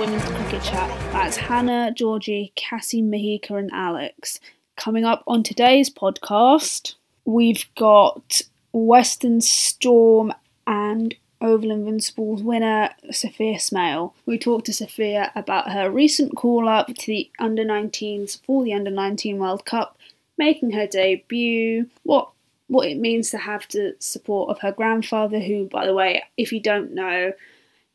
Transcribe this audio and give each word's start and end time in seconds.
Women's 0.00 0.24
Cricket 0.24 0.62
Chat. 0.62 1.12
That's 1.12 1.36
Hannah, 1.36 1.92
Georgie, 1.94 2.54
Cassie, 2.56 3.02
Mahika, 3.02 3.50
and 3.50 3.70
Alex. 3.70 4.40
Coming 4.74 5.04
up 5.04 5.22
on 5.26 5.42
today's 5.42 5.90
podcast, 5.90 6.94
we've 7.26 7.66
got 7.74 8.40
Western 8.72 9.42
Storm 9.42 10.32
and 10.66 11.14
Oval 11.42 11.70
Invincibles 11.70 12.42
winner 12.42 12.88
Sophia 13.10 13.60
Smale. 13.60 14.14
We 14.24 14.38
talked 14.38 14.64
to 14.66 14.72
Sophia 14.72 15.32
about 15.36 15.70
her 15.70 15.90
recent 15.90 16.34
call 16.34 16.66
up 16.66 16.86
to 16.86 17.06
the 17.06 17.30
under 17.38 17.62
19s 17.62 18.42
for 18.46 18.64
the 18.64 18.72
under 18.72 18.90
19 18.90 19.38
World 19.38 19.66
Cup, 19.66 19.98
making 20.38 20.70
her 20.70 20.86
debut, 20.86 21.90
what 22.04 22.30
what 22.68 22.88
it 22.88 22.96
means 22.96 23.28
to 23.32 23.36
have 23.36 23.66
the 23.68 23.96
support 23.98 24.48
of 24.48 24.60
her 24.60 24.72
grandfather, 24.72 25.40
who, 25.40 25.66
by 25.66 25.84
the 25.84 25.92
way, 25.92 26.22
if 26.38 26.52
you 26.52 26.60
don't 26.60 26.94
know, 26.94 27.34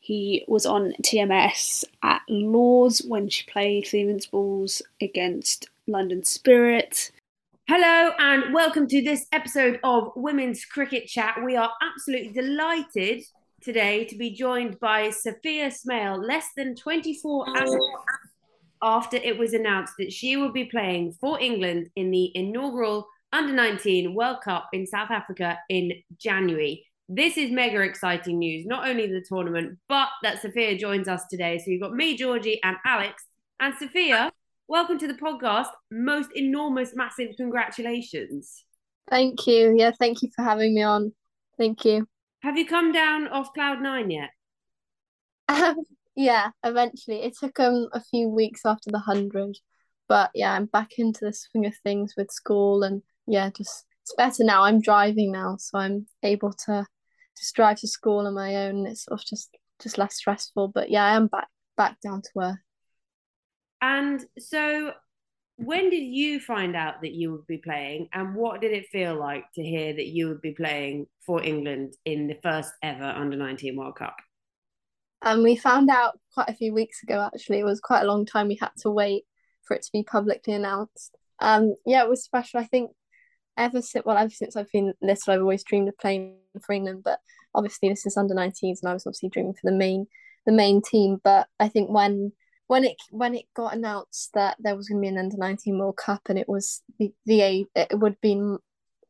he 0.06 0.44
was 0.46 0.64
on 0.64 0.92
TMS 1.02 1.82
at 2.04 2.22
Lords 2.28 3.02
when 3.08 3.28
she 3.28 3.44
played 3.50 3.88
the 3.90 4.02
Invincibles 4.02 4.80
against 5.00 5.68
London 5.88 6.22
Spirit. 6.22 7.10
Hello 7.66 8.12
and 8.20 8.54
welcome 8.54 8.86
to 8.86 9.02
this 9.02 9.26
episode 9.32 9.80
of 9.82 10.12
Women's 10.14 10.64
Cricket 10.64 11.08
Chat. 11.08 11.42
We 11.44 11.56
are 11.56 11.72
absolutely 11.82 12.32
delighted 12.32 13.24
today 13.60 14.04
to 14.04 14.16
be 14.16 14.30
joined 14.30 14.78
by 14.78 15.10
Sophia 15.10 15.72
Smale, 15.72 16.24
less 16.24 16.50
than 16.56 16.76
24 16.76 17.58
hours 17.58 17.80
after 18.80 19.16
it 19.16 19.36
was 19.36 19.54
announced 19.54 19.94
that 19.98 20.12
she 20.12 20.36
will 20.36 20.52
be 20.52 20.66
playing 20.66 21.14
for 21.20 21.40
England 21.40 21.90
in 21.96 22.12
the 22.12 22.30
inaugural 22.36 23.08
Under 23.32 23.52
19 23.52 24.14
World 24.14 24.38
Cup 24.44 24.68
in 24.72 24.86
South 24.86 25.10
Africa 25.10 25.58
in 25.68 25.94
January. 26.16 26.86
This 27.08 27.38
is 27.38 27.52
mega 27.52 27.82
exciting 27.82 28.40
news, 28.40 28.66
not 28.66 28.88
only 28.88 29.06
the 29.06 29.24
tournament, 29.24 29.78
but 29.88 30.08
that 30.24 30.42
Sophia 30.42 30.76
joins 30.76 31.06
us 31.06 31.22
today. 31.30 31.56
So 31.58 31.70
you've 31.70 31.80
got 31.80 31.94
me, 31.94 32.16
Georgie, 32.16 32.60
and 32.64 32.76
Alex. 32.84 33.22
And 33.60 33.72
Sophia, 33.78 34.32
welcome 34.66 34.98
to 34.98 35.06
the 35.06 35.14
podcast. 35.14 35.68
Most 35.88 36.30
enormous, 36.34 36.96
massive 36.96 37.28
congratulations. 37.36 38.64
Thank 39.08 39.46
you. 39.46 39.76
Yeah, 39.78 39.92
thank 39.96 40.22
you 40.22 40.30
for 40.34 40.42
having 40.42 40.74
me 40.74 40.82
on. 40.82 41.12
Thank 41.56 41.84
you. 41.84 42.08
Have 42.42 42.58
you 42.58 42.66
come 42.66 42.90
down 42.90 43.28
off 43.28 43.52
cloud 43.52 43.80
nine 43.80 44.10
yet? 44.10 44.30
Um, 45.46 45.76
yeah, 46.16 46.50
eventually. 46.64 47.22
It 47.22 47.36
took 47.38 47.60
um 47.60 47.86
a 47.92 48.02
few 48.02 48.28
weeks 48.28 48.62
after 48.64 48.90
the 48.90 48.98
hundred, 48.98 49.56
but 50.08 50.30
yeah, 50.34 50.54
I'm 50.54 50.66
back 50.66 50.98
into 50.98 51.24
the 51.24 51.32
swing 51.32 51.66
of 51.66 51.76
things 51.84 52.14
with 52.16 52.32
school, 52.32 52.82
and 52.82 53.02
yeah, 53.28 53.50
just 53.50 53.84
it's 54.02 54.14
better 54.16 54.42
now. 54.42 54.64
I'm 54.64 54.80
driving 54.80 55.30
now, 55.30 55.56
so 55.56 55.78
I'm 55.78 56.08
able 56.24 56.52
to 56.66 56.84
just 57.36 57.54
drive 57.54 57.78
to 57.80 57.88
school 57.88 58.26
on 58.26 58.34
my 58.34 58.56
own. 58.66 58.86
It's 58.86 59.04
sort 59.04 59.20
of 59.20 59.26
just 59.26 59.56
just 59.80 59.98
less 59.98 60.16
stressful. 60.16 60.68
But 60.68 60.90
yeah, 60.90 61.04
I 61.04 61.16
am 61.16 61.26
back 61.26 61.48
back 61.76 62.00
down 62.00 62.22
to 62.22 62.40
earth. 62.40 62.58
And 63.82 64.24
so, 64.38 64.92
when 65.56 65.90
did 65.90 66.04
you 66.04 66.40
find 66.40 66.74
out 66.74 67.02
that 67.02 67.12
you 67.12 67.32
would 67.32 67.46
be 67.46 67.58
playing, 67.58 68.08
and 68.12 68.34
what 68.34 68.60
did 68.60 68.72
it 68.72 68.86
feel 68.90 69.18
like 69.18 69.44
to 69.54 69.62
hear 69.62 69.94
that 69.94 70.06
you 70.06 70.28
would 70.28 70.40
be 70.40 70.52
playing 70.52 71.06
for 71.24 71.42
England 71.42 71.94
in 72.04 72.26
the 72.26 72.38
first 72.42 72.72
ever 72.82 73.04
Under 73.04 73.36
19 73.36 73.76
World 73.76 73.96
Cup? 73.96 74.16
And 75.22 75.38
um, 75.38 75.44
we 75.44 75.56
found 75.56 75.90
out 75.90 76.18
quite 76.34 76.48
a 76.48 76.54
few 76.54 76.72
weeks 76.72 77.02
ago, 77.02 77.20
actually. 77.20 77.58
It 77.58 77.64
was 77.64 77.80
quite 77.80 78.02
a 78.02 78.06
long 78.06 78.26
time 78.26 78.48
we 78.48 78.58
had 78.60 78.72
to 78.78 78.90
wait 78.90 79.24
for 79.64 79.74
it 79.76 79.82
to 79.82 79.92
be 79.92 80.02
publicly 80.02 80.54
announced. 80.54 81.16
Um, 81.40 81.74
yeah, 81.84 82.02
it 82.02 82.08
was 82.08 82.22
special. 82.22 82.60
I 82.60 82.64
think 82.64 82.92
ever 83.56 83.82
since, 83.82 84.04
well, 84.04 84.16
ever 84.16 84.30
since 84.30 84.56
I've 84.56 84.70
been 84.72 84.94
little, 85.00 85.32
I've 85.32 85.40
always 85.40 85.64
dreamed 85.64 85.88
of 85.88 85.98
playing 85.98 86.36
for 86.64 86.72
England. 86.72 87.02
But 87.04 87.20
obviously, 87.54 87.88
this 87.88 88.06
is 88.06 88.16
under 88.16 88.34
19s, 88.34 88.78
and 88.82 88.88
I 88.88 88.92
was 88.92 89.06
obviously 89.06 89.30
dreaming 89.30 89.54
for 89.54 89.70
the 89.70 89.76
main, 89.76 90.06
the 90.44 90.52
main 90.52 90.82
team. 90.82 91.18
But 91.22 91.48
I 91.58 91.68
think 91.68 91.90
when 91.90 92.32
when 92.68 92.84
it 92.84 92.96
when 93.10 93.34
it 93.34 93.46
got 93.54 93.74
announced 93.74 94.30
that 94.34 94.56
there 94.58 94.76
was 94.76 94.88
going 94.88 95.00
to 95.00 95.02
be 95.02 95.08
an 95.08 95.18
under 95.18 95.36
19 95.36 95.78
World 95.78 95.96
Cup, 95.96 96.22
and 96.28 96.38
it 96.38 96.48
was 96.48 96.82
the 96.98 97.12
the 97.24 97.66
it 97.74 97.98
would 97.98 98.12
have 98.12 98.20
been, 98.20 98.58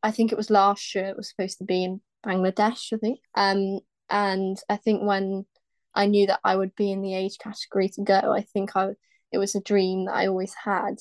I 0.02 0.10
think 0.10 0.32
it 0.32 0.38
was 0.38 0.50
last 0.50 0.94
year. 0.94 1.06
It 1.06 1.16
was 1.16 1.30
supposed 1.30 1.58
to 1.58 1.64
be 1.64 1.84
in 1.84 2.00
Bangladesh, 2.24 2.92
I 2.92 2.98
think. 2.98 3.20
Um, 3.34 3.80
and 4.08 4.56
I 4.68 4.76
think 4.76 5.02
when 5.02 5.46
I 5.96 6.06
knew 6.06 6.26
that 6.26 6.40
I 6.44 6.54
would 6.54 6.76
be 6.76 6.92
in 6.92 7.00
the 7.00 7.14
age 7.14 7.38
category 7.38 7.88
to 7.88 8.02
go. 8.02 8.32
I 8.32 8.42
think 8.42 8.76
I 8.76 8.90
it 9.32 9.38
was 9.38 9.54
a 9.54 9.60
dream 9.60 10.04
that 10.04 10.14
I 10.14 10.26
always 10.26 10.54
had. 10.54 10.96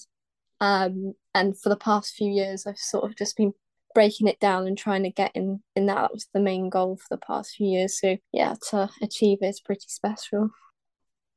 Um, 0.62 1.14
and 1.34 1.60
for 1.60 1.70
the 1.70 1.76
past 1.76 2.16
few 2.16 2.32
years, 2.32 2.66
I've 2.66 2.78
sort 2.78 3.06
of 3.06 3.16
just 3.16 3.38
been 3.38 3.54
breaking 3.94 4.28
it 4.28 4.40
down 4.40 4.68
and 4.68 4.78
trying 4.78 5.04
to 5.04 5.10
get 5.10 5.32
in 5.36 5.62
in 5.76 5.86
that. 5.88 5.96
That 5.96 6.14
was 6.14 6.28
the 6.34 6.40
main 6.40 6.70
goal 6.70 6.98
for 6.98 7.08
the 7.16 7.26
past 7.26 7.56
few 7.56 7.68
years. 7.68 8.00
So 8.00 8.18
yeah, 8.32 8.56
to 8.70 8.90
achieve 9.02 9.40
it 9.42 9.48
is 9.48 9.60
pretty 9.60 9.86
special. 9.88 10.50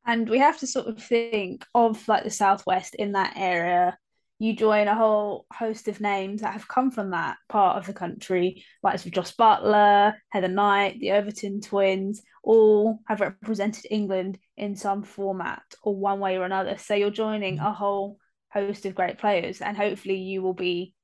And 0.07 0.29
we 0.29 0.39
have 0.39 0.59
to 0.61 0.67
sort 0.67 0.87
of 0.87 1.03
think 1.03 1.67
of 1.75 2.07
like 2.09 2.25
the 2.25 2.31
southwest 2.31 2.95
in 2.95 3.13
that 3.13 3.35
area 3.37 3.99
you 4.41 4.55
join 4.55 4.87
a 4.87 4.95
whole 4.95 5.47
host 5.53 5.89
of 5.89 6.01
names 6.01 6.43
that 6.43 6.53
have 6.53 6.69
come 6.69 6.91
from 6.91 7.11
that 7.11 7.37
part 7.49 7.77
of 7.77 7.87
the 7.87 7.93
country, 7.93 8.65
like 8.83 9.03
Jos 9.03 9.33
Buttler, 9.33 10.15
Heather 10.29 10.49
Knight, 10.49 11.01
the 11.01 11.13
Overton 11.13 11.61
twins, 11.61 12.23
all 12.45 13.01
have 13.09 13.21
represented 13.21 13.87
England 13.91 14.39
in 14.57 14.77
some 14.77 15.03
format 15.03 15.63
or 15.83 15.97
one 15.97 16.21
way 16.21 16.37
or 16.37 16.45
another. 16.45 16.79
So 16.79 16.95
you're 16.95 17.11
joining 17.11 17.59
a 17.59 17.73
whole 17.73 18.19
host 18.53 18.87
of 18.87 18.95
great 18.95 19.19
players, 19.19 19.61
and 19.61 19.77
hopefully 19.77 20.17
you 20.17 20.43
will 20.43 20.55
be 20.55 20.95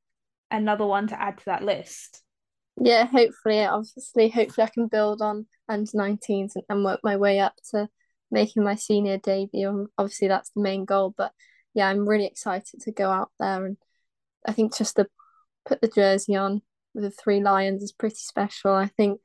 another 0.51 0.87
one 0.87 1.09
to 1.09 1.21
add 1.21 1.39
to 1.39 1.45
that 1.47 1.63
list. 1.63 2.23
Yeah, 2.81 3.07
hopefully, 3.07 3.65
obviously, 3.65 4.29
hopefully 4.31 4.67
I 4.67 4.71
can 4.71 4.89
build 4.89 5.23
on 5.23 5.47
under 5.69 5.91
19s 5.95 6.57
and, 6.57 6.65
and 6.69 6.85
work 6.85 7.01
my 7.05 7.17
way 7.17 7.39
up 7.39 7.55
to 7.71 7.89
making 8.31 8.65
my 8.65 8.75
senior 8.75 9.19
debut. 9.19 9.89
Obviously, 9.97 10.29
that's 10.29 10.51
the 10.51 10.63
main 10.63 10.85
goal, 10.85 11.15
but 11.17 11.33
yeah, 11.75 11.89
I'm 11.89 12.09
really 12.09 12.27
excited 12.27 12.81
to 12.81 12.93
go 12.93 13.11
out 13.11 13.31
there 13.39 13.67
and 13.67 13.77
I 14.47 14.53
think 14.53 14.77
just 14.77 14.97
to 14.97 15.07
put 15.65 15.81
the 15.81 15.89
jersey 15.89 16.37
on 16.37 16.63
with 16.95 17.05
the 17.05 17.11
three 17.11 17.41
lions 17.41 17.83
is 17.83 17.93
pretty 17.93 18.17
special. 18.17 18.73
I 18.73 18.87
think 18.87 19.21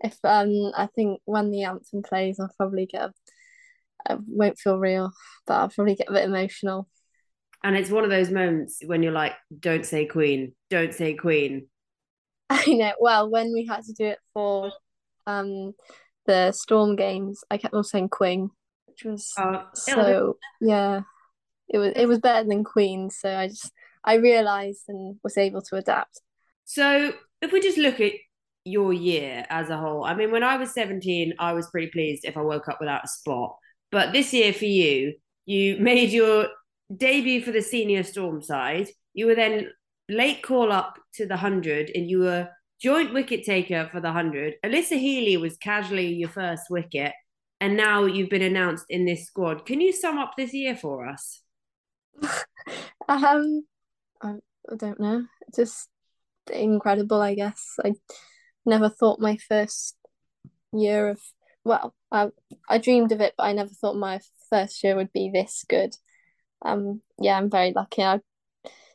if 0.00 0.16
um 0.24 0.72
I 0.76 0.86
think 0.94 1.20
when 1.24 1.50
the 1.50 1.64
anthem 1.64 2.02
plays, 2.02 2.38
I'll 2.40 2.52
probably 2.56 2.86
get 2.86 3.02
a, 3.02 3.12
I 4.08 4.16
won't 4.26 4.58
feel 4.58 4.78
real, 4.78 5.12
but 5.46 5.54
I'll 5.54 5.68
probably 5.70 5.94
get 5.96 6.10
a 6.10 6.12
bit 6.12 6.24
emotional. 6.24 6.88
And 7.64 7.76
it's 7.76 7.90
one 7.90 8.04
of 8.04 8.10
those 8.10 8.30
moments 8.30 8.80
when 8.84 9.02
you're 9.02 9.12
like, 9.12 9.34
"Don't 9.58 9.84
say 9.84 10.06
Queen, 10.06 10.52
don't 10.70 10.94
say 10.94 11.14
Queen." 11.14 11.66
I 12.50 12.64
know. 12.66 12.92
Well, 13.00 13.30
when 13.30 13.52
we 13.52 13.66
had 13.66 13.84
to 13.84 13.92
do 13.92 14.06
it 14.06 14.18
for 14.32 14.72
um 15.26 15.74
the 16.26 16.52
Storm 16.52 16.96
games, 16.96 17.42
I 17.50 17.58
kept 17.58 17.74
on 17.74 17.84
saying 17.84 18.10
Queen, 18.10 18.50
which 18.86 19.04
was 19.04 19.32
uh, 19.36 19.64
so 19.74 20.38
yeah 20.60 21.02
it 21.68 21.78
was 21.78 21.92
it 21.96 22.06
was 22.06 22.18
better 22.18 22.46
than 22.48 22.64
Queen. 22.64 23.10
So 23.10 23.34
I 23.34 23.48
just 23.48 23.72
I 24.04 24.14
realised 24.14 24.84
and 24.88 25.16
was 25.22 25.36
able 25.36 25.62
to 25.62 25.76
adapt. 25.76 26.20
So 26.64 27.12
if 27.42 27.52
we 27.52 27.60
just 27.60 27.78
look 27.78 28.00
at 28.00 28.12
your 28.64 28.92
year 28.92 29.46
as 29.48 29.70
a 29.70 29.76
whole, 29.76 30.04
I 30.04 30.14
mean, 30.14 30.30
when 30.30 30.42
I 30.42 30.56
was 30.56 30.72
17, 30.72 31.34
I 31.38 31.52
was 31.52 31.70
pretty 31.70 31.88
pleased 31.88 32.24
if 32.24 32.36
I 32.36 32.42
woke 32.42 32.68
up 32.68 32.78
without 32.80 33.04
a 33.04 33.08
spot. 33.08 33.56
But 33.90 34.12
this 34.12 34.32
year 34.32 34.52
for 34.52 34.66
you, 34.66 35.14
you 35.46 35.76
made 35.80 36.10
your 36.10 36.48
debut 36.94 37.42
for 37.42 37.52
the 37.52 37.62
senior 37.62 38.02
storm 38.02 38.42
side. 38.42 38.88
You 39.14 39.26
were 39.26 39.34
then 39.34 39.70
late 40.08 40.42
call 40.42 40.72
up 40.72 40.98
to 41.14 41.26
the 41.26 41.34
100 41.34 41.90
and 41.94 42.08
you 42.08 42.20
were 42.20 42.48
joint 42.80 43.12
wicket 43.12 43.44
taker 43.44 43.88
for 43.90 44.00
the 44.00 44.08
100. 44.08 44.54
Alyssa 44.64 44.98
Healy 44.98 45.36
was 45.36 45.56
casually 45.56 46.14
your 46.14 46.28
first 46.28 46.64
wicket 46.70 47.12
and 47.60 47.76
now 47.76 48.04
you've 48.04 48.30
been 48.30 48.42
announced 48.42 48.86
in 48.88 49.04
this 49.04 49.26
squad. 49.26 49.66
Can 49.66 49.80
you 49.80 49.92
sum 49.92 50.18
up 50.18 50.32
this 50.36 50.54
year 50.54 50.76
for 50.76 51.06
us? 51.06 51.42
um, 53.08 53.64
I, 54.22 54.34
I 54.70 54.76
don't 54.76 55.00
know. 55.00 55.24
Just 55.54 55.88
incredible, 56.52 57.20
I 57.20 57.34
guess. 57.34 57.74
I 57.84 57.94
never 58.64 58.88
thought 58.88 59.20
my 59.20 59.36
first 59.48 59.96
year 60.72 61.08
of 61.08 61.20
well, 61.64 61.94
I 62.10 62.28
I 62.68 62.78
dreamed 62.78 63.12
of 63.12 63.20
it, 63.20 63.34
but 63.36 63.44
I 63.44 63.52
never 63.52 63.70
thought 63.70 63.96
my 63.96 64.20
first 64.48 64.82
year 64.82 64.96
would 64.96 65.12
be 65.12 65.30
this 65.32 65.64
good. 65.68 65.94
Um, 66.62 67.02
yeah, 67.20 67.36
I'm 67.36 67.50
very 67.50 67.72
lucky. 67.74 68.02
I 68.02 68.20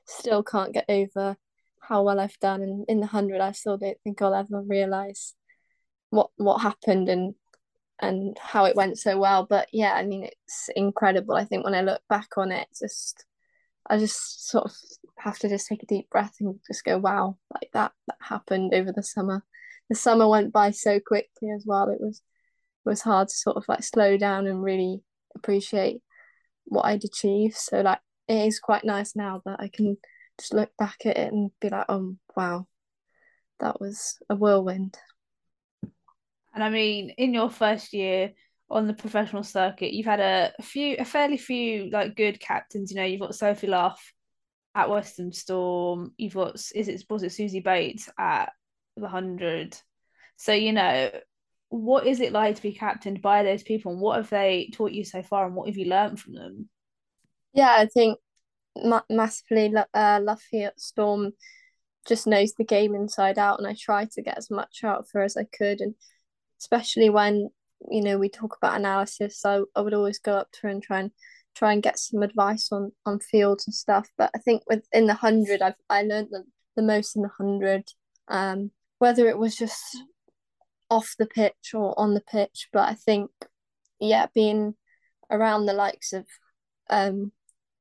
still 0.06 0.44
can't 0.44 0.74
get 0.74 0.86
over 0.90 1.38
how 1.82 2.04
well 2.04 2.20
I've 2.20 2.40
done, 2.40 2.62
and 2.62 2.86
in 2.88 3.00
the 3.00 3.08
hundred, 3.08 3.42
I 3.42 3.52
still 3.52 3.78
don't 3.78 3.98
think 4.04 4.22
I'll 4.22 4.34
ever 4.36 4.62
realize 4.62 5.34
what 6.10 6.30
what 6.38 6.60
happened 6.60 7.10
and 7.10 7.36
and 8.02 8.38
how 8.40 8.66
it 8.66 8.76
went 8.76 8.98
so 9.00 9.18
well. 9.20 9.46
But 9.50 9.68
yeah, 9.74 9.94
I 9.94 10.04
mean, 10.06 10.26
it's 10.26 10.70
incredible. 10.76 11.36
I 11.36 11.46
think 11.46 11.64
when 11.66 11.76
I 11.76 11.82
look 11.82 12.02
back 12.10 12.38
on 12.38 12.52
it, 12.52 12.68
just 12.78 13.26
I 13.90 13.98
just 13.98 14.50
sort 14.50 14.66
of 14.66 14.74
have 15.18 15.40
to 15.40 15.50
just 15.50 15.68
take 15.68 15.84
a 15.84 15.88
deep 15.88 16.10
breath 16.10 16.36
and 16.40 16.60
just 16.68 16.84
go, 16.86 16.98
wow, 16.98 17.38
like 17.54 17.70
that 17.74 17.94
that 18.08 18.18
happened 18.22 18.74
over 18.74 18.92
the 18.92 19.04
summer. 19.04 19.44
The 19.90 19.96
summer 19.96 20.28
went 20.28 20.54
by 20.54 20.72
so 20.72 21.00
quickly 21.00 21.52
as 21.56 21.66
well. 21.66 21.90
It 21.90 22.02
was 22.02 22.22
was 22.86 23.02
hard 23.02 23.30
to 23.30 23.36
sort 23.36 23.58
of 23.58 23.66
like 23.68 23.84
slow 23.84 24.18
down 24.18 24.48
and 24.48 24.64
really 24.64 25.02
appreciate 25.36 26.02
what 26.66 26.86
I'd 26.86 27.04
achieved. 27.04 27.56
So 27.56 27.82
like 27.82 28.00
it 28.28 28.48
is 28.48 28.60
quite 28.60 28.84
nice 28.84 29.16
now 29.16 29.42
that 29.46 29.60
I 29.60 29.70
can 29.74 29.98
just 30.40 30.54
look 30.54 30.72
back 30.78 30.98
at 31.06 31.18
it 31.18 31.34
and 31.34 31.52
be 31.60 31.70
like, 31.70 31.86
oh 31.90 32.16
wow, 32.36 32.68
that 33.60 33.80
was 33.80 34.18
a 34.30 34.36
whirlwind. 34.36 34.98
And 36.54 36.64
I 36.64 36.70
mean, 36.70 37.12
in 37.12 37.34
your 37.34 37.50
first 37.50 37.94
year 37.94 38.34
on 38.70 38.88
the 38.88 38.94
professional 38.94 39.44
circuit, 39.44 39.94
you've 39.94 40.06
had 40.06 40.20
a, 40.20 40.54
few, 40.62 40.96
a 41.00 41.06
fairly 41.06 41.38
few 41.38 41.90
like 41.90 42.16
good 42.16 42.40
captains. 42.40 42.92
You 42.92 42.98
know, 42.98 43.06
you've 43.06 43.22
got 43.22 43.36
Sophie 43.36 43.68
Luff 43.68 44.14
at 44.76 44.90
Western 44.90 45.32
Storm. 45.32 46.14
You've 46.18 46.36
got 46.36 46.56
is 46.56 46.88
it 46.88 47.04
was 47.10 47.24
it 47.24 47.32
Suzie 47.32 47.64
Bates 47.64 48.10
at 48.18 48.52
the 48.98 49.08
hundred. 49.08 49.78
So 50.38 50.54
you 50.54 50.74
know, 50.74 51.12
what 51.74 52.06
is 52.06 52.20
it 52.20 52.32
like 52.32 52.56
to 52.56 52.62
be 52.62 52.72
captained 52.72 53.20
by 53.22 53.42
those 53.42 53.64
people, 53.64 53.92
and 53.92 54.00
what 54.00 54.18
have 54.18 54.30
they 54.30 54.70
taught 54.74 54.92
you 54.92 55.04
so 55.04 55.24
far, 55.24 55.46
and 55.46 55.56
what 55.56 55.68
have 55.68 55.78
you 55.78 55.86
learned 55.86 56.20
from 56.20 56.36
them? 56.36 56.70
Yeah, 57.52 57.76
I 57.76 57.88
think 57.88 58.20
ma- 58.78 59.02
massively 59.10 59.74
uh, 59.76 60.20
Luffy 60.22 60.64
at 60.64 60.80
Storm 60.80 61.32
just 62.08 62.28
knows 62.28 62.54
the 62.54 62.64
game 62.64 62.94
inside 62.94 63.40
out, 63.40 63.58
and 63.58 63.68
I 63.68 63.74
try 63.74 64.06
to 64.06 64.22
get 64.22 64.38
as 64.38 64.52
much 64.52 64.84
out 64.84 65.00
of 65.00 65.08
her 65.14 65.24
as 65.24 65.36
I 65.36 65.46
could, 65.46 65.82
and 65.82 65.96
especially 66.60 67.10
when 67.10 67.50
you 67.90 68.04
know 68.04 68.20
we 68.20 68.30
talk 68.30 68.56
about 68.56 68.78
analysis, 68.78 69.40
so 69.40 69.66
I 69.76 69.82
would 69.82 69.96
always 69.96 70.20
go 70.20 70.34
up 70.34 70.52
to 70.52 70.60
her 70.64 70.70
and 70.70 70.84
try 70.84 71.00
and 71.00 71.12
try 71.56 71.74
and 71.74 71.82
get 71.82 71.98
some 71.98 72.22
advice 72.22 72.72
on 72.72 72.92
on 73.08 73.20
fields 73.20 73.66
and 73.66 73.74
stuff. 73.74 74.08
But 74.16 74.30
I 74.36 74.38
think 74.38 74.62
within 74.68 75.08
the 75.08 75.16
hundred, 75.16 75.64
I've 75.64 75.74
I 75.90 76.04
learned 76.04 76.28
the, 76.30 76.44
the 76.76 76.84
most 76.84 77.16
in 77.16 77.24
the 77.24 77.30
hundred. 77.30 77.90
Um, 78.28 78.70
whether 79.00 79.28
it 79.28 79.40
was 79.40 79.56
just 79.56 79.98
off 80.94 81.16
the 81.18 81.26
pitch 81.26 81.74
or 81.74 82.00
on 82.00 82.14
the 82.14 82.22
pitch, 82.22 82.70
but 82.72 82.88
I 82.88 82.94
think 82.94 83.32
yeah, 84.00 84.28
being 84.36 84.76
around 85.32 85.66
the 85.66 85.74
likes 85.74 86.14
of 86.14 86.26
um 86.90 87.32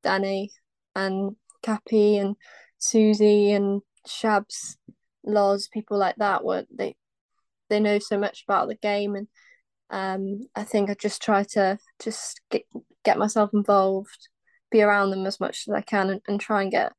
Danny 0.01 0.51
and 0.95 1.35
Kappy 1.61 2.17
and 2.17 2.35
Suzie 2.81 3.55
and 3.55 3.81
Shabs, 4.07 4.77
Loz, 5.23 5.67
people 5.67 5.97
like 5.99 6.15
that 6.15 6.43
were 6.43 6.65
they 6.75 6.95
they 7.69 7.79
know 7.79 7.99
so 7.99 8.17
much 8.17 8.43
about 8.47 8.67
the 8.67 8.75
game 8.75 9.15
and 9.15 9.27
um 9.91 10.47
I 10.55 10.63
think 10.63 10.89
I 10.89 10.95
just 10.95 11.21
try 11.21 11.43
to 11.51 11.77
just 12.03 12.41
get 12.49 12.63
get 13.05 13.19
myself 13.19 13.51
involved, 13.53 14.29
be 14.71 14.81
around 14.81 15.11
them 15.11 15.27
as 15.27 15.39
much 15.39 15.65
as 15.67 15.73
I 15.73 15.81
can 15.81 16.09
and, 16.09 16.21
and 16.27 16.41
try 16.41 16.63
and 16.63 16.71
get 16.71 16.93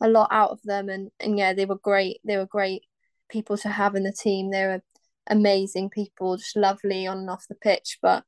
a 0.00 0.08
lot 0.08 0.28
out 0.32 0.50
of 0.50 0.60
them. 0.64 0.88
And, 0.88 1.10
and 1.20 1.38
yeah 1.38 1.52
they 1.52 1.66
were 1.66 1.78
great 1.78 2.20
they 2.24 2.36
were 2.36 2.46
great 2.46 2.82
people 3.28 3.56
to 3.58 3.68
have 3.68 3.94
in 3.94 4.02
the 4.02 4.12
team. 4.12 4.50
They 4.50 4.66
were 4.66 4.82
amazing 5.28 5.90
people 5.90 6.36
just 6.36 6.56
lovely 6.56 7.06
on 7.06 7.18
and 7.18 7.30
off 7.30 7.46
the 7.48 7.54
pitch 7.54 7.98
but 8.02 8.24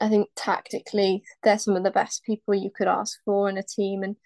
I 0.00 0.08
think 0.08 0.28
tactically 0.36 1.22
they're 1.42 1.58
some 1.58 1.76
of 1.76 1.82
the 1.82 1.90
best 1.90 2.24
people 2.24 2.54
you 2.54 2.70
could 2.74 2.86
ask 2.86 3.18
for 3.24 3.48
in 3.48 3.58
a 3.58 3.62
team 3.62 4.02
and 4.02 4.16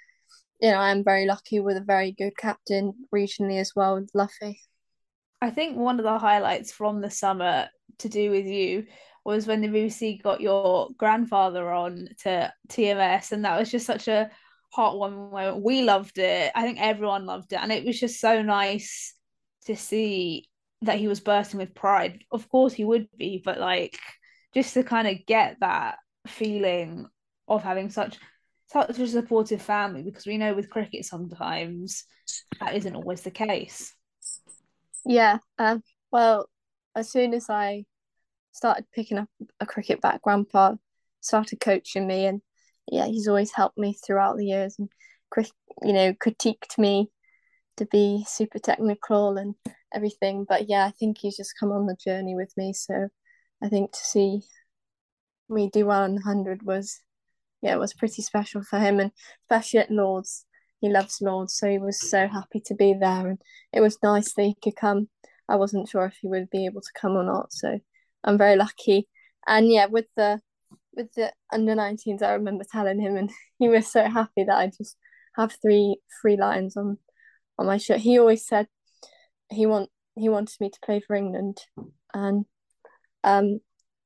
you 0.60 0.70
know 0.70 0.78
I'm 0.78 1.04
very 1.04 1.26
lucky 1.26 1.60
with 1.60 1.76
a 1.76 1.82
very 1.82 2.12
good 2.12 2.36
captain 2.36 2.92
regionally 3.14 3.58
as 3.60 3.72
well 3.74 4.04
Luffy 4.14 4.60
I 5.42 5.50
think 5.50 5.76
one 5.76 5.98
of 5.98 6.04
the 6.04 6.18
highlights 6.18 6.70
from 6.70 7.00
the 7.00 7.10
summer 7.10 7.68
to 7.98 8.08
do 8.08 8.30
with 8.30 8.46
you 8.46 8.86
was 9.24 9.46
when 9.46 9.60
the 9.60 9.68
BBC 9.68 10.22
got 10.22 10.40
your 10.40 10.90
grandfather 10.96 11.70
on 11.70 12.08
to 12.22 12.52
TMS, 12.68 13.32
and 13.32 13.44
that 13.44 13.58
was 13.58 13.70
just 13.70 13.86
such 13.86 14.08
a 14.08 14.30
heartwarming 14.76 15.32
moment. 15.32 15.64
We 15.64 15.82
loved 15.82 16.18
it. 16.18 16.52
I 16.54 16.62
think 16.62 16.80
everyone 16.80 17.26
loved 17.26 17.52
it, 17.52 17.60
and 17.60 17.72
it 17.72 17.84
was 17.84 17.98
just 17.98 18.20
so 18.20 18.42
nice 18.42 19.14
to 19.66 19.76
see 19.76 20.48
that 20.82 20.98
he 20.98 21.08
was 21.08 21.20
bursting 21.20 21.58
with 21.58 21.74
pride. 21.74 22.24
Of 22.30 22.48
course, 22.48 22.72
he 22.72 22.84
would 22.84 23.08
be, 23.16 23.40
but 23.44 23.58
like 23.58 23.98
just 24.54 24.74
to 24.74 24.82
kind 24.82 25.08
of 25.08 25.24
get 25.26 25.56
that 25.60 25.96
feeling 26.26 27.06
of 27.48 27.62
having 27.62 27.90
such 27.90 28.18
such 28.68 28.98
a 28.98 29.06
supportive 29.06 29.60
family 29.60 30.02
because 30.02 30.26
we 30.26 30.38
know 30.38 30.54
with 30.54 30.70
cricket 30.70 31.04
sometimes 31.04 32.04
that 32.58 32.74
isn't 32.74 32.96
always 32.96 33.20
the 33.20 33.30
case. 33.30 33.94
Yeah. 35.04 35.38
Um, 35.58 35.82
well, 36.10 36.48
as 36.96 37.10
soon 37.10 37.34
as 37.34 37.50
I 37.50 37.84
started 38.52 38.86
picking 38.94 39.18
up 39.18 39.28
a 39.60 39.66
cricket 39.66 40.00
bat, 40.00 40.22
Grandpa 40.22 40.76
started 41.20 41.60
coaching 41.60 42.06
me, 42.06 42.26
and 42.26 42.40
yeah, 42.90 43.06
he's 43.06 43.28
always 43.28 43.52
helped 43.52 43.78
me 43.78 43.94
throughout 43.94 44.36
the 44.36 44.46
years 44.46 44.76
and, 44.78 44.88
you 45.82 45.92
know, 45.92 46.12
critiqued 46.14 46.78
me 46.78 47.10
to 47.76 47.86
be 47.86 48.24
super 48.26 48.58
technical 48.58 49.36
and 49.36 49.54
everything. 49.94 50.44
But 50.48 50.68
yeah, 50.68 50.86
I 50.86 50.90
think 50.90 51.18
he's 51.18 51.36
just 51.36 51.54
come 51.58 51.72
on 51.72 51.86
the 51.86 51.96
journey 51.96 52.34
with 52.34 52.52
me. 52.56 52.72
So 52.72 53.08
I 53.62 53.68
think 53.68 53.92
to 53.92 53.98
see 53.98 54.42
me 55.48 55.70
do 55.72 55.86
well 55.86 56.04
in 56.04 56.16
the 56.16 56.22
hundred 56.22 56.62
was, 56.62 57.00
yeah, 57.60 57.74
it 57.74 57.78
was 57.78 57.94
pretty 57.94 58.22
special 58.22 58.62
for 58.62 58.78
him, 58.78 58.98
and 59.00 59.12
especially 59.44 59.80
at 59.80 59.90
Lords. 59.90 60.46
He 60.80 60.88
loves 60.88 61.18
Lords, 61.20 61.54
so 61.54 61.68
he 61.68 61.78
was 61.78 62.10
so 62.10 62.26
happy 62.26 62.60
to 62.66 62.74
be 62.74 62.92
there, 62.92 63.28
and 63.28 63.38
it 63.72 63.80
was 63.80 64.02
nice 64.02 64.34
that 64.34 64.42
he 64.42 64.56
could 64.62 64.74
come. 64.74 65.08
I 65.48 65.56
wasn't 65.56 65.88
sure 65.88 66.06
if 66.06 66.16
he 66.20 66.28
would 66.28 66.50
be 66.50 66.66
able 66.66 66.80
to 66.80 67.00
come 67.00 67.12
or 67.12 67.22
not, 67.22 67.52
so 67.52 67.78
I'm 68.24 68.36
very 68.36 68.56
lucky. 68.56 69.08
And 69.46 69.70
yeah, 69.70 69.86
with 69.86 70.06
the 70.16 70.40
with 70.94 71.12
the 71.14 71.32
under 71.52 71.74
19s, 71.74 72.22
I 72.22 72.32
remember 72.32 72.64
telling 72.70 73.00
him, 73.00 73.16
and 73.16 73.30
he 73.58 73.68
was 73.68 73.90
so 73.90 74.08
happy 74.08 74.44
that 74.44 74.56
I 74.56 74.66
just 74.66 74.96
have 75.36 75.56
three 75.62 75.96
three 76.20 76.36
lines 76.36 76.76
on 76.76 76.98
on 77.62 77.66
my 77.66 77.78
shirt. 77.78 78.00
He 78.00 78.18
always 78.18 78.44
said 78.44 78.66
he 79.50 79.66
want 79.66 79.88
he 80.14 80.28
wanted 80.28 80.60
me 80.60 80.68
to 80.68 80.78
play 80.84 81.00
for 81.00 81.16
England, 81.16 81.58
and 82.12 82.44
um, 83.24 83.60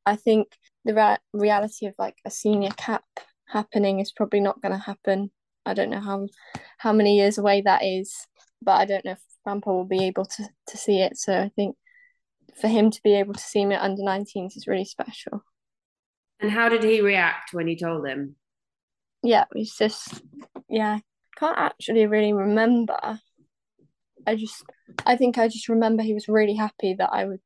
I 0.05 0.17
think 0.17 0.49
the 0.85 0.95
ra- 0.95 1.19
reality 1.33 1.87
of 1.87 1.95
like 1.99 2.17
a 2.25 2.31
senior 2.31 2.71
cap 2.77 3.05
happening 3.49 3.99
is 3.99 4.13
probably 4.13 4.41
not 4.41 4.61
going 4.61 4.73
to 4.73 4.79
happen. 4.79 5.31
I 5.65 5.75
don't 5.75 5.91
know 5.91 6.01
how 6.01 6.29
how 6.79 6.93
many 6.93 7.17
years 7.17 7.39
away 7.39 7.63
that 7.63 7.83
is, 7.83 8.15
but 8.63 8.73
I 8.73 8.85
don't 8.85 9.05
know 9.05 9.13
if 9.13 9.23
Grandpa 9.43 9.73
will 9.73 9.85
be 9.85 10.05
able 10.05 10.27
to 10.27 10.49
to 10.69 10.77
see 10.77 11.01
it. 11.01 11.17
So 11.17 11.41
I 11.41 11.51
think 11.57 11.77
for 12.61 12.69
him 12.69 12.91
to 12.91 13.01
be 13.03 13.15
able 13.15 13.35
to 13.35 13.41
see 13.41 13.65
me 13.65 13.75
at 13.75 13.83
under 13.83 14.03
19s 14.03 14.57
is 14.57 14.67
really 14.67 14.85
special. 14.85 15.43
And 16.41 16.51
how 16.51 16.69
did 16.69 16.83
he 16.83 17.01
react 17.01 17.55
when 17.55 17.67
you 17.67 17.77
told 17.77 18.07
him? 18.07 18.37
Yeah, 19.23 19.45
it 19.55 19.59
was 19.59 19.75
just, 19.75 20.23
yeah, 20.69 20.99
can't 21.37 21.59
actually 21.59 22.07
really 22.07 22.33
remember. 22.33 23.21
I 24.27 24.37
just, 24.37 24.65
I 25.05 25.17
think 25.17 25.39
I 25.39 25.49
just 25.49 25.69
remember 25.69 26.03
he 26.03 26.15
was 26.15 26.29
really 26.29 26.55
happy 26.55 26.95
that 26.95 27.11
I 27.13 27.25
would, 27.25 27.41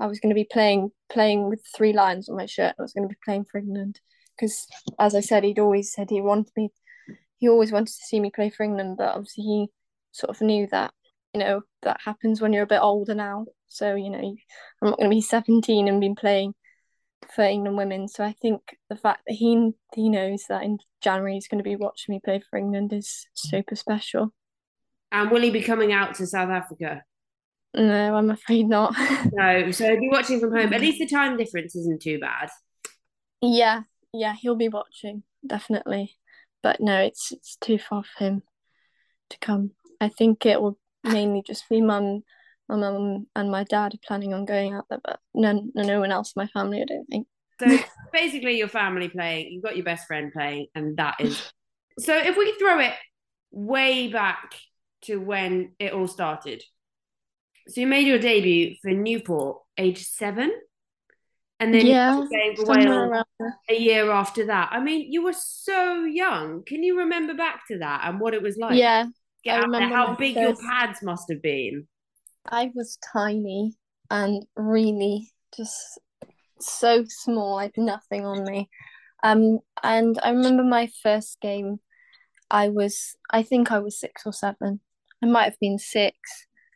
I 0.00 0.06
was 0.06 0.20
going 0.20 0.30
to 0.30 0.34
be 0.34 0.48
playing, 0.50 0.90
playing 1.10 1.48
with 1.48 1.64
three 1.76 1.92
lions 1.92 2.28
on 2.28 2.36
my 2.36 2.46
shirt. 2.46 2.74
I 2.78 2.82
was 2.82 2.92
going 2.92 3.08
to 3.08 3.12
be 3.12 3.18
playing 3.24 3.46
for 3.50 3.58
England 3.58 4.00
because, 4.36 4.66
as 4.98 5.14
I 5.14 5.20
said, 5.20 5.44
he'd 5.44 5.58
always 5.58 5.92
said 5.92 6.10
he 6.10 6.20
wanted 6.20 6.52
me, 6.56 6.70
he 7.38 7.48
always 7.48 7.72
wanted 7.72 7.94
to 7.94 8.06
see 8.06 8.20
me 8.20 8.30
play 8.30 8.50
for 8.50 8.64
England, 8.64 8.96
but 8.98 9.14
obviously 9.14 9.44
he 9.44 9.66
sort 10.12 10.30
of 10.30 10.40
knew 10.40 10.66
that, 10.70 10.92
you 11.32 11.40
know, 11.40 11.62
that 11.82 12.00
happens 12.04 12.40
when 12.40 12.52
you're 12.52 12.64
a 12.64 12.66
bit 12.66 12.80
older 12.80 13.14
now. 13.14 13.46
So, 13.68 13.94
you 13.94 14.10
know, 14.10 14.18
I'm 14.18 14.90
not 14.90 14.98
going 14.98 15.10
to 15.10 15.14
be 15.14 15.20
17 15.20 15.88
and 15.88 16.00
been 16.00 16.14
playing 16.14 16.54
for 17.34 17.42
England 17.42 17.76
women. 17.76 18.08
So 18.08 18.24
I 18.24 18.32
think 18.40 18.60
the 18.88 18.96
fact 18.96 19.22
that 19.26 19.34
he 19.34 19.72
he 19.94 20.08
knows 20.08 20.44
that 20.48 20.62
in 20.62 20.78
January 21.00 21.34
he's 21.34 21.48
going 21.48 21.62
to 21.62 21.68
be 21.68 21.76
watching 21.76 22.14
me 22.14 22.20
play 22.24 22.42
for 22.48 22.58
England 22.58 22.92
is 22.92 23.26
super 23.34 23.76
special. 23.76 24.32
And 25.14 25.30
will 25.30 25.42
he 25.42 25.50
be 25.50 25.62
coming 25.62 25.92
out 25.92 26.16
to 26.16 26.26
South 26.26 26.50
Africa? 26.50 27.04
No, 27.72 28.16
I'm 28.16 28.30
afraid 28.30 28.68
not. 28.68 28.96
no, 29.32 29.70
so 29.70 29.88
he'll 29.88 30.00
be 30.00 30.08
watching 30.08 30.40
from 30.40 30.52
home. 30.52 30.72
At 30.72 30.80
least 30.80 30.98
the 30.98 31.06
time 31.06 31.36
difference 31.36 31.76
isn't 31.76 32.02
too 32.02 32.18
bad. 32.18 32.50
Yeah, 33.40 33.82
yeah, 34.12 34.34
he'll 34.34 34.56
be 34.56 34.68
watching 34.68 35.22
definitely, 35.46 36.16
but 36.64 36.80
no, 36.80 37.00
it's 37.00 37.30
it's 37.30 37.56
too 37.56 37.78
far 37.78 38.02
for 38.02 38.24
him 38.24 38.42
to 39.30 39.38
come. 39.38 39.70
I 40.00 40.08
think 40.08 40.44
it 40.46 40.60
will 40.60 40.78
mainly 41.04 41.44
just 41.46 41.68
be 41.68 41.80
mum 41.80 42.24
my 42.68 42.76
mum 42.76 43.26
and 43.36 43.50
my 43.50 43.62
dad 43.64 43.94
are 43.94 44.06
planning 44.06 44.34
on 44.34 44.46
going 44.46 44.74
out 44.74 44.86
there, 44.88 45.00
but 45.04 45.20
no, 45.34 45.68
no 45.74 46.00
one 46.00 46.10
else 46.10 46.32
in 46.34 46.40
my 46.40 46.46
family, 46.48 46.80
I 46.80 46.86
don't 46.86 47.06
think. 47.06 47.26
So 47.60 47.78
basically, 48.12 48.58
your 48.58 48.68
family 48.68 49.08
playing, 49.08 49.52
you've 49.52 49.62
got 49.62 49.76
your 49.76 49.84
best 49.84 50.06
friend 50.06 50.32
playing, 50.32 50.66
and 50.74 50.96
that 50.96 51.16
is. 51.20 51.52
so 52.00 52.16
if 52.16 52.36
we 52.36 52.52
throw 52.58 52.80
it 52.80 52.94
way 53.52 54.08
back 54.08 54.54
to 55.04 55.16
when 55.16 55.72
it 55.78 55.92
all 55.92 56.08
started, 56.08 56.62
so 57.68 57.80
you 57.80 57.86
made 57.86 58.06
your 58.06 58.18
debut 58.18 58.76
for 58.82 58.90
Newport, 58.90 59.58
age 59.78 60.06
seven, 60.06 60.52
and 61.60 61.72
then 61.72 61.86
yeah, 61.86 62.14
for 62.56 62.66
Wales 62.66 63.24
a 63.70 63.74
year 63.74 64.10
after 64.10 64.46
that. 64.46 64.68
I 64.72 64.80
mean, 64.80 65.10
you 65.10 65.24
were 65.24 65.34
so 65.34 66.04
young. 66.04 66.62
Can 66.64 66.82
you 66.82 66.98
remember 66.98 67.34
back 67.34 67.62
to 67.68 67.78
that 67.78 68.02
and 68.04 68.20
what 68.20 68.34
it 68.34 68.42
was 68.42 68.56
like? 68.56 68.76
Yeah, 68.76 69.06
Get 69.44 69.60
I 69.60 69.62
remember 69.62 69.94
how 69.94 70.14
big 70.14 70.34
first... 70.34 70.60
your 70.62 70.70
pads 70.70 71.02
must 71.02 71.30
have 71.30 71.42
been. 71.42 71.86
I 72.50 72.70
was 72.74 72.98
tiny 73.12 73.76
and 74.10 74.44
really 74.56 75.32
just 75.56 75.98
so 76.60 77.04
small. 77.08 77.58
I 77.58 77.64
had 77.64 77.78
nothing 77.78 78.26
on 78.26 78.44
me. 78.44 78.68
Um, 79.22 79.60
and 79.82 80.18
I 80.22 80.30
remember 80.30 80.64
my 80.64 80.90
first 81.02 81.40
game. 81.40 81.80
I 82.50 82.68
was, 82.68 83.16
I 83.30 83.42
think 83.42 83.72
I 83.72 83.78
was 83.78 83.98
six 83.98 84.22
or 84.26 84.32
seven. 84.32 84.80
I 85.24 85.26
might 85.26 85.44
have 85.44 85.58
been 85.58 85.78
six. 85.78 86.16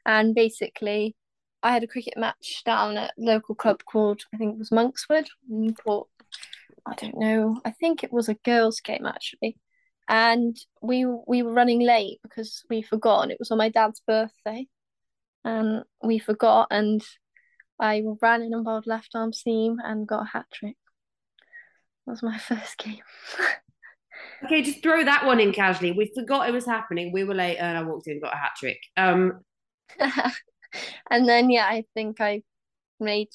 And 0.06 0.34
basically, 0.34 1.14
I 1.62 1.72
had 1.72 1.84
a 1.84 1.88
cricket 1.88 2.14
match 2.16 2.62
down 2.64 2.96
at 2.96 3.10
a 3.10 3.22
local 3.22 3.54
club 3.54 3.82
called, 3.84 4.22
I 4.34 4.38
think 4.38 4.54
it 4.54 4.58
was 4.58 4.70
Monkswood, 4.70 5.26
Newport. 5.46 6.08
I 6.86 6.94
don't 6.94 7.18
know. 7.18 7.60
I 7.64 7.72
think 7.72 8.02
it 8.02 8.12
was 8.12 8.28
a 8.28 8.34
girls' 8.34 8.80
game 8.80 9.04
actually. 9.04 9.58
And 10.08 10.56
we 10.80 11.04
we 11.04 11.42
were 11.42 11.52
running 11.52 11.80
late 11.80 12.20
because 12.22 12.64
we 12.70 12.80
forgot, 12.80 13.24
and 13.24 13.32
it 13.32 13.38
was 13.38 13.50
on 13.50 13.58
my 13.58 13.68
dad's 13.68 14.00
birthday 14.06 14.66
and 15.44 15.84
we 16.02 16.18
forgot 16.18 16.68
and 16.70 17.02
I 17.78 18.02
ran 18.22 18.42
in 18.42 18.54
a 18.54 18.62
bold 18.62 18.86
left 18.86 19.10
arm 19.14 19.34
seam 19.34 19.76
and 19.84 20.08
got 20.08 20.22
a 20.22 20.30
hat 20.32 20.46
trick. 20.52 20.76
That 22.06 22.12
was 22.12 22.22
my 22.22 22.38
first 22.50 22.78
game. 22.78 23.02
Okay, 24.44 24.62
just 24.62 24.82
throw 24.82 25.04
that 25.04 25.26
one 25.26 25.40
in 25.40 25.52
casually. 25.52 25.92
We 25.92 26.12
forgot 26.14 26.48
it 26.48 26.52
was 26.52 26.66
happening. 26.66 27.12
We 27.12 27.24
were 27.24 27.34
late, 27.34 27.56
and 27.56 27.78
I 27.78 27.82
walked 27.82 28.06
in, 28.06 28.20
got 28.20 28.34
a 28.34 28.36
hat 28.36 28.52
trick. 28.56 28.80
Um, 28.96 29.40
and 31.10 31.28
then 31.28 31.50
yeah, 31.50 31.66
I 31.66 31.84
think 31.94 32.20
I 32.20 32.42
made. 33.00 33.28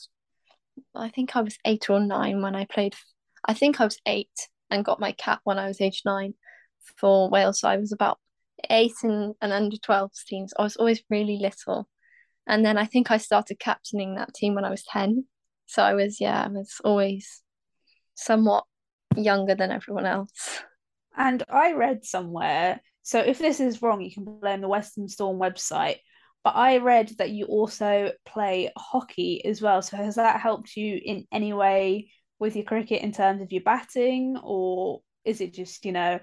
I 0.95 1.09
think 1.09 1.35
I 1.35 1.41
was 1.41 1.57
eight 1.65 1.89
or 1.89 1.99
nine 1.99 2.41
when 2.41 2.55
I 2.55 2.65
played. 2.65 2.95
I 3.45 3.53
think 3.53 3.79
I 3.79 3.85
was 3.85 3.99
eight 4.05 4.49
and 4.69 4.85
got 4.85 4.99
my 4.99 5.11
cap 5.11 5.41
when 5.43 5.59
I 5.59 5.67
was 5.67 5.81
age 5.81 6.01
nine 6.05 6.33
for 6.97 7.29
Wales. 7.29 7.59
So 7.59 7.67
I 7.67 7.77
was 7.77 7.91
about 7.91 8.19
eight 8.69 8.93
and, 9.03 9.35
and 9.41 9.53
under 9.53 9.77
12 9.77 10.11
teams. 10.27 10.53
I 10.57 10.63
was 10.63 10.75
always 10.77 11.03
really 11.09 11.37
little. 11.37 11.87
And 12.47 12.65
then 12.65 12.77
I 12.77 12.85
think 12.85 13.11
I 13.11 13.17
started 13.17 13.59
captaining 13.59 14.15
that 14.15 14.33
team 14.33 14.55
when 14.55 14.65
I 14.65 14.69
was 14.69 14.83
10. 14.83 15.25
So 15.65 15.81
I 15.83 15.93
was, 15.93 16.19
yeah, 16.19 16.43
I 16.43 16.47
was 16.49 16.81
always 16.83 17.41
somewhat 18.15 18.65
younger 19.15 19.55
than 19.55 19.71
everyone 19.71 20.05
else. 20.05 20.63
And 21.15 21.43
I 21.49 21.73
read 21.73 22.05
somewhere, 22.05 22.81
so 23.03 23.19
if 23.19 23.37
this 23.37 23.59
is 23.59 23.81
wrong, 23.81 24.01
you 24.01 24.11
can 24.11 24.23
blame 24.23 24.61
the 24.61 24.67
Western 24.67 25.07
Storm 25.07 25.37
website. 25.37 25.97
But 26.43 26.55
I 26.55 26.77
read 26.77 27.09
that 27.19 27.29
you 27.29 27.45
also 27.45 28.11
play 28.25 28.71
hockey 28.77 29.45
as 29.45 29.61
well. 29.61 29.81
So 29.81 29.95
has 29.97 30.15
that 30.15 30.41
helped 30.41 30.75
you 30.75 30.99
in 31.03 31.25
any 31.31 31.53
way 31.53 32.11
with 32.39 32.55
your 32.55 32.65
cricket 32.65 33.01
in 33.01 33.11
terms 33.11 33.41
of 33.41 33.51
your 33.51 33.63
batting, 33.63 34.37
or 34.43 35.01
is 35.23 35.39
it 35.39 35.53
just, 35.53 35.85
you 35.85 35.91
know, 35.91 36.19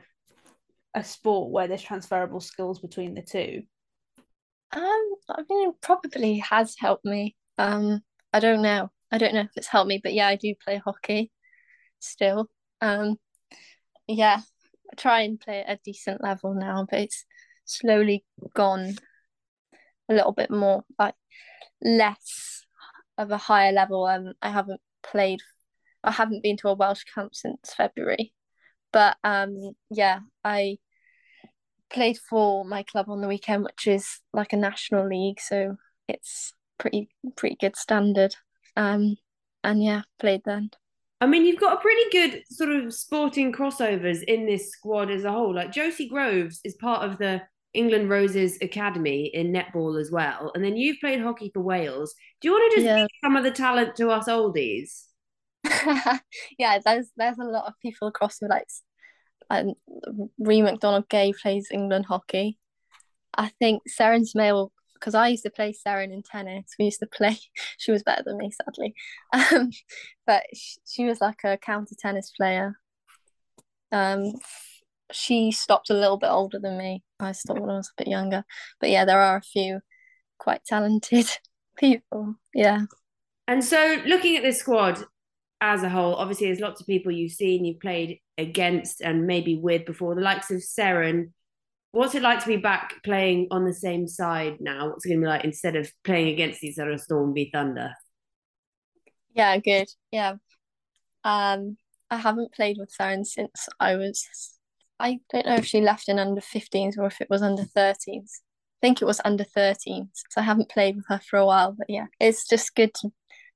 a 0.95 1.05
sport 1.05 1.51
where 1.51 1.69
there's 1.69 1.83
transferable 1.83 2.41
skills 2.41 2.81
between 2.81 3.15
the 3.15 3.23
two? 3.23 3.63
Um, 4.73 5.15
I 5.29 5.43
mean, 5.49 5.71
it 5.71 5.75
probably 5.81 6.39
has 6.39 6.75
helped 6.79 7.05
me. 7.05 7.37
Um, 7.59 8.03
I 8.33 8.41
don't 8.41 8.63
know. 8.63 8.91
I 9.11 9.19
don't 9.19 9.35
know 9.35 9.41
if 9.41 9.51
it's 9.57 9.67
helped 9.67 9.89
me, 9.89 10.01
but 10.03 10.13
yeah, 10.13 10.29
I 10.29 10.37
do 10.37 10.55
play 10.63 10.77
hockey 10.77 11.31
still. 11.99 12.49
Um, 12.81 13.17
yeah, 14.07 14.41
Try 14.97 15.23
and 15.23 15.41
play 15.41 15.61
at 15.61 15.79
a 15.79 15.81
decent 15.85 16.23
level 16.23 16.55
now, 16.55 16.87
but 16.91 17.01
it's 17.01 17.25
slowly 17.65 18.25
gone 18.55 18.97
a 20.09 20.15
little 20.15 20.33
bit 20.33 20.51
more 20.51 20.85
like 20.99 21.15
less 21.83 22.65
of 23.17 23.31
a 23.31 23.37
higher 23.37 23.73
level. 23.73 24.05
Um, 24.07 24.33
I 24.43 24.51
haven't 24.51 24.81
played. 25.03 25.41
I 26.03 26.11
haven't 26.11 26.43
been 26.43 26.57
to 26.59 26.69
a 26.69 26.75
Welsh 26.75 27.05
camp 27.15 27.35
since 27.35 27.75
February, 27.75 28.33
but 28.93 29.17
um, 29.23 29.57
yeah, 29.91 30.21
I 30.45 30.79
played 31.91 32.19
for 32.19 32.65
my 32.65 32.83
club 32.83 33.09
on 33.09 33.21
the 33.21 33.29
weekend, 33.29 33.65
which 33.65 33.87
is 33.87 34.21
like 34.33 34.53
a 34.53 34.57
national 34.57 35.09
league, 35.09 35.41
so 35.41 35.77
it's 36.09 36.55
pretty 36.79 37.11
pretty 37.37 37.57
good 37.61 37.77
standard. 37.77 38.35
Um, 38.77 39.17
and 39.63 39.83
yeah, 39.83 40.03
played 40.19 40.43
then. 40.45 40.71
I 41.21 41.27
mean, 41.27 41.45
you've 41.45 41.61
got 41.61 41.75
a 41.77 41.81
pretty 41.81 42.11
good 42.11 42.43
sort 42.51 42.71
of 42.71 42.95
sporting 42.95 43.53
crossovers 43.53 44.23
in 44.23 44.47
this 44.47 44.71
squad 44.71 45.11
as 45.11 45.25
a 45.25 45.31
whole. 45.31 45.55
Like 45.55 45.73
Josie 45.73 46.09
Groves 46.09 46.61
is 46.65 46.75
part 46.77 47.03
of 47.03 47.19
the 47.19 47.43
England 47.75 48.09
Roses 48.09 48.59
Academy 48.63 49.27
in 49.27 49.53
netball 49.53 50.01
as 50.01 50.11
well, 50.11 50.51
and 50.55 50.65
then 50.65 50.77
you've 50.77 50.99
played 51.01 51.21
hockey 51.21 51.51
for 51.53 51.61
Wales. 51.61 52.15
Do 52.41 52.49
you 52.49 52.53
want 52.53 52.73
to 52.73 52.77
just 52.77 52.87
yeah. 52.87 53.07
some 53.23 53.37
of 53.37 53.45
the 53.45 53.51
talent 53.51 53.97
to 53.97 54.11
us 54.11 54.29
oldies? 54.29 55.05
yeah, 56.59 56.79
there's 56.85 57.11
there's 57.17 57.39
a 57.39 57.45
lot 57.45 57.67
of 57.67 57.75
people 57.83 58.09
across 58.09 58.39
the 58.39 58.49
like 58.49 58.67
um, 59.51 59.75
Ree 60.39 60.63
McDonald 60.63 61.09
Gay 61.09 61.33
plays 61.33 61.69
England 61.71 62.07
hockey. 62.07 62.59
I 63.37 63.49
think 63.59 63.83
Seren 63.89 64.27
Smale, 64.27 64.73
because 65.01 65.15
I 65.15 65.29
used 65.29 65.45
to 65.45 65.51
play 65.51 65.75
Seren 65.75 66.13
in 66.13 66.23
tennis. 66.23 66.75
We 66.79 66.87
used 66.87 67.01
to 67.01 67.07
play. 67.07 67.39
She 67.79 67.93
was 67.93 68.03
better 68.03 68.23
than 68.25 68.37
me, 68.37 68.51
sadly, 68.51 68.95
um, 69.33 69.71
but 70.27 70.43
she, 70.55 70.79
she 70.87 71.05
was 71.07 71.21
like 71.21 71.41
a 71.45 71.57
counter 71.57 71.95
tennis 71.99 72.31
player. 72.37 72.75
Um, 73.91 74.33
she 75.13 75.51
stopped 75.51 75.91
a 75.91 75.95
little 75.95 76.19
bit 76.19 76.31
older 76.31 76.59
than 76.59 76.79
me. 76.79 77.03
I 77.19 77.33
stopped 77.33 77.61
when 77.61 77.71
I 77.71 77.77
was 77.77 77.89
a 77.89 78.03
bit 78.03 78.09
younger. 78.09 78.45
But 78.81 78.91
yeah, 78.91 79.05
there 79.05 79.21
are 79.21 79.37
a 79.37 79.43
few 79.43 79.81
quite 80.39 80.65
talented 80.65 81.27
people. 81.79 82.37
Yeah. 82.55 82.83
And 83.49 83.65
so, 83.65 84.01
looking 84.07 84.37
at 84.37 84.43
this 84.43 84.61
squad, 84.61 85.03
as 85.61 85.83
a 85.83 85.89
whole, 85.89 86.15
obviously 86.15 86.47
there's 86.47 86.61
lots 86.61 86.81
of 86.81 86.87
people 86.87 87.13
you've 87.13 87.33
seen, 87.33 87.65
you've 87.65 87.81
played 87.81 88.21
against 88.39 89.01
and 89.01 89.27
maybe 89.27 89.57
with 89.57 89.85
before, 89.85 90.15
the 90.15 90.21
likes 90.21 90.51
of 90.51 90.59
Seren. 90.59 91.33
What's 91.93 92.15
it 92.15 92.23
like 92.23 92.41
to 92.41 92.47
be 92.47 92.57
back 92.57 93.03
playing 93.03 93.49
on 93.51 93.65
the 93.65 93.75
same 93.75 94.07
side 94.07 94.59
now? 94.61 94.91
What's 94.91 95.07
it 95.07 95.11
to 95.11 95.19
be 95.19 95.27
like 95.27 95.45
instead 95.45 95.75
of 95.75 95.91
playing 96.05 96.29
against 96.29 96.63
each 96.63 96.79
other, 96.79 96.97
Storm 96.99 97.35
v 97.35 97.51
Thunder? 97.53 97.95
Yeah, 99.35 99.57
good. 99.59 99.89
Yeah. 100.13 100.35
Um, 101.25 101.77
I 102.11 102.17
haven't 102.17 102.53
played 102.53 102.77
with 102.79 102.93
Seren 102.97 103.25
since 103.27 103.69
I 103.79 103.97
was. 103.97 104.27
I 104.99 105.21
don't 105.33 105.47
know 105.47 105.57
if 105.57 105.67
she 105.67 105.81
left 105.81 106.09
in 106.09 106.19
under 106.19 106.41
15s 106.41 106.99
or 106.99 107.07
if 107.07 107.21
it 107.21 107.31
was 107.31 107.43
under 107.43 107.63
13s. 107.63 108.07
I 108.07 108.81
think 108.81 109.01
it 109.01 109.07
was 109.07 109.21
under 109.25 109.45
13s. 109.45 110.09
So 110.31 110.41
I 110.41 110.43
haven't 110.43 110.69
played 110.71 110.97
with 110.97 111.07
her 111.09 111.21
for 111.29 111.39
a 111.39 111.47
while, 111.47 111.73
but 111.73 111.89
yeah, 111.89 112.07
it's 112.21 112.49
just 112.49 112.75
good 112.75 112.95
to 112.95 113.11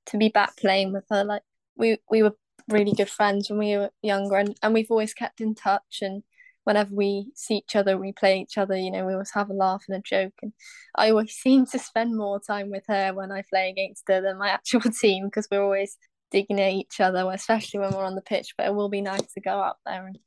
to 0.07 0.17
be 0.17 0.29
back 0.29 0.55
playing 0.57 0.93
with 0.93 1.05
her. 1.09 1.23
Like 1.23 1.43
we 1.75 1.97
we 2.09 2.23
were 2.23 2.35
really 2.67 2.93
good 2.93 3.09
friends 3.09 3.49
when 3.49 3.59
we 3.59 3.77
were 3.77 3.91
younger 4.01 4.37
and, 4.37 4.55
and 4.61 4.73
we've 4.73 4.89
always 4.89 5.13
kept 5.13 5.39
in 5.41 5.55
touch 5.55 5.99
and 6.01 6.23
whenever 6.65 6.93
we 6.93 7.31
see 7.35 7.55
each 7.55 7.75
other 7.75 7.97
we 7.97 8.11
play 8.11 8.39
each 8.41 8.57
other 8.57 8.75
you 8.75 8.91
know 8.91 9.05
we 9.05 9.13
always 9.13 9.31
have 9.31 9.49
a 9.49 9.53
laugh 9.53 9.83
and 9.87 9.97
a 9.97 10.01
joke. 10.01 10.33
And 10.41 10.51
i 10.95 11.09
always 11.09 11.33
seem 11.43 11.65
to 11.67 11.79
spend 11.79 12.15
more 12.15 12.39
time 12.39 12.69
with 12.69 12.83
her 12.87 13.13
when 13.13 13.31
i 13.31 13.43
play 13.49 13.69
against 13.69 14.03
her 14.07 14.21
than 14.21 14.37
my 14.37 14.49
actual 14.57 14.81
team 14.81 15.25
because 15.25 15.47
we're 15.49 15.63
always 15.63 15.97
digging 16.31 16.59
at 16.59 16.73
each 16.73 16.99
other 16.99 17.29
especially 17.31 17.79
when 17.79 17.91
we're 17.91 18.03
on 18.03 18.15
the 18.15 18.21
pitch. 18.21 18.55
But 18.57 18.67
it 18.67 18.75
will 18.75 18.89
be 18.89 19.01
nice 19.01 19.33
to 19.33 19.41
go 19.41 19.61
out 19.61 19.77
there 19.85 20.05
and 20.05 20.19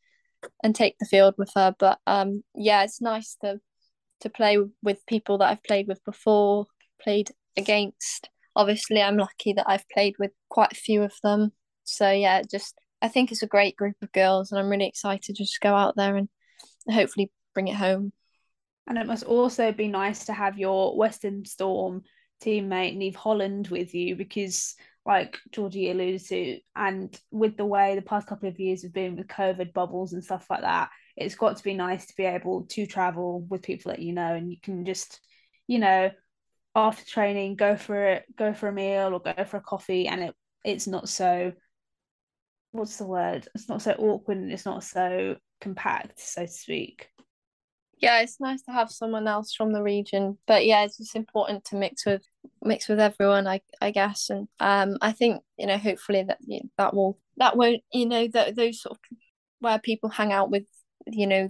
and 0.62 0.75
take 0.75 0.97
the 0.99 1.07
field 1.07 1.35
with 1.37 1.50
her. 1.54 1.75
But 1.78 1.99
um 2.07 2.42
yeah 2.54 2.85
it's 2.85 3.00
nice 3.00 3.37
to 3.42 3.61
to 4.21 4.30
play 4.30 4.59
with 4.83 5.07
people 5.07 5.38
that 5.38 5.49
i've 5.49 5.62
played 5.62 5.87
with 5.87 6.04
before 6.04 6.66
played 7.00 7.30
against. 7.57 8.30
Obviously 8.57 9.02
I'm 9.02 9.16
lucky 9.16 9.52
that 9.52 9.68
I've 9.68 9.88
played 9.88 10.16
with 10.18 10.33
quite 10.49 10.73
a 10.73 10.76
few 10.76 11.02
of 11.02 11.14
them. 11.23 11.52
So 11.85 12.11
yeah, 12.11 12.42
just 12.42 12.75
I 13.00 13.09
think 13.09 13.31
it's 13.31 13.43
a 13.43 13.49
great 13.49 13.76
group 13.76 13.97
of 14.02 14.12
girls 14.12 14.50
and 14.50 14.59
I'm 14.59 14.69
really 14.69 14.87
excited 14.87 15.37
to 15.37 15.45
just 15.45 15.61
go 15.61 15.75
out 15.75 15.97
there 15.97 16.17
and 16.17 16.28
hopefully 16.88 17.31
bring 17.55 17.69
it 17.69 17.76
home. 17.76 18.12
And 18.87 18.99
it 18.99 19.07
must 19.07 19.25
also 19.25 19.73
be 19.73 19.88
nice 19.88 20.26
to 20.26 20.33
have 20.33 20.59
your 20.59 20.97
Western 20.97 21.45
Storm 21.45 22.02
teammate 22.43 22.97
Niamh 22.97 23.14
Holland 23.14 23.69
with 23.69 23.95
you 23.95 24.17
because 24.17 24.75
like 25.05 25.38
Georgie 25.52 25.90
alluded 25.90 26.25
to, 26.26 26.59
and 26.76 27.19
with 27.31 27.57
the 27.57 27.64
way 27.64 27.95
the 27.95 28.02
past 28.02 28.26
couple 28.26 28.49
of 28.49 28.59
years 28.59 28.83
have 28.83 28.93
been 28.93 29.17
with 29.17 29.26
COVID 29.26 29.73
bubbles 29.73 30.12
and 30.12 30.25
stuff 30.25 30.47
like 30.50 30.62
that, 30.62 30.90
it's 31.17 31.35
got 31.35 31.57
to 31.57 31.62
be 31.62 31.75
nice 31.75 32.07
to 32.07 32.17
be 32.17 32.25
able 32.25 32.64
to 32.71 32.87
travel 32.87 33.40
with 33.49 33.62
people 33.62 33.90
that 33.90 34.00
you 34.00 34.12
know 34.12 34.35
and 34.35 34.50
you 34.50 34.59
can 34.62 34.85
just, 34.85 35.21
you 35.67 35.78
know, 35.78 36.11
after 36.75 37.05
training 37.05 37.57
go 37.57 37.76
for 37.76 38.05
it 38.05 38.25
go 38.37 38.52
for 38.52 38.69
a 38.69 38.73
meal 38.73 39.12
or 39.12 39.21
go 39.21 39.45
for 39.45 39.57
a 39.57 39.62
coffee 39.62 40.07
and 40.07 40.23
it 40.23 40.35
it's 40.64 40.87
not 40.87 41.09
so 41.09 41.52
what's 42.78 42.97
the 42.97 43.06
word? 43.06 43.49
It's 43.54 43.68
not 43.68 43.82
so 43.82 43.92
awkward 43.92 44.38
and 44.38 44.52
it's 44.52 44.64
not 44.64 44.85
so 44.85 45.37
compact 45.61 46.20
so 46.20 46.42
to 46.42 46.49
speak. 46.49 47.11
Yeah 47.99 48.20
it's 48.20 48.40
nice 48.40 48.62
to 48.62 48.73
have 48.73 48.90
someone 48.90 49.26
else 49.26 49.52
from 49.54 49.73
the 49.73 49.82
region 49.82 50.38
but 50.47 50.64
yeah 50.64 50.85
it's 50.85 50.99
just 50.99 51.16
important 51.16 51.64
to 51.64 51.76
mix 51.76 52.06
with 52.06 52.23
mix 52.62 52.87
with 52.88 53.00
everyone 53.00 53.49
i 53.49 53.61
i 53.80 53.90
guess. 53.90 54.30
And 54.30 54.47
um 54.61 54.99
i 55.02 55.11
think 55.11 55.42
you 55.56 55.66
know 55.66 55.78
hopefully 55.78 56.23
that 56.23 56.38
that 56.76 56.94
will 56.94 57.18
that 57.38 57.56
won't 57.56 57.82
you 57.92 58.06
know 58.06 58.28
that 58.28 58.54
those 58.54 58.80
sort 58.80 58.92
of 58.92 58.99
where 59.58 59.80
people 59.80 60.11
hang 60.11 60.32
out 60.32 60.49
with 60.49 60.64
you 61.06 61.26
know 61.26 61.49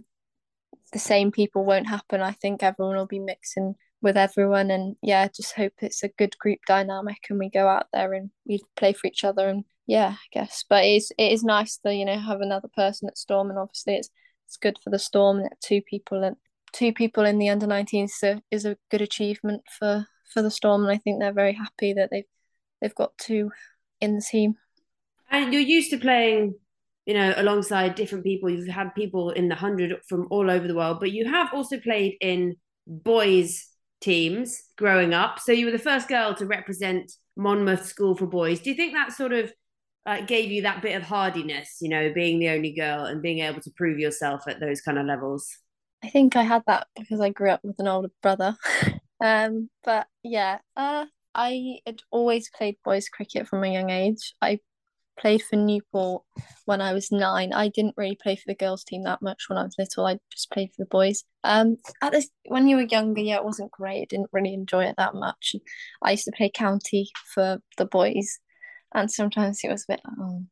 the 0.92 0.98
same 0.98 1.30
people 1.30 1.64
won't 1.64 1.86
happen. 1.86 2.20
I 2.22 2.32
think 2.32 2.62
everyone 2.62 2.96
will 2.96 3.06
be 3.06 3.18
mixing 3.18 3.74
with 4.00 4.16
everyone. 4.16 4.70
And 4.70 4.96
yeah 5.02 5.28
just 5.28 5.54
hope 5.54 5.72
it's 5.80 6.02
a 6.02 6.08
good 6.08 6.36
group 6.38 6.60
dynamic 6.66 7.18
and 7.28 7.38
we 7.38 7.50
go 7.50 7.68
out 7.68 7.86
there 7.92 8.14
and 8.14 8.30
we 8.46 8.62
play 8.76 8.92
for 8.92 9.06
each 9.06 9.24
other 9.24 9.48
and 9.48 9.64
yeah 9.88 10.14
I 10.14 10.26
guess 10.32 10.64
but 10.68 10.84
it 10.84 10.96
is 10.96 11.12
it 11.18 11.32
is 11.32 11.42
nice 11.42 11.78
to 11.78 11.92
you 11.92 12.04
know 12.04 12.18
have 12.18 12.40
another 12.40 12.68
person 12.68 13.08
at 13.08 13.18
Storm 13.18 13.50
and 13.50 13.58
obviously 13.58 13.96
it's 13.96 14.10
it's 14.46 14.56
good 14.56 14.78
for 14.84 14.90
the 14.90 14.98
Storm 14.98 15.42
that 15.42 15.60
two 15.60 15.82
people 15.82 16.22
and 16.22 16.36
two 16.72 16.92
people 16.92 17.24
in 17.24 17.38
the 17.38 17.48
under 17.48 17.66
19s 17.66 18.10
so 18.10 18.40
is 18.52 18.64
a 18.64 18.76
good 18.90 19.02
achievement 19.02 19.62
for 19.78 20.06
for 20.32 20.42
the 20.42 20.50
Storm 20.50 20.82
and 20.82 20.92
I 20.92 20.98
think 20.98 21.18
they're 21.18 21.32
very 21.32 21.54
happy 21.54 21.94
that 21.94 22.10
they've 22.12 22.24
they've 22.80 22.94
got 22.94 23.16
two 23.18 23.50
in 24.00 24.14
the 24.14 24.22
team 24.22 24.54
and 25.30 25.52
you're 25.52 25.62
used 25.62 25.90
to 25.90 25.98
playing 25.98 26.54
you 27.06 27.14
know 27.14 27.32
alongside 27.36 27.94
different 27.94 28.24
people 28.24 28.50
you've 28.50 28.68
had 28.68 28.94
people 28.94 29.30
in 29.30 29.48
the 29.48 29.54
100 29.54 29.96
from 30.06 30.28
all 30.30 30.50
over 30.50 30.68
the 30.68 30.74
world 30.74 31.00
but 31.00 31.10
you 31.10 31.28
have 31.28 31.48
also 31.54 31.80
played 31.80 32.14
in 32.20 32.54
boys 32.86 33.68
teams 34.00 34.62
growing 34.76 35.14
up. 35.14 35.40
So 35.40 35.52
you 35.52 35.66
were 35.66 35.72
the 35.72 35.78
first 35.78 36.08
girl 36.08 36.34
to 36.34 36.46
represent 36.46 37.12
Monmouth 37.36 37.86
School 37.86 38.14
for 38.16 38.26
Boys. 38.26 38.60
Do 38.60 38.70
you 38.70 38.76
think 38.76 38.94
that 38.94 39.12
sort 39.12 39.32
of 39.32 39.52
uh, 40.08 40.22
gave 40.22 40.50
you 40.50 40.62
that 40.62 40.80
bit 40.80 40.96
of 40.96 41.02
hardiness, 41.02 41.76
you 41.82 41.88
know, 41.90 42.10
being 42.14 42.38
the 42.38 42.48
only 42.48 42.72
girl 42.72 43.04
and 43.04 43.20
being 43.20 43.40
able 43.40 43.60
to 43.60 43.70
prove 43.76 43.98
yourself 43.98 44.48
at 44.48 44.58
those 44.58 44.80
kind 44.80 44.98
of 44.98 45.04
levels? 45.04 45.46
I 46.02 46.08
think 46.08 46.34
I 46.34 46.44
had 46.44 46.62
that 46.66 46.86
because 46.96 47.20
I 47.20 47.28
grew 47.28 47.50
up 47.50 47.60
with 47.62 47.78
an 47.78 47.88
older 47.88 48.10
brother. 48.22 48.56
um, 49.20 49.68
but 49.84 50.06
yeah, 50.22 50.60
uh, 50.78 51.04
I 51.34 51.80
had 51.86 52.00
always 52.10 52.48
played 52.48 52.76
boys 52.82 53.10
cricket 53.10 53.46
from 53.46 53.62
a 53.64 53.72
young 53.72 53.90
age. 53.90 54.32
I 54.40 54.60
played 55.18 55.42
for 55.42 55.56
Newport 55.56 56.22
when 56.64 56.80
I 56.80 56.94
was 56.94 57.12
nine. 57.12 57.52
I 57.52 57.68
didn't 57.68 57.96
really 57.98 58.16
play 58.16 58.36
for 58.36 58.44
the 58.46 58.54
girls' 58.54 58.84
team 58.84 59.04
that 59.04 59.20
much 59.20 59.44
when 59.48 59.58
I 59.58 59.64
was 59.64 59.74
little. 59.78 60.06
I 60.06 60.20
just 60.32 60.50
played 60.50 60.70
for 60.70 60.84
the 60.84 60.88
boys. 60.88 61.24
Um, 61.44 61.76
at 62.00 62.12
this 62.12 62.30
when 62.46 62.66
you 62.66 62.76
were 62.76 62.82
younger, 62.82 63.20
yeah, 63.20 63.36
it 63.36 63.44
wasn't 63.44 63.72
great. 63.72 64.02
I 64.02 64.06
didn't 64.08 64.30
really 64.32 64.54
enjoy 64.54 64.84
it 64.84 64.94
that 64.96 65.14
much. 65.14 65.54
I 66.02 66.12
used 66.12 66.24
to 66.24 66.32
play 66.32 66.50
county 66.54 67.10
for 67.34 67.58
the 67.76 67.84
boys, 67.84 68.38
and 68.94 69.10
sometimes 69.10 69.60
it 69.62 69.70
was 69.70 69.84
a 69.84 69.92
bit. 69.92 70.00
Oh, 70.20 70.44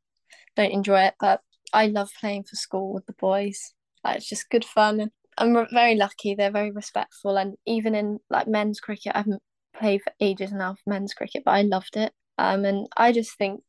don't 0.57 0.73
enjoy 0.73 1.03
it, 1.03 1.15
but 1.21 1.41
I 1.73 1.87
love 1.87 2.11
playing 2.21 2.45
for 2.45 2.57
school 2.57 2.93
with 2.93 3.07
the 3.07 3.15
boys. 3.15 3.75
Like, 4.05 4.17
it's 4.17 4.29
just 4.29 4.51
good 4.51 4.65
fun, 4.65 5.01
and 5.01 5.11
I'm 5.39 5.67
very 5.73 5.95
lucky. 5.95 6.35
They're 6.35 6.51
very 6.51 6.71
respectful, 6.71 7.37
and 7.37 7.57
even 7.67 7.95
in 7.95 8.19
like 8.31 8.49
men's 8.49 8.81
cricket, 8.81 9.13
I 9.15 9.19
haven't 9.19 9.43
played 9.79 10.03
for 10.03 10.13
ages 10.21 10.53
now 10.53 10.75
for 10.75 10.91
men's 10.91 11.15
cricket, 11.15 11.43
but 11.45 11.53
I 11.53 11.63
loved 11.63 11.97
it. 11.97 12.13
Um, 12.39 12.65
and 12.65 12.87
I 12.97 13.13
just 13.13 13.37
think 13.37 13.63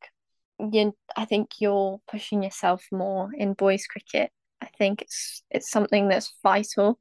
you, 0.60 0.94
I 1.16 1.26
think 1.26 1.52
you're 1.60 2.00
pushing 2.10 2.44
yourself 2.44 2.86
more 2.92 3.30
in 3.38 3.54
boys 3.54 3.86
cricket. 3.86 4.32
I 4.62 4.68
think 4.78 5.02
it's 5.02 5.44
it's 5.52 5.70
something 5.70 6.10
that's 6.10 6.34
vital. 6.44 7.00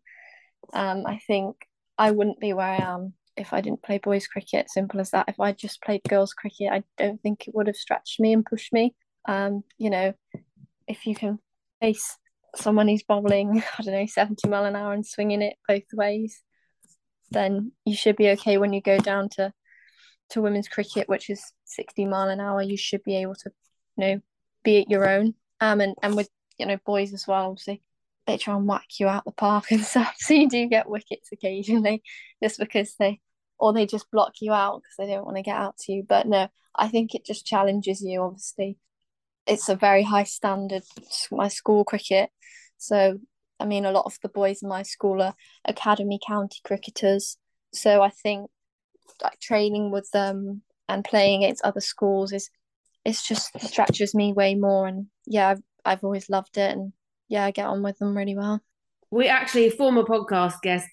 Um, 0.73 1.04
I 1.06 1.20
think 1.26 1.56
I 1.99 2.11
wouldn't 2.11 2.40
be 2.40 2.52
where 2.52 2.66
I 2.66 2.76
am 2.76 3.14
if 3.36 3.52
I 3.52 3.60
didn't 3.60 3.82
play 3.82 3.98
boys 3.98 4.26
cricket. 4.26 4.70
Simple 4.70 5.00
as 5.00 5.10
that. 5.10 5.28
If 5.28 5.40
I 5.40 5.52
just 5.52 5.82
played 5.82 6.02
girls 6.08 6.32
cricket, 6.32 6.72
I 6.72 6.82
don't 6.96 7.20
think 7.20 7.46
it 7.46 7.54
would 7.54 7.66
have 7.66 7.76
stretched 7.76 8.20
me 8.20 8.32
and 8.32 8.44
pushed 8.44 8.72
me. 8.72 8.94
Um, 9.28 9.62
you 9.78 9.90
know, 9.90 10.14
if 10.86 11.06
you 11.06 11.14
can 11.14 11.38
face 11.80 12.16
someone 12.54 12.88
who's 12.88 13.02
bowling, 13.02 13.62
I 13.78 13.82
don't 13.82 13.94
know, 13.94 14.06
70 14.06 14.48
mile 14.48 14.64
an 14.64 14.76
hour 14.76 14.92
and 14.92 15.06
swinging 15.06 15.42
it 15.42 15.56
both 15.68 15.84
ways, 15.92 16.42
then 17.30 17.72
you 17.84 17.94
should 17.94 18.16
be 18.16 18.30
okay 18.30 18.56
when 18.58 18.72
you 18.72 18.80
go 18.80 18.98
down 18.98 19.28
to 19.30 19.52
to 20.30 20.42
women's 20.42 20.68
cricket, 20.68 21.08
which 21.08 21.30
is 21.30 21.52
60 21.64 22.04
mile 22.06 22.28
an 22.28 22.40
hour. 22.40 22.62
You 22.62 22.76
should 22.76 23.02
be 23.04 23.16
able 23.16 23.34
to, 23.36 23.50
you 23.96 24.06
know, 24.06 24.20
be 24.64 24.80
at 24.80 24.90
your 24.90 25.08
own. 25.08 25.34
Um, 25.60 25.80
and, 25.80 25.94
and 26.02 26.16
with, 26.16 26.28
you 26.58 26.66
know, 26.66 26.78
boys 26.84 27.12
as 27.12 27.26
well, 27.26 27.50
obviously, 27.50 27.82
they 28.26 28.36
try 28.36 28.56
and 28.56 28.66
whack 28.66 28.86
you 28.98 29.06
out 29.06 29.24
the 29.24 29.32
park 29.32 29.70
and 29.70 29.80
stuff. 29.84 30.16
So 30.18 30.34
you 30.34 30.48
do 30.48 30.68
get 30.68 30.88
wickets 30.88 31.30
occasionally 31.32 32.02
just 32.42 32.58
because 32.58 32.94
they, 32.98 33.20
or 33.58 33.72
they 33.72 33.86
just 33.86 34.10
block 34.10 34.34
you 34.40 34.52
out 34.52 34.82
because 34.82 34.94
they 34.98 35.12
don't 35.12 35.25
want 35.25 35.36
to 35.36 35.42
get 35.42 35.56
out 35.56 35.76
to 35.78 35.92
you. 35.92 36.04
But 36.06 36.26
no, 36.26 36.48
I 36.75 36.88
think 36.88 37.14
it 37.14 37.25
just 37.25 37.46
challenges 37.46 38.02
you, 38.02 38.22
obviously. 38.22 38.78
It's 39.46 39.68
a 39.68 39.76
very 39.76 40.02
high 40.02 40.25
standard, 40.25 40.82
my 41.30 41.48
school 41.48 41.84
cricket. 41.84 42.30
So 42.78 43.18
I 43.58 43.64
mean, 43.64 43.84
a 43.84 43.92
lot 43.92 44.06
of 44.06 44.18
the 44.22 44.28
boys 44.28 44.62
in 44.62 44.68
my 44.68 44.82
school 44.82 45.22
are 45.22 45.34
academy 45.64 46.18
county 46.25 46.58
cricketers. 46.64 47.36
So 47.72 48.02
I 48.02 48.10
think 48.10 48.50
like 49.22 49.40
training 49.40 49.90
with 49.90 50.10
them 50.10 50.62
and 50.88 51.04
playing 51.04 51.44
against 51.44 51.64
other 51.64 51.80
schools 51.80 52.32
is 52.32 52.50
it's 53.04 53.26
just 53.26 53.58
stretches 53.60 54.14
me 54.14 54.32
way 54.32 54.54
more. 54.54 54.86
And 54.86 55.06
yeah, 55.26 55.50
I've, 55.50 55.62
I've 55.84 56.04
always 56.04 56.28
loved 56.28 56.58
it. 56.58 56.72
And 56.72 56.92
yeah, 57.28 57.44
I 57.44 57.50
get 57.50 57.66
on 57.66 57.82
with 57.82 57.98
them 57.98 58.16
really 58.16 58.36
well. 58.36 58.60
We 59.10 59.28
actually, 59.28 59.70
former 59.70 60.02
podcast 60.02 60.60
guest 60.62 60.88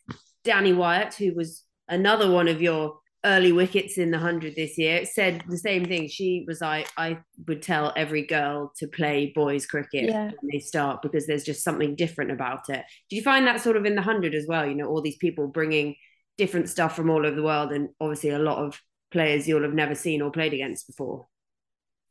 Danni 0.46 0.76
Wyatt, 0.76 1.16
who 1.16 1.34
was 1.34 1.64
another 1.88 2.32
one 2.32 2.48
of 2.48 2.62
your 2.62 2.98
early 3.26 3.54
wickets 3.54 3.98
in 3.98 4.12
the 4.12 4.18
100 4.18 4.56
this 4.56 4.78
year 4.78 5.06
said 5.06 5.44
the 5.48 5.58
same 5.58 5.86
thing. 5.86 6.08
She 6.08 6.44
was 6.48 6.60
like 6.62 6.90
i 6.98 7.18
would 7.48 7.62
tell 7.62 7.94
every 7.96 8.26
girl 8.26 8.74
to 8.78 8.88
play 8.88 9.32
boys 9.34 9.66
cricket 9.66 10.10
yeah. 10.10 10.26
when 10.26 10.52
they 10.52 10.60
start 10.60 11.02
because 11.02 11.26
there's 11.26 11.44
just 11.44 11.64
something 11.64 11.96
different 11.96 12.32
about 12.32 12.70
it. 12.70 12.84
Do 13.10 13.16
you 13.16 13.22
find 13.22 13.48
that 13.48 13.62
sort 13.62 13.78
of 13.78 13.86
in 13.86 13.96
the 13.96 14.02
100 14.02 14.36
as 14.36 14.46
well? 14.48 14.66
You 14.66 14.76
know 14.76 14.88
all 14.88 15.02
these 15.02 15.18
people 15.18 15.48
bringing 15.48 15.96
different 16.38 16.68
stuff 16.68 16.96
from 16.96 17.10
all 17.10 17.26
over 17.26 17.36
the 17.36 17.44
world 17.44 17.72
and 17.72 17.90
obviously 18.02 18.32
a 18.32 18.40
lot 18.40 18.58
of 18.58 18.82
players 19.12 19.48
you'll 19.48 19.62
have 19.64 19.74
never 19.74 19.96
seen 19.96 20.22
or 20.22 20.32
played 20.32 20.54
against 20.54 20.88
before. 20.88 21.28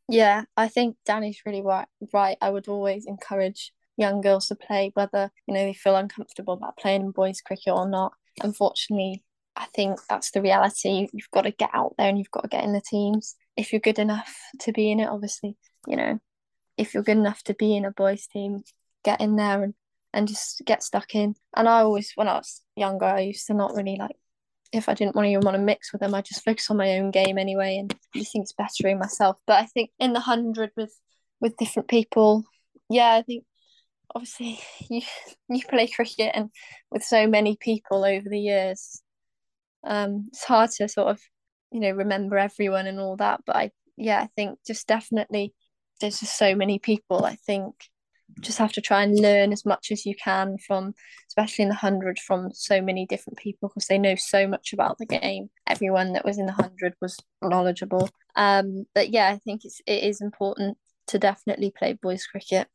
Yeah 0.09 0.45
i 0.57 0.69
think 0.69 0.97
danni's 1.07 1.41
really 1.47 1.63
right 1.63 1.87
right. 2.13 2.37
I 2.41 2.51
would 2.51 2.69
always 2.69 3.07
encourage 3.07 3.73
young 3.97 4.21
girls 4.21 4.49
to 4.49 4.55
play 4.55 4.91
whether 4.95 5.31
you 5.47 5.55
know 5.55 5.65
they 5.65 5.75
feel 5.75 5.97
uncomfortable 5.97 6.55
about 6.55 6.79
playing 6.79 7.11
boys 7.11 7.41
cricket 7.41 7.75
or 7.75 7.87
not. 7.89 8.13
Unfortunately 8.43 9.23
I 9.57 9.67
think 9.75 10.01
that's 10.09 10.31
the 10.31 10.43
reality. 10.43 11.09
You've 11.13 11.31
got 11.33 11.43
to 11.43 11.51
get 11.51 11.71
out 11.73 11.95
there 11.99 12.09
and 12.09 12.19
you've 12.19 12.31
got 12.31 12.43
to 12.43 12.49
get 12.49 12.65
in 12.65 12.73
the 12.73 12.81
teams. 12.81 13.37
If 13.57 13.73
you're 13.73 13.81
good 13.81 13.99
enough 13.99 14.35
to 14.61 14.73
be 14.73 14.91
in 14.91 15.01
it, 15.01 15.09
obviously, 15.09 15.57
you 15.87 15.97
know, 15.97 16.19
if 16.77 16.95
you're 16.95 17.03
good 17.03 17.19
enough 17.19 17.43
to 17.45 17.55
be 17.55 17.77
in 17.77 17.85
a 17.85 17.91
boys' 17.91 18.27
team, 18.27 18.63
get 19.05 19.21
in 19.21 19.37
there 19.37 19.63
and, 19.63 19.75
and 20.13 20.27
just 20.27 20.63
get 20.65 20.83
stuck 20.83 21.15
in. 21.15 21.35
And 21.55 21.69
I 21.69 21.81
always, 21.81 22.13
when 22.15 22.29
I 22.29 22.35
was 22.37 22.63
younger, 22.77 23.05
I 23.05 23.21
used 23.21 23.47
to 23.49 23.55
not 23.55 23.75
really 23.75 23.97
like, 23.97 24.17
if 24.73 24.89
I 24.89 24.95
didn't 24.95 25.15
want 25.15 25.27
to 25.27 25.31
even 25.31 25.45
want 25.45 25.57
to 25.57 25.63
mix 25.63 25.93
with 25.93 26.01
them, 26.01 26.15
I 26.15 26.23
just 26.23 26.45
focus 26.45 26.71
on 26.71 26.79
my 26.79 26.99
own 26.99 27.11
game 27.11 27.37
anyway 27.37 27.77
and 27.77 27.95
just 28.17 28.33
think 28.33 28.45
it's 28.45 28.55
bettering 28.55 28.99
myself. 28.99 29.37
But 29.47 29.57
I 29.63 29.67
think 29.67 29.91
in 29.99 30.15
the 30.15 30.21
hundred 30.21 30.71
with 30.77 30.95
with 31.41 31.57
different 31.59 31.89
people, 31.89 32.45
yeah, 32.89 33.13
I 33.13 33.23
think 33.23 33.45
obviously 34.15 34.61
you 34.89 35.03
you 35.51 35.63
play 35.69 35.89
cricket 35.89 36.33
and 36.35 36.49
with 36.91 37.03
so 37.03 37.27
many 37.27 37.59
people 37.61 38.05
over 38.05 38.27
the 38.31 38.41
years 38.41 39.02
um 39.85 40.27
it's 40.29 40.45
hard 40.45 40.71
to 40.71 40.89
sort 40.89 41.09
of 41.09 41.21
you 41.71 41.81
know 41.81 41.91
remember 41.91 42.39
everyone 42.39 42.87
and 42.87 43.01
all 43.01 43.17
that 43.17 43.41
but 43.47 43.57
i 43.57 43.71
yeah 43.97 44.21
i 44.21 44.29
think 44.37 44.59
just 44.67 44.87
definitely 44.87 45.55
there's 46.01 46.21
just 46.21 46.37
so 46.37 46.55
many 46.55 46.79
people 46.79 47.25
i 47.25 47.35
think 47.47 47.75
just 48.41 48.59
have 48.59 48.73
to 48.73 48.81
try 48.81 49.03
and 49.03 49.19
learn 49.19 49.53
as 49.53 49.65
much 49.65 49.91
as 49.91 50.07
you 50.07 50.15
can 50.15 50.57
from 50.59 50.95
especially 51.29 51.65
in 51.65 51.69
the 51.69 51.75
100 51.75 52.19
from 52.19 52.51
so 52.53 52.81
many 52.81 53.07
different 53.07 53.39
people 53.39 53.69
because 53.69 53.87
they 53.87 53.99
know 53.99 54.15
so 54.15 54.47
much 54.47 54.73
about 54.73 54.99
the 54.99 55.07
game. 55.07 55.51
Everyone 55.67 56.13
that 56.15 56.25
was 56.25 56.39
in 56.39 56.47
the 56.47 56.53
100 56.53 56.95
was 57.01 57.17
knowledgeable. 57.43 58.09
Um 58.37 58.87
but 58.95 59.11
yeah 59.11 59.29
i 59.29 59.39
think 59.39 59.65
it's 59.65 59.81
it 59.87 60.03
is 60.03 60.21
important 60.21 60.79
to 61.09 61.19
definitely 61.19 61.73
play 61.77 61.93
boys 61.95 62.27
cricket. 62.27 62.69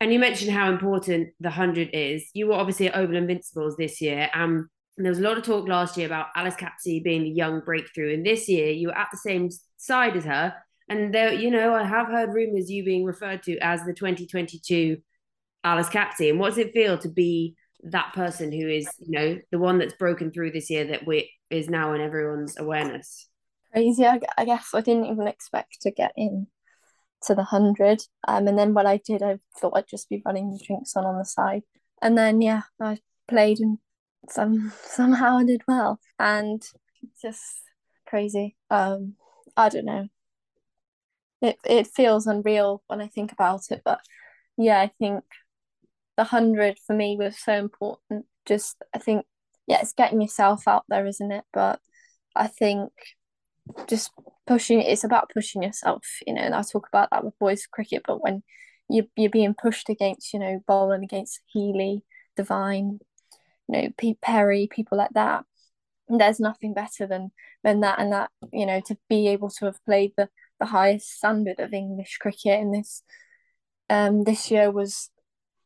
And 0.00 0.12
you 0.12 0.18
mentioned 0.18 0.52
how 0.52 0.70
important 0.70 1.30
the 1.40 1.48
100 1.48 1.90
is. 1.92 2.30
You 2.32 2.48
were 2.48 2.54
obviously 2.54 2.88
at 2.88 2.94
oval 2.94 3.16
invincibles 3.16 3.76
this 3.76 4.00
year 4.00 4.30
and 4.32 4.66
and 4.98 5.04
there 5.04 5.12
was 5.12 5.20
a 5.20 5.22
lot 5.22 5.38
of 5.38 5.44
talk 5.44 5.68
last 5.68 5.96
year 5.96 6.06
about 6.06 6.26
Alice 6.34 6.56
Capsey 6.56 7.02
being 7.02 7.22
the 7.22 7.30
young 7.30 7.60
breakthrough. 7.60 8.12
And 8.12 8.26
this 8.26 8.48
year 8.48 8.70
you 8.70 8.88
were 8.88 8.98
at 8.98 9.06
the 9.12 9.18
same 9.18 9.48
side 9.76 10.16
as 10.16 10.24
her. 10.24 10.54
And 10.88 11.14
there, 11.14 11.32
you 11.32 11.52
know, 11.52 11.72
I 11.72 11.84
have 11.84 12.08
heard 12.08 12.34
rumours 12.34 12.68
you 12.68 12.84
being 12.84 13.04
referred 13.04 13.44
to 13.44 13.56
as 13.58 13.84
the 13.84 13.94
2022 13.94 14.96
Alice 15.62 15.88
Capsey. 15.88 16.30
And 16.30 16.40
what 16.40 16.48
does 16.48 16.58
it 16.58 16.72
feel 16.72 16.98
to 16.98 17.08
be 17.08 17.54
that 17.84 18.12
person 18.12 18.50
who 18.50 18.68
is, 18.68 18.88
you 18.98 19.12
know, 19.12 19.38
the 19.52 19.60
one 19.60 19.78
that's 19.78 19.94
broken 19.94 20.32
through 20.32 20.50
this 20.50 20.68
year 20.68 20.84
that 20.88 21.06
we 21.06 21.30
is 21.48 21.70
now 21.70 21.94
in 21.94 22.00
everyone's 22.00 22.58
awareness? 22.58 23.28
Crazy. 23.72 24.04
I, 24.04 24.18
I 24.36 24.44
guess 24.46 24.70
I 24.74 24.80
didn't 24.80 25.06
even 25.06 25.28
expect 25.28 25.80
to 25.82 25.92
get 25.92 26.10
in 26.16 26.48
to 27.22 27.36
the 27.36 27.44
hundred. 27.44 28.02
Um, 28.26 28.48
and 28.48 28.58
then 28.58 28.74
when 28.74 28.86
I 28.88 28.96
did, 28.96 29.22
I 29.22 29.38
thought 29.60 29.76
I'd 29.76 29.86
just 29.86 30.08
be 30.08 30.22
running 30.26 30.50
the 30.50 30.64
drinks 30.66 30.96
on 30.96 31.04
on 31.04 31.18
the 31.18 31.24
side. 31.24 31.62
And 32.02 32.18
then 32.18 32.40
yeah, 32.40 32.62
I 32.80 32.98
played 33.28 33.60
and 33.60 33.78
some 34.30 34.72
somehow 34.84 35.38
I 35.38 35.44
did 35.44 35.62
well, 35.68 36.00
and 36.18 36.62
just 37.22 37.62
crazy. 38.06 38.56
Um, 38.70 39.14
I 39.56 39.68
don't 39.68 39.84
know. 39.84 40.08
It 41.40 41.58
it 41.64 41.86
feels 41.86 42.26
unreal 42.26 42.82
when 42.88 43.00
I 43.00 43.08
think 43.08 43.32
about 43.32 43.70
it, 43.70 43.82
but 43.84 44.00
yeah, 44.56 44.80
I 44.80 44.90
think 44.98 45.24
the 46.16 46.24
hundred 46.24 46.78
for 46.86 46.94
me 46.94 47.16
was 47.18 47.38
so 47.38 47.52
important. 47.54 48.26
Just 48.46 48.82
I 48.94 48.98
think 48.98 49.26
yeah, 49.66 49.80
it's 49.80 49.92
getting 49.92 50.20
yourself 50.20 50.66
out 50.66 50.84
there, 50.88 51.06
isn't 51.06 51.32
it? 51.32 51.44
But 51.52 51.80
I 52.34 52.48
think 52.48 52.92
just 53.86 54.10
pushing 54.46 54.80
it's 54.80 55.04
about 55.04 55.30
pushing 55.32 55.62
yourself, 55.62 56.04
you 56.26 56.34
know, 56.34 56.42
and 56.42 56.54
I 56.54 56.62
talk 56.62 56.88
about 56.88 57.10
that 57.10 57.24
with 57.24 57.38
boys 57.38 57.66
cricket, 57.66 58.02
but 58.06 58.22
when 58.22 58.42
you 58.88 59.08
you're 59.16 59.30
being 59.30 59.54
pushed 59.54 59.88
against, 59.88 60.32
you 60.32 60.40
know, 60.40 60.60
bowling 60.66 61.04
against 61.04 61.40
Healy, 61.46 62.02
Devine, 62.36 63.00
you 63.68 63.92
know 63.98 64.14
Perry, 64.22 64.68
people 64.70 64.98
like 64.98 65.12
that. 65.14 65.44
And 66.08 66.20
there's 66.20 66.40
nothing 66.40 66.74
better 66.74 67.06
than 67.06 67.30
than 67.62 67.80
that, 67.80 67.98
and 67.98 68.12
that 68.12 68.30
you 68.52 68.66
know 68.66 68.80
to 68.86 68.96
be 69.08 69.28
able 69.28 69.50
to 69.50 69.66
have 69.66 69.84
played 69.84 70.12
the 70.16 70.28
the 70.60 70.66
highest 70.66 71.10
standard 71.10 71.60
of 71.60 71.72
English 71.72 72.16
cricket 72.18 72.60
in 72.60 72.72
this 72.72 73.02
um 73.90 74.24
this 74.24 74.50
year 74.50 74.70
was 74.70 75.10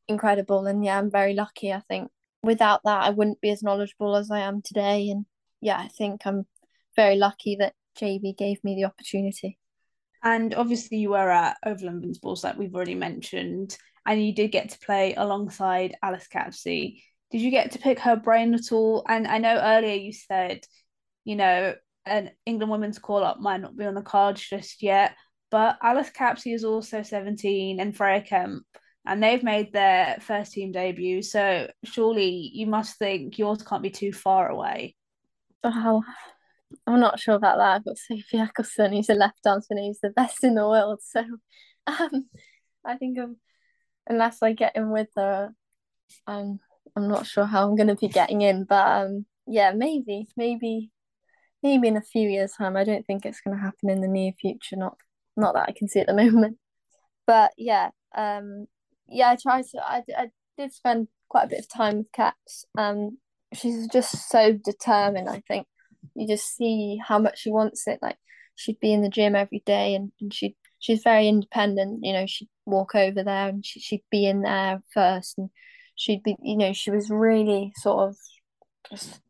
incredible, 0.08 0.66
and 0.66 0.84
yeah, 0.84 0.98
I'm 0.98 1.10
very 1.10 1.34
lucky. 1.34 1.72
I 1.72 1.80
think 1.88 2.10
without 2.42 2.80
that, 2.84 3.04
I 3.04 3.10
wouldn't 3.10 3.40
be 3.40 3.50
as 3.50 3.62
knowledgeable 3.62 4.16
as 4.16 4.30
I 4.30 4.40
am 4.40 4.62
today, 4.62 5.10
and 5.10 5.26
yeah, 5.60 5.78
I 5.78 5.88
think 5.88 6.22
I'm 6.26 6.46
very 6.96 7.16
lucky 7.16 7.56
that 7.56 7.74
JB 7.98 8.36
gave 8.36 8.62
me 8.64 8.74
the 8.74 8.84
opportunity. 8.84 9.58
And 10.24 10.54
obviously, 10.54 10.98
you 10.98 11.10
were 11.10 11.30
at 11.30 11.56
Oval 11.64 11.88
Invincibles, 11.88 12.44
like 12.44 12.56
we've 12.56 12.74
already 12.74 12.94
mentioned, 12.94 13.76
and 14.06 14.24
you 14.24 14.34
did 14.34 14.52
get 14.52 14.70
to 14.70 14.78
play 14.78 15.14
alongside 15.14 15.96
Alice 16.02 16.28
Capsey 16.32 17.02
did 17.32 17.40
you 17.40 17.50
get 17.50 17.72
to 17.72 17.78
pick 17.78 17.98
her 18.00 18.16
brain 18.16 18.54
at 18.54 18.70
all? 18.70 19.04
And 19.08 19.26
I 19.26 19.38
know 19.38 19.56
earlier 19.56 19.94
you 19.94 20.12
said, 20.12 20.64
you 21.24 21.34
know, 21.36 21.74
an 22.06 22.30
England 22.46 22.70
women's 22.70 22.98
call 22.98 23.24
up 23.24 23.40
might 23.40 23.60
not 23.60 23.76
be 23.76 23.84
on 23.84 23.94
the 23.94 24.02
cards 24.02 24.40
just 24.40 24.82
yet, 24.82 25.16
but 25.50 25.78
Alice 25.82 26.10
Capsey 26.10 26.54
is 26.54 26.64
also 26.64 27.02
17 27.02 27.80
and 27.80 27.96
Freya 27.96 28.22
Kemp, 28.22 28.64
and 29.06 29.22
they've 29.22 29.42
made 29.42 29.72
their 29.72 30.18
first 30.20 30.52
team 30.52 30.72
debut. 30.72 31.22
So 31.22 31.68
surely 31.84 32.50
you 32.52 32.66
must 32.66 32.98
think 32.98 33.38
yours 33.38 33.62
can't 33.62 33.82
be 33.82 33.90
too 33.90 34.12
far 34.12 34.48
away. 34.48 34.94
Wow. 35.64 36.02
I'm 36.86 37.00
not 37.00 37.20
sure 37.20 37.34
about 37.34 37.58
that. 37.58 37.76
I've 37.76 37.84
got 37.84 37.98
Sophie 37.98 38.38
Ecclestone, 38.38 38.94
who's 38.94 39.10
a 39.10 39.14
left 39.14 39.46
arm 39.46 39.60
spinner, 39.60 39.82
who's 39.82 40.00
the 40.00 40.10
best 40.10 40.42
in 40.42 40.54
the 40.54 40.66
world. 40.66 41.00
So 41.02 41.22
Um, 41.86 42.28
I 42.84 42.96
think 42.96 43.18
of, 43.18 43.30
unless 44.06 44.42
I 44.42 44.52
get 44.52 44.76
in 44.76 44.90
with 44.90 45.08
her, 45.16 45.50
I'm 46.26 46.60
I'm 46.96 47.08
not 47.08 47.26
sure 47.26 47.44
how 47.44 47.68
I'm 47.68 47.76
going 47.76 47.88
to 47.88 47.96
be 47.96 48.08
getting 48.08 48.42
in, 48.42 48.64
but 48.64 48.86
um, 48.86 49.26
yeah, 49.46 49.72
maybe, 49.72 50.26
maybe, 50.36 50.90
maybe 51.62 51.88
in 51.88 51.96
a 51.96 52.02
few 52.02 52.28
years' 52.28 52.52
time. 52.52 52.76
I 52.76 52.84
don't 52.84 53.06
think 53.06 53.24
it's 53.24 53.40
going 53.40 53.56
to 53.56 53.62
happen 53.62 53.90
in 53.90 54.00
the 54.00 54.08
near 54.08 54.32
future. 54.40 54.76
Not 54.76 54.96
not 55.36 55.54
that 55.54 55.68
I 55.68 55.72
can 55.72 55.88
see 55.88 56.00
at 56.00 56.06
the 56.06 56.14
moment, 56.24 56.58
but 57.26 57.52
yeah, 57.56 57.90
um, 58.14 58.66
yeah, 59.08 59.30
I 59.30 59.36
try 59.36 59.62
to. 59.62 59.78
I 59.82 60.02
I 60.16 60.30
did 60.58 60.72
spend 60.72 61.08
quite 61.28 61.44
a 61.44 61.48
bit 61.48 61.60
of 61.60 61.68
time 61.68 61.98
with 61.98 62.12
Caps. 62.12 62.66
Um, 62.76 63.18
she's 63.54 63.86
just 63.88 64.28
so 64.28 64.52
determined. 64.52 65.28
I 65.28 65.42
think 65.48 65.66
you 66.14 66.26
just 66.26 66.56
see 66.56 67.00
how 67.02 67.18
much 67.18 67.40
she 67.40 67.50
wants 67.50 67.86
it. 67.86 68.00
Like 68.02 68.16
she'd 68.54 68.80
be 68.80 68.92
in 68.92 69.02
the 69.02 69.08
gym 69.08 69.34
every 69.34 69.62
day, 69.64 69.94
and, 69.94 70.12
and 70.20 70.32
she 70.32 70.56
she's 70.78 71.02
very 71.02 71.28
independent. 71.28 72.00
You 72.02 72.12
know, 72.12 72.26
she'd 72.26 72.50
walk 72.66 72.94
over 72.94 73.22
there 73.22 73.48
and 73.48 73.64
she, 73.64 73.80
she'd 73.80 74.04
be 74.10 74.26
in 74.26 74.42
there 74.42 74.82
first, 74.92 75.38
and 75.38 75.48
she'd 76.02 76.22
be, 76.24 76.36
you 76.42 76.56
know, 76.56 76.72
she 76.72 76.90
was 76.90 77.10
really 77.10 77.72
sort 77.76 78.08
of 78.08 78.16
just 78.90 79.20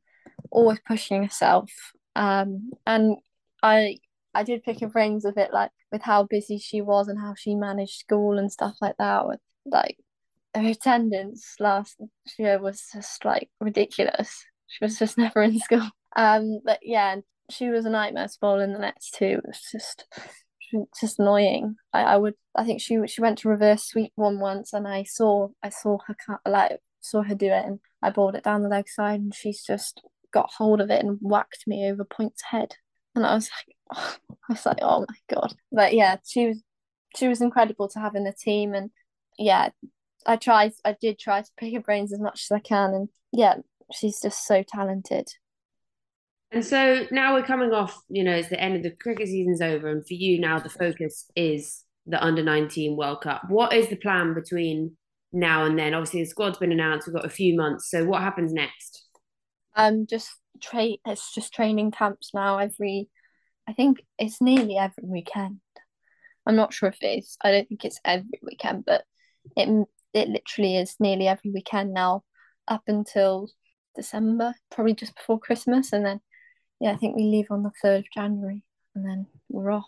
always 0.50 0.78
pushing 0.86 1.22
herself. 1.22 1.70
Um, 2.16 2.70
and 2.86 3.16
I 3.62 3.98
I 4.34 4.42
did 4.42 4.64
pick 4.64 4.80
her 4.80 4.88
brains 4.88 5.26
a 5.26 5.32
bit, 5.32 5.52
like 5.52 5.70
with 5.90 6.02
how 6.02 6.24
busy 6.24 6.56
she 6.56 6.80
was 6.80 7.08
and 7.08 7.20
how 7.20 7.34
she 7.36 7.54
managed 7.54 7.98
school 7.98 8.38
and 8.38 8.50
stuff 8.50 8.76
like 8.80 8.96
that. 8.98 9.26
With 9.26 9.40
like 9.66 9.98
her 10.54 10.66
attendance 10.66 11.56
last 11.60 12.00
year 12.38 12.58
was 12.58 12.82
just 12.92 13.22
like 13.24 13.50
ridiculous. 13.60 14.42
She 14.68 14.82
was 14.82 14.98
just 14.98 15.18
never 15.18 15.42
in 15.42 15.58
school. 15.58 15.88
Um, 16.16 16.60
but 16.64 16.78
yeah, 16.82 17.16
she 17.50 17.68
was 17.68 17.84
a 17.84 17.90
nightmare 17.90 18.28
bowl 18.40 18.60
in 18.60 18.72
the 18.72 18.78
next 18.78 19.14
two 19.14 19.40
It 19.42 19.46
was 19.46 19.60
just 19.70 20.06
just 21.00 21.18
annoying. 21.18 21.76
I, 21.92 22.02
I 22.02 22.16
would 22.16 22.34
I 22.54 22.64
think 22.64 22.80
she 22.80 22.98
she 23.06 23.20
went 23.20 23.38
to 23.38 23.48
reverse 23.48 23.84
sweep 23.84 24.12
one 24.14 24.40
once 24.40 24.72
and 24.72 24.86
I 24.86 25.04
saw 25.04 25.48
I 25.62 25.70
saw 25.70 25.98
her 26.06 26.40
like 26.46 26.78
saw 27.00 27.22
her 27.22 27.34
do 27.34 27.46
it 27.46 27.64
and 27.64 27.80
I 28.02 28.10
bowled 28.10 28.34
it 28.34 28.44
down 28.44 28.62
the 28.62 28.68
leg 28.68 28.88
side 28.88 29.20
and 29.20 29.34
she's 29.34 29.62
just 29.62 30.02
got 30.32 30.50
hold 30.56 30.80
of 30.80 30.90
it 30.90 31.04
and 31.04 31.18
whacked 31.20 31.64
me 31.66 31.90
over 31.90 32.04
points 32.04 32.42
head. 32.42 32.76
And 33.14 33.26
I 33.26 33.34
was 33.34 33.50
like 33.50 33.76
oh, 33.96 34.16
I 34.48 34.52
was 34.52 34.66
like 34.66 34.78
oh 34.82 35.00
my 35.00 35.34
god. 35.34 35.54
But 35.70 35.94
yeah 35.94 36.16
she 36.26 36.48
was 36.48 36.62
she 37.16 37.28
was 37.28 37.40
incredible 37.40 37.88
to 37.88 37.98
have 37.98 38.14
in 38.14 38.24
the 38.24 38.32
team 38.32 38.74
and 38.74 38.90
yeah 39.38 39.70
I 40.26 40.36
tried 40.36 40.72
I 40.84 40.96
did 41.00 41.18
try 41.18 41.42
to 41.42 41.50
pick 41.56 41.74
her 41.74 41.80
brains 41.80 42.12
as 42.12 42.20
much 42.20 42.44
as 42.44 42.52
I 42.54 42.60
can 42.60 42.94
and 42.94 43.08
yeah 43.32 43.56
she's 43.92 44.20
just 44.20 44.46
so 44.46 44.62
talented 44.62 45.28
and 46.52 46.64
so 46.64 47.06
now 47.10 47.34
we're 47.34 47.42
coming 47.42 47.72
off, 47.72 47.98
you 48.08 48.24
know, 48.24 48.34
it's 48.34 48.48
the 48.48 48.60
end 48.60 48.76
of 48.76 48.82
the 48.82 48.90
cricket 48.90 49.28
season's 49.28 49.62
over. 49.62 49.88
And 49.88 50.06
for 50.06 50.14
you 50.14 50.40
now, 50.40 50.58
the 50.58 50.68
focus 50.68 51.30
is 51.34 51.84
the 52.06 52.22
under 52.22 52.42
19 52.42 52.96
World 52.96 53.22
Cup. 53.22 53.42
What 53.48 53.72
is 53.72 53.88
the 53.88 53.96
plan 53.96 54.34
between 54.34 54.96
now 55.32 55.64
and 55.64 55.78
then? 55.78 55.94
Obviously, 55.94 56.22
the 56.22 56.30
squad's 56.30 56.58
been 56.58 56.72
announced. 56.72 57.06
We've 57.06 57.16
got 57.16 57.24
a 57.24 57.30
few 57.30 57.56
months. 57.56 57.90
So 57.90 58.04
what 58.04 58.22
happens 58.22 58.52
next? 58.52 59.06
Um, 59.74 60.06
just 60.06 60.30
train. 60.60 60.98
It's 61.06 61.34
just 61.34 61.54
training 61.54 61.90
camps 61.92 62.32
now. 62.34 62.58
Every, 62.58 63.08
I 63.66 63.72
think 63.72 64.02
it's 64.18 64.40
nearly 64.42 64.76
every 64.76 65.04
weekend. 65.04 65.60
I'm 66.44 66.56
not 66.56 66.74
sure 66.74 66.88
if 66.90 67.02
it 67.02 67.18
is. 67.20 67.36
I 67.42 67.50
don't 67.50 67.68
think 67.68 67.84
it's 67.84 68.00
every 68.04 68.40
weekend, 68.42 68.84
but 68.84 69.04
it 69.56 69.86
it 70.12 70.28
literally 70.28 70.76
is 70.76 70.96
nearly 71.00 71.26
every 71.26 71.50
weekend 71.50 71.94
now, 71.94 72.24
up 72.68 72.82
until 72.86 73.48
December, 73.96 74.54
probably 74.70 74.94
just 74.94 75.16
before 75.16 75.38
Christmas, 75.38 75.92
and 75.92 76.04
then 76.04 76.20
yeah, 76.82 76.90
I 76.90 76.96
think 76.96 77.14
we 77.14 77.22
leave 77.22 77.46
on 77.52 77.62
the 77.62 77.70
3rd 77.82 78.00
of 78.00 78.04
January 78.12 78.64
and 78.96 79.06
then 79.06 79.26
we're 79.48 79.70
off. 79.70 79.86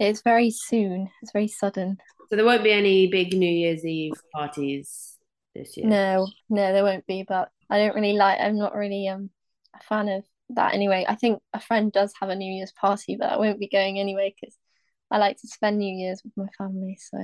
It's 0.00 0.22
very 0.22 0.50
soon, 0.50 1.10
it's 1.20 1.30
very 1.30 1.46
sudden. 1.46 1.98
So 2.30 2.36
there 2.36 2.44
won't 2.46 2.64
be 2.64 2.72
any 2.72 3.06
big 3.06 3.34
New 3.34 3.50
Year's 3.50 3.84
Eve 3.84 4.14
parties 4.34 5.18
this 5.54 5.76
year? 5.76 5.86
No, 5.86 6.26
no, 6.48 6.72
there 6.72 6.84
won't 6.84 7.06
be, 7.06 7.22
but 7.22 7.50
I 7.68 7.76
don't 7.76 7.94
really 7.94 8.14
like, 8.14 8.40
I'm 8.40 8.56
not 8.56 8.74
really 8.74 9.08
um 9.08 9.28
a 9.78 9.84
fan 9.84 10.08
of 10.08 10.24
that 10.50 10.72
anyway. 10.72 11.04
I 11.06 11.16
think 11.16 11.42
a 11.52 11.60
friend 11.60 11.92
does 11.92 12.14
have 12.18 12.30
a 12.30 12.34
New 12.34 12.50
Year's 12.50 12.72
party, 12.72 13.16
but 13.20 13.30
I 13.30 13.36
won't 13.36 13.60
be 13.60 13.68
going 13.68 14.00
anyway 14.00 14.34
because 14.40 14.56
I 15.10 15.18
like 15.18 15.38
to 15.42 15.48
spend 15.48 15.76
New 15.76 15.94
Year's 15.94 16.22
with 16.24 16.32
my 16.34 16.48
family. 16.56 16.96
So 16.98 17.18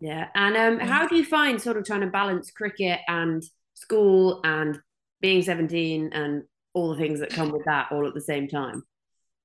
yeah, 0.00 0.26
and 0.34 0.56
um, 0.56 0.80
how 0.80 1.06
do 1.06 1.14
you 1.14 1.24
find 1.24 1.62
sort 1.62 1.76
of 1.76 1.84
trying 1.84 2.00
to 2.00 2.08
balance 2.08 2.50
cricket 2.50 2.98
and 3.06 3.40
school 3.74 4.40
and 4.42 4.80
being 5.20 5.42
17 5.42 6.10
and 6.12 6.42
all 6.72 6.90
the 6.90 6.96
things 6.96 7.20
that 7.20 7.30
come 7.30 7.50
with 7.50 7.64
that 7.64 7.88
all 7.90 8.06
at 8.06 8.14
the 8.14 8.20
same 8.20 8.48
time? 8.48 8.84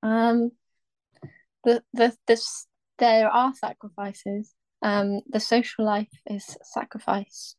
Um, 0.04 0.52
the 1.64 1.82
the 1.94 2.16
there 2.98 3.30
are 3.30 3.54
sacrifices. 3.54 4.54
Um, 4.82 5.22
the 5.28 5.40
social 5.40 5.86
life 5.86 6.12
is 6.28 6.58
sacrificed. 6.64 7.58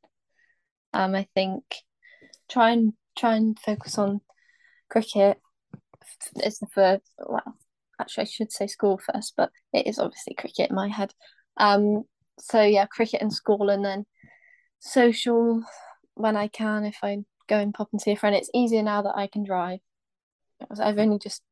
Um, 0.92 1.14
I 1.14 1.26
think 1.34 1.64
try 2.48 2.70
and 2.70 2.92
try 3.18 3.34
and 3.34 3.58
focus 3.58 3.98
on 3.98 4.20
cricket 4.88 5.38
is 6.44 6.58
the 6.58 6.68
first. 6.68 7.02
Well, 7.18 7.56
actually, 8.00 8.22
I 8.22 8.26
should 8.26 8.52
say 8.52 8.66
school 8.66 8.98
first, 8.98 9.34
but 9.36 9.50
it 9.72 9.86
is 9.86 9.98
obviously 9.98 10.34
cricket 10.34 10.70
in 10.70 10.76
my 10.76 10.88
head. 10.88 11.12
Um, 11.56 12.04
so 12.38 12.62
yeah, 12.62 12.86
cricket 12.86 13.22
and 13.22 13.32
school, 13.32 13.70
and 13.70 13.84
then 13.84 14.06
social 14.78 15.62
when 16.14 16.36
I 16.36 16.48
can 16.48 16.84
if 16.84 16.98
I 17.02 17.18
go 17.48 17.58
and 17.58 17.74
pop 17.74 17.88
and 17.92 18.00
see 18.00 18.12
a 18.12 18.16
friend. 18.16 18.34
It's 18.34 18.50
easier 18.54 18.82
now 18.82 19.02
that 19.02 19.16
I 19.16 19.26
can 19.26 19.44
drive. 19.44 19.80
I've 20.80 20.98
only 20.98 21.18
just 21.18 21.42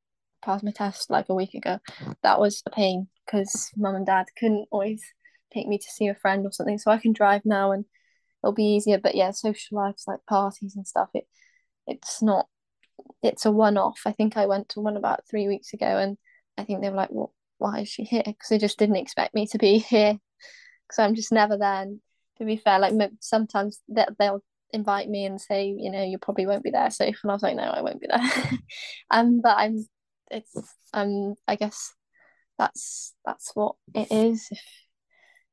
passed 0.42 0.64
my 0.64 0.70
test 0.70 1.10
like 1.10 1.28
a 1.28 1.34
week 1.34 1.54
ago. 1.54 1.78
That 2.22 2.40
was 2.40 2.62
a 2.66 2.70
pain 2.70 3.08
because 3.24 3.70
mum 3.76 3.94
and 3.94 4.06
dad 4.06 4.26
couldn't 4.38 4.68
always 4.70 5.02
take 5.52 5.66
me 5.68 5.78
to 5.78 5.90
see 5.90 6.08
a 6.08 6.14
friend 6.14 6.46
or 6.46 6.52
something. 6.52 6.78
So 6.78 6.90
I 6.90 6.98
can 6.98 7.12
drive 7.12 7.42
now 7.44 7.72
and 7.72 7.84
it'll 8.42 8.54
be 8.54 8.74
easier. 8.74 8.98
But 8.98 9.14
yeah, 9.14 9.30
social 9.30 9.78
lives 9.78 10.04
like 10.06 10.20
parties 10.28 10.76
and 10.76 10.86
stuff, 10.86 11.08
it 11.14 11.26
it's 11.86 12.22
not 12.22 12.46
it's 13.22 13.46
a 13.46 13.50
one 13.50 13.76
off. 13.76 14.00
I 14.06 14.12
think 14.12 14.36
I 14.36 14.46
went 14.46 14.70
to 14.70 14.80
one 14.80 14.96
about 14.96 15.26
three 15.28 15.48
weeks 15.48 15.72
ago 15.72 15.86
and 15.86 16.16
I 16.56 16.64
think 16.64 16.80
they 16.80 16.90
were 16.90 16.96
like, 16.96 17.10
Well, 17.10 17.32
why 17.58 17.80
is 17.80 17.88
she 17.88 18.04
here? 18.04 18.22
Because 18.24 18.48
they 18.50 18.58
just 18.58 18.78
didn't 18.78 18.96
expect 18.96 19.34
me 19.34 19.46
to 19.48 19.58
be 19.58 19.78
here. 19.90 20.18
Because 20.86 20.98
I'm 20.98 21.14
just 21.14 21.32
never 21.32 21.56
there. 21.56 21.82
And 21.82 22.00
to 22.38 22.44
be 22.44 22.56
fair, 22.56 22.78
like 22.78 22.92
sometimes 23.20 23.80
they'll 23.88 24.42
invite 24.74 25.08
me 25.08 25.24
and 25.24 25.40
say, 25.40 25.66
you 25.66 25.90
know, 25.90 26.02
you 26.02 26.18
probably 26.18 26.46
won't 26.46 26.64
be 26.64 26.70
there 26.70 26.90
safe. 26.90 27.18
And 27.22 27.30
I 27.30 27.34
was 27.34 27.42
like, 27.42 27.56
no, 27.56 27.62
I 27.62 27.80
won't 27.80 28.00
be 28.00 28.08
there. 28.08 28.58
um, 29.10 29.40
but 29.40 29.56
I'm, 29.56 29.86
it's, 30.30 30.54
um, 30.92 31.34
I 31.46 31.56
guess 31.56 31.92
that's 32.58 33.14
that's 33.24 33.52
what 33.54 33.76
it 33.94 34.10
is. 34.10 34.46
If 34.50 34.60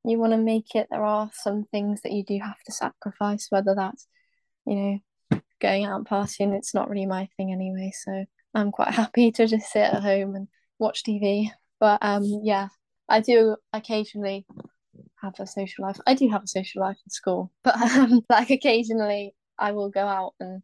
you 0.04 0.20
want 0.20 0.34
to 0.34 0.38
make 0.38 0.76
it, 0.76 0.88
there 0.90 1.04
are 1.04 1.30
some 1.34 1.66
things 1.72 2.02
that 2.02 2.12
you 2.12 2.24
do 2.24 2.40
have 2.40 2.60
to 2.66 2.72
sacrifice. 2.72 3.48
Whether 3.50 3.76
that's, 3.76 4.08
you 4.66 4.76
know, 4.76 5.42
going 5.62 5.86
out 5.86 5.98
and 5.98 6.08
partying, 6.08 6.58
it's 6.58 6.74
not 6.74 6.90
really 6.90 7.06
my 7.06 7.30
thing 7.38 7.52
anyway. 7.52 7.92
So 8.04 8.26
I'm 8.54 8.72
quite 8.72 8.90
happy 8.94 9.32
to 9.34 9.48
just 9.48 9.72
sit 9.72 9.84
at 9.84 10.02
home 10.02 10.36
and 10.36 10.48
watch 10.80 11.04
TV. 11.04 11.52
But 11.80 12.00
um, 12.02 12.24
yeah, 12.44 12.70
I 13.08 13.22
do 13.22 13.56
occasionally 13.74 14.46
have 15.22 15.40
a 15.40 15.48
social 15.48 15.86
life. 15.86 16.00
I 16.08 16.14
do 16.14 16.30
have 16.30 16.44
a 16.44 16.48
social 16.48 16.82
life 16.82 16.98
in 17.06 17.10
school, 17.10 17.52
but 17.64 17.76
um, 17.80 18.22
like 18.30 18.50
occasionally 18.50 19.34
I 19.58 19.72
will 19.72 19.90
go 19.90 20.06
out 20.06 20.34
and 20.40 20.62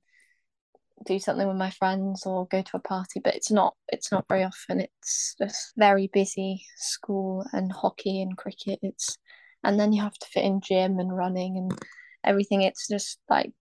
do 1.06 1.20
something 1.20 1.48
with 1.48 1.58
my 1.58 1.70
friends 1.70 2.26
or 2.26 2.48
go 2.48 2.62
to 2.62 2.78
a 2.78 2.80
party, 2.80 3.20
but 3.24 3.36
it's 3.36 3.52
not 3.52 3.76
it's 3.90 4.12
not 4.12 4.26
very 4.28 4.44
often. 4.44 4.82
It's 4.82 5.36
just 5.40 5.74
very 5.78 6.10
busy 6.12 6.66
school 6.78 7.46
and 7.54 7.72
hockey 7.72 8.22
and 8.22 8.38
cricket. 8.38 8.80
It's 8.82 9.18
and 9.64 9.80
then 9.80 9.94
you 9.94 10.02
have 10.02 10.18
to 10.18 10.28
fit 10.28 10.44
in 10.44 10.62
gym 10.62 11.00
and 11.00 11.16
running 11.16 11.58
and 11.58 11.80
everything. 12.24 12.62
It's 12.62 12.88
just 12.88 13.20
like 13.30 13.52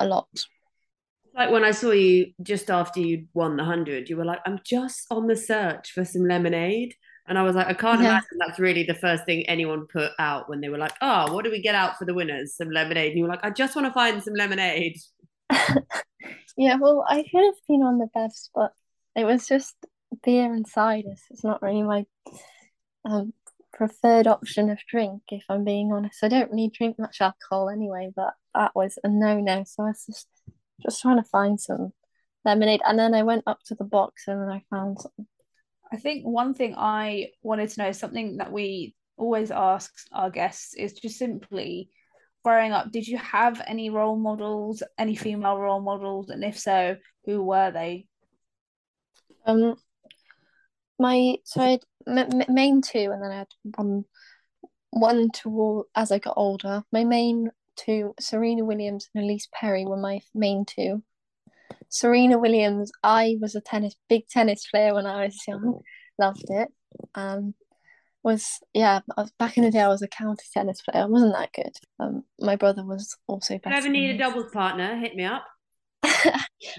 a 0.00 0.06
lot. 0.06 0.28
Like 1.34 1.50
when 1.50 1.64
I 1.64 1.70
saw 1.70 1.92
you 1.92 2.32
just 2.42 2.70
after 2.70 3.00
you 3.00 3.26
won 3.34 3.56
the 3.56 3.64
hundred, 3.64 4.08
you 4.08 4.16
were 4.16 4.24
like, 4.24 4.40
"I'm 4.46 4.60
just 4.64 5.06
on 5.10 5.26
the 5.26 5.36
search 5.36 5.92
for 5.92 6.04
some 6.04 6.24
lemonade." 6.24 6.94
And 7.28 7.38
I 7.38 7.42
was 7.42 7.54
like, 7.54 7.66
I 7.66 7.74
can't 7.74 8.00
yeah. 8.00 8.08
imagine 8.08 8.38
that's 8.38 8.58
really 8.58 8.84
the 8.84 8.94
first 8.94 9.24
thing 9.24 9.46
anyone 9.48 9.86
put 9.86 10.12
out 10.18 10.48
when 10.48 10.60
they 10.60 10.68
were 10.68 10.78
like, 10.78 10.94
oh, 11.00 11.32
what 11.32 11.44
do 11.44 11.50
we 11.50 11.60
get 11.60 11.74
out 11.74 11.98
for 11.98 12.04
the 12.04 12.14
winners? 12.14 12.56
Some 12.56 12.70
lemonade. 12.70 13.10
And 13.10 13.18
you 13.18 13.24
were 13.24 13.30
like, 13.30 13.44
I 13.44 13.50
just 13.50 13.76
want 13.76 13.86
to 13.86 13.92
find 13.92 14.22
some 14.22 14.34
lemonade. 14.34 14.98
yeah, 16.56 16.76
well, 16.76 17.04
I 17.08 17.22
could 17.30 17.44
have 17.44 17.54
been 17.68 17.82
on 17.82 17.98
the 17.98 18.08
best, 18.14 18.50
but 18.54 18.72
it 19.14 19.24
was 19.24 19.46
just 19.46 19.74
beer 20.24 20.52
and 20.52 20.66
cider. 20.66 21.14
It's 21.30 21.44
not 21.44 21.62
really 21.62 21.82
my 21.82 22.06
um, 23.04 23.32
preferred 23.72 24.26
option 24.26 24.70
of 24.70 24.78
drink, 24.88 25.22
if 25.30 25.44
I'm 25.48 25.64
being 25.64 25.92
honest. 25.92 26.24
I 26.24 26.28
don't 26.28 26.50
really 26.50 26.70
drink 26.72 26.98
much 26.98 27.20
alcohol 27.20 27.68
anyway, 27.68 28.10
but 28.14 28.34
that 28.54 28.74
was 28.74 28.98
a 29.04 29.08
no 29.08 29.38
no. 29.40 29.64
So 29.66 29.84
I 29.84 29.88
was 29.88 30.04
just 30.06 30.28
just 30.82 31.02
trying 31.02 31.22
to 31.22 31.28
find 31.28 31.60
some 31.60 31.92
lemonade. 32.44 32.80
And 32.84 32.98
then 32.98 33.14
I 33.14 33.22
went 33.22 33.44
up 33.46 33.58
to 33.66 33.74
the 33.74 33.84
box 33.84 34.24
and 34.26 34.40
then 34.40 34.48
I 34.50 34.62
found 34.70 35.00
some 35.00 35.26
I 35.92 35.96
think 35.96 36.24
one 36.24 36.54
thing 36.54 36.74
I 36.76 37.28
wanted 37.42 37.70
to 37.70 37.82
know, 37.82 37.92
something 37.92 38.36
that 38.38 38.52
we 38.52 38.94
always 39.16 39.50
ask 39.50 39.92
our 40.12 40.30
guests, 40.30 40.74
is 40.74 40.92
just 40.92 41.18
simply 41.18 41.90
growing 42.44 42.72
up, 42.72 42.90
did 42.90 43.06
you 43.06 43.18
have 43.18 43.60
any 43.66 43.90
role 43.90 44.16
models, 44.16 44.82
any 44.98 45.14
female 45.14 45.58
role 45.58 45.80
models? 45.80 46.30
And 46.30 46.44
if 46.44 46.58
so, 46.58 46.96
who 47.24 47.42
were 47.42 47.70
they? 47.70 48.06
Um, 49.46 49.76
my 50.98 51.36
so 51.44 51.60
I 51.60 51.70
had 51.70 51.80
m- 52.06 52.18
m- 52.40 52.54
main 52.54 52.82
two, 52.82 53.10
and 53.12 53.22
then 53.22 53.30
I 53.30 53.36
had 53.38 53.48
one 53.76 54.04
one 54.90 55.30
to 55.30 55.50
all. 55.50 55.84
as 55.94 56.10
I 56.12 56.18
got 56.18 56.34
older. 56.36 56.82
My 56.92 57.04
main 57.04 57.50
two, 57.76 58.14
Serena 58.20 58.64
Williams 58.64 59.08
and 59.14 59.24
Ellyse 59.24 59.50
Perry, 59.52 59.84
were 59.84 59.96
my 59.96 60.20
main 60.34 60.64
two. 60.64 61.02
Serena 61.88 62.38
Williams, 62.38 62.90
I 63.02 63.36
was 63.40 63.54
a 63.54 63.60
tennis 63.60 63.94
big 64.08 64.28
tennis 64.28 64.66
player 64.70 64.94
when 64.94 65.06
I 65.06 65.24
was 65.24 65.36
young, 65.46 65.80
loved 66.18 66.44
it. 66.48 66.68
Um, 67.14 67.54
was 68.22 68.58
yeah, 68.74 69.00
I 69.16 69.22
was, 69.22 69.32
back 69.38 69.56
in 69.56 69.64
the 69.64 69.70
day 69.70 69.80
I 69.80 69.88
was 69.88 70.02
a 70.02 70.08
county 70.08 70.44
tennis 70.52 70.82
player. 70.82 71.04
I 71.04 71.06
wasn't 71.06 71.34
that 71.34 71.52
good. 71.52 71.76
Um, 71.98 72.24
my 72.40 72.56
brother 72.56 72.84
was 72.84 73.16
also 73.26 73.58
better. 73.58 73.74
you 73.74 73.78
ever 73.78 73.88
need 73.88 74.10
a 74.10 74.18
doubles 74.18 74.50
partner, 74.52 74.96
hit 74.96 75.14
me 75.14 75.24
up. 75.24 75.44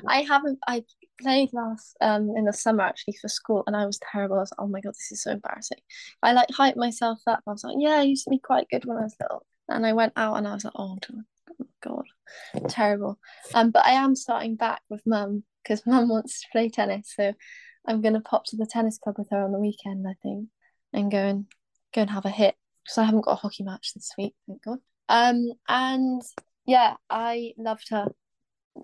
I 0.08 0.22
haven't. 0.22 0.60
I 0.67 0.84
played 1.22 1.50
last 1.54 1.95
um 2.02 2.34
in 2.38 2.45
the 2.45 2.54
summer 2.54 2.84
actually 2.84 3.17
for 3.22 3.28
school, 3.28 3.63
and 3.67 3.76
I 3.76 3.86
was 3.86 4.00
terrible. 4.12 4.38
I 4.38 4.41
was 4.41 4.52
like, 4.52 4.65
oh 4.65 4.67
my 4.67 4.82
god, 4.82 4.93
this 4.93 5.12
is 5.12 5.24
so 5.24 5.32
embarrassing. 5.32 5.80
I 6.22 6.34
like 6.34 6.50
hyped 6.50 6.78
myself 6.78 7.19
up. 7.28 7.41
I 7.48 7.52
was 7.52 7.63
like, 7.63 7.78
yeah, 7.80 7.95
I 7.95 8.04
used 8.04 8.26
to 8.26 8.30
be 8.30 8.39
quite 8.39 8.67
good 8.69 8.86
when 8.86 8.98
I 8.98 9.04
was 9.04 9.15
little, 9.19 9.45
and 9.67 9.86
I 9.86 9.93
went 9.93 10.13
out 10.15 10.36
and 10.36 10.48
I 10.48 10.54
was 10.54 10.65
like, 10.65 10.74
oh 10.78 10.98
god, 11.82 12.06
terrible. 12.68 13.20
Um, 13.54 13.72
but 13.72 13.86
I 13.86 13.92
am 13.92 14.15
starting 14.15 14.56
back 14.56 14.82
with 14.89 15.02
mum 15.06 15.44
because 15.63 15.86
mum 15.86 16.10
wants 16.10 16.42
to 16.42 16.48
play 16.52 16.70
tennis, 16.70 17.13
so 17.15 17.34
I'm 17.88 18.02
gonna 18.02 18.22
pop 18.22 18.46
to 18.46 18.58
the 18.58 18.65
tennis 18.65 18.98
club 18.98 19.15
with 19.18 19.30
her 19.32 19.44
on 19.44 19.52
the 19.52 19.60
weekend, 19.60 20.06
I 20.08 20.15
think, 20.22 20.50
and 20.94 21.12
go 21.12 21.18
and 21.18 21.46
go 21.94 22.02
and 22.02 22.10
have 22.10 22.26
a 22.26 22.30
hit 22.30 22.56
because 22.84 22.98
I 22.98 23.04
haven't 23.04 23.26
got 23.26 23.34
a 23.34 23.36
hockey 23.36 23.63
match 23.63 23.94
this 23.94 24.12
week, 24.18 24.36
thank 24.48 24.63
God. 24.63 24.80
Um, 25.08 25.52
and 25.68 26.22
yeah, 26.65 26.96
I 27.10 27.54
loved 27.58 27.89
her 27.89 28.08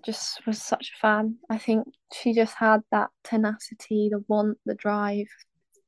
just 0.04 0.44
was 0.46 0.60
such 0.62 0.92
a 0.94 0.98
fan. 1.00 1.36
I 1.50 1.58
think 1.58 1.86
she 2.12 2.32
just 2.32 2.54
had 2.54 2.80
that 2.90 3.10
tenacity, 3.24 4.08
the 4.10 4.24
want, 4.28 4.58
the 4.66 4.74
drive. 4.74 5.28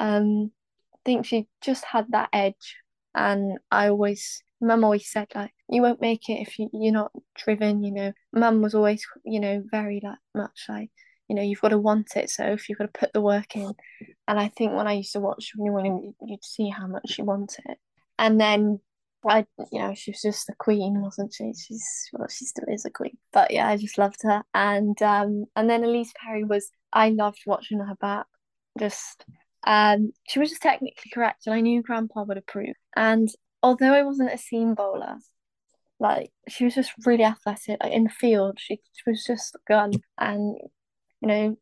Um, 0.01 0.53
I 0.95 0.99
think 1.05 1.27
she 1.27 1.49
just 1.61 1.85
had 1.85 2.07
that 2.11 2.29
edge. 2.33 2.77
And 3.15 3.59
I 3.71 3.89
always, 3.89 4.43
mum 4.61 4.85
always 4.85 5.11
said, 5.11 5.29
like, 5.35 5.53
you 5.69 5.83
won't 5.83 6.01
make 6.01 6.29
it 6.29 6.41
if 6.41 6.59
you, 6.59 6.69
you're 6.73 6.93
not 6.93 7.13
driven, 7.37 7.85
you 7.85 7.93
know. 7.93 8.13
Mum 8.33 8.63
was 8.63 8.75
always, 8.75 9.05
you 9.25 9.41
know, 9.41 9.63
very 9.71 10.01
like 10.03 10.19
much 10.35 10.65
like, 10.69 10.91
you 11.29 11.37
know, 11.37 11.43
you've 11.43 11.61
got 11.61 11.69
to 11.69 11.79
want 11.79 12.17
it. 12.17 12.31
So 12.31 12.45
if 12.45 12.69
you've 12.69 12.79
got 12.79 12.93
to 12.93 13.01
put 13.01 13.13
the 13.13 13.21
work 13.21 13.55
in. 13.55 13.73
And 14.27 14.39
I 14.39 14.49
think 14.49 14.73
when 14.73 14.87
I 14.87 14.95
used 14.95 15.13
to 15.13 15.21
watch 15.21 15.51
Serena 15.53 15.73
Williams, 15.73 16.15
you'd 16.23 16.45
see 16.45 16.69
how 16.71 16.87
much 16.87 17.11
she 17.11 17.23
wanted 17.23 17.65
it. 17.67 17.79
And 18.19 18.41
then 18.41 18.81
I, 19.27 19.47
you 19.73 19.81
know, 19.81 19.95
she 19.95 20.13
was 20.13 20.23
just 20.23 20.47
the 20.47 20.55
queen, 20.59 21.01
wasn't 21.01 21.35
she? 21.35 21.53
She's 21.53 22.09
well, 22.13 22.29
she 22.29 22.45
still 22.45 22.67
is 22.69 22.85
a 22.85 22.91
queen. 22.91 23.19
But 23.33 23.51
yeah, 23.51 23.69
I 23.69 23.77
just 23.77 23.99
loved 23.99 24.23
her. 24.23 24.43
And 24.55 25.01
um, 25.03 25.45
and 25.57 25.69
then 25.69 25.83
Ellyse 25.83 26.15
Perry 26.15 26.45
was, 26.45 26.71
I 26.93 27.11
loved 27.11 27.41
watching 27.47 27.81
her 27.81 27.97
back. 27.97 28.27
Just, 28.79 29.25
um, 29.67 30.13
she 30.29 30.39
was 30.39 30.51
just 30.51 30.63
technically 30.63 31.11
correct, 31.13 31.47
and 31.47 31.55
I 31.55 31.61
knew 31.61 31.83
Grandpa 31.83 32.23
would 32.23 32.39
approve. 32.39 32.77
And 32.97 33.29
although 33.63 33.93
I 33.93 34.03
wasn't 34.03 34.33
a 34.33 34.39
seam 34.39 34.75
bowler, 34.75 35.19
like 36.01 36.31
she 36.49 36.65
was 36.65 36.75
just 36.75 36.93
really 37.07 37.25
athletic. 37.25 37.79
Like 37.83 37.93
in 37.93 38.05
the 38.05 38.11
field, 38.11 38.59
she, 38.61 38.81
she 38.93 39.11
was 39.11 39.25
just 39.25 39.55
a 39.55 39.59
gun, 39.69 39.93
and 40.19 40.57
you 41.21 41.29
know, 41.29 41.57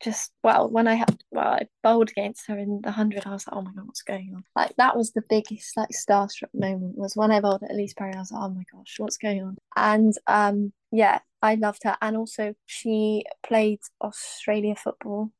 just 0.00 0.32
well 0.42 0.68
when 0.68 0.88
I 0.88 0.94
had 0.94 1.22
well 1.30 1.48
I 1.48 1.68
bowled 1.82 2.10
against 2.10 2.46
her 2.48 2.58
in 2.58 2.80
the 2.82 2.90
hundred 2.90 3.26
I 3.26 3.30
was 3.30 3.46
like 3.46 3.56
oh 3.56 3.62
my 3.62 3.70
god 3.72 3.86
what's 3.86 4.02
going 4.02 4.32
on? 4.34 4.44
Like 4.56 4.74
that 4.76 4.96
was 4.96 5.12
the 5.12 5.22
biggest 5.28 5.76
like 5.76 5.90
starstruck 5.90 6.48
moment 6.54 6.96
was 6.96 7.14
when 7.16 7.30
I 7.30 7.40
bowled 7.40 7.62
at 7.62 7.70
Ellyse 7.70 7.96
Perry 7.96 8.14
I 8.14 8.18
was 8.18 8.32
like 8.32 8.42
oh 8.42 8.48
my 8.48 8.64
gosh 8.72 8.96
what's 8.98 9.18
going 9.18 9.42
on? 9.42 9.58
And 9.76 10.14
um 10.26 10.72
yeah 10.90 11.20
I 11.42 11.54
loved 11.54 11.84
her. 11.84 11.96
And 12.00 12.16
also 12.16 12.54
she 12.66 13.24
played 13.42 13.80
Australia 14.02 14.74
football 14.74 15.32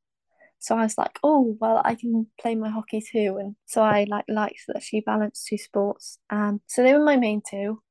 so 0.60 0.76
I 0.76 0.84
was 0.84 0.96
like 0.96 1.18
oh 1.24 1.56
well 1.60 1.82
I 1.84 1.96
can 1.96 2.26
play 2.40 2.54
my 2.54 2.70
hockey 2.70 3.02
too 3.02 3.38
and 3.40 3.56
so 3.66 3.82
I 3.82 4.06
like 4.08 4.26
liked 4.28 4.62
that 4.68 4.82
she 4.82 5.00
balanced 5.00 5.46
two 5.46 5.58
sports 5.58 6.18
um 6.30 6.60
so 6.66 6.82
they 6.82 6.92
were 6.92 7.04
my 7.04 7.16
main 7.16 7.42
two 7.48 7.82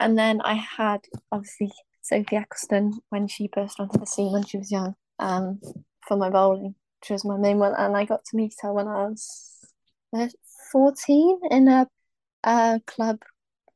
and 0.00 0.18
then 0.18 0.40
I 0.42 0.54
had 0.54 1.02
obviously 1.30 1.70
Sophie 2.02 2.36
Ecclestone 2.36 2.94
when 3.10 3.28
she 3.28 3.48
burst 3.48 3.80
onto 3.80 3.98
the 3.98 4.06
scene 4.06 4.32
when 4.32 4.44
she 4.44 4.58
was 4.58 4.72
young 4.72 4.94
um 5.18 5.60
for 6.06 6.16
my 6.16 6.30
bowling, 6.30 6.74
which 7.00 7.10
was 7.10 7.24
my 7.24 7.36
main 7.36 7.58
one. 7.58 7.74
And 7.76 7.96
I 7.96 8.04
got 8.04 8.24
to 8.26 8.36
meet 8.36 8.54
her 8.62 8.72
when 8.72 8.88
I 8.88 9.06
was 9.06 9.72
14 10.72 11.40
in 11.50 11.68
a, 11.68 11.86
a 12.44 12.80
club, 12.86 13.18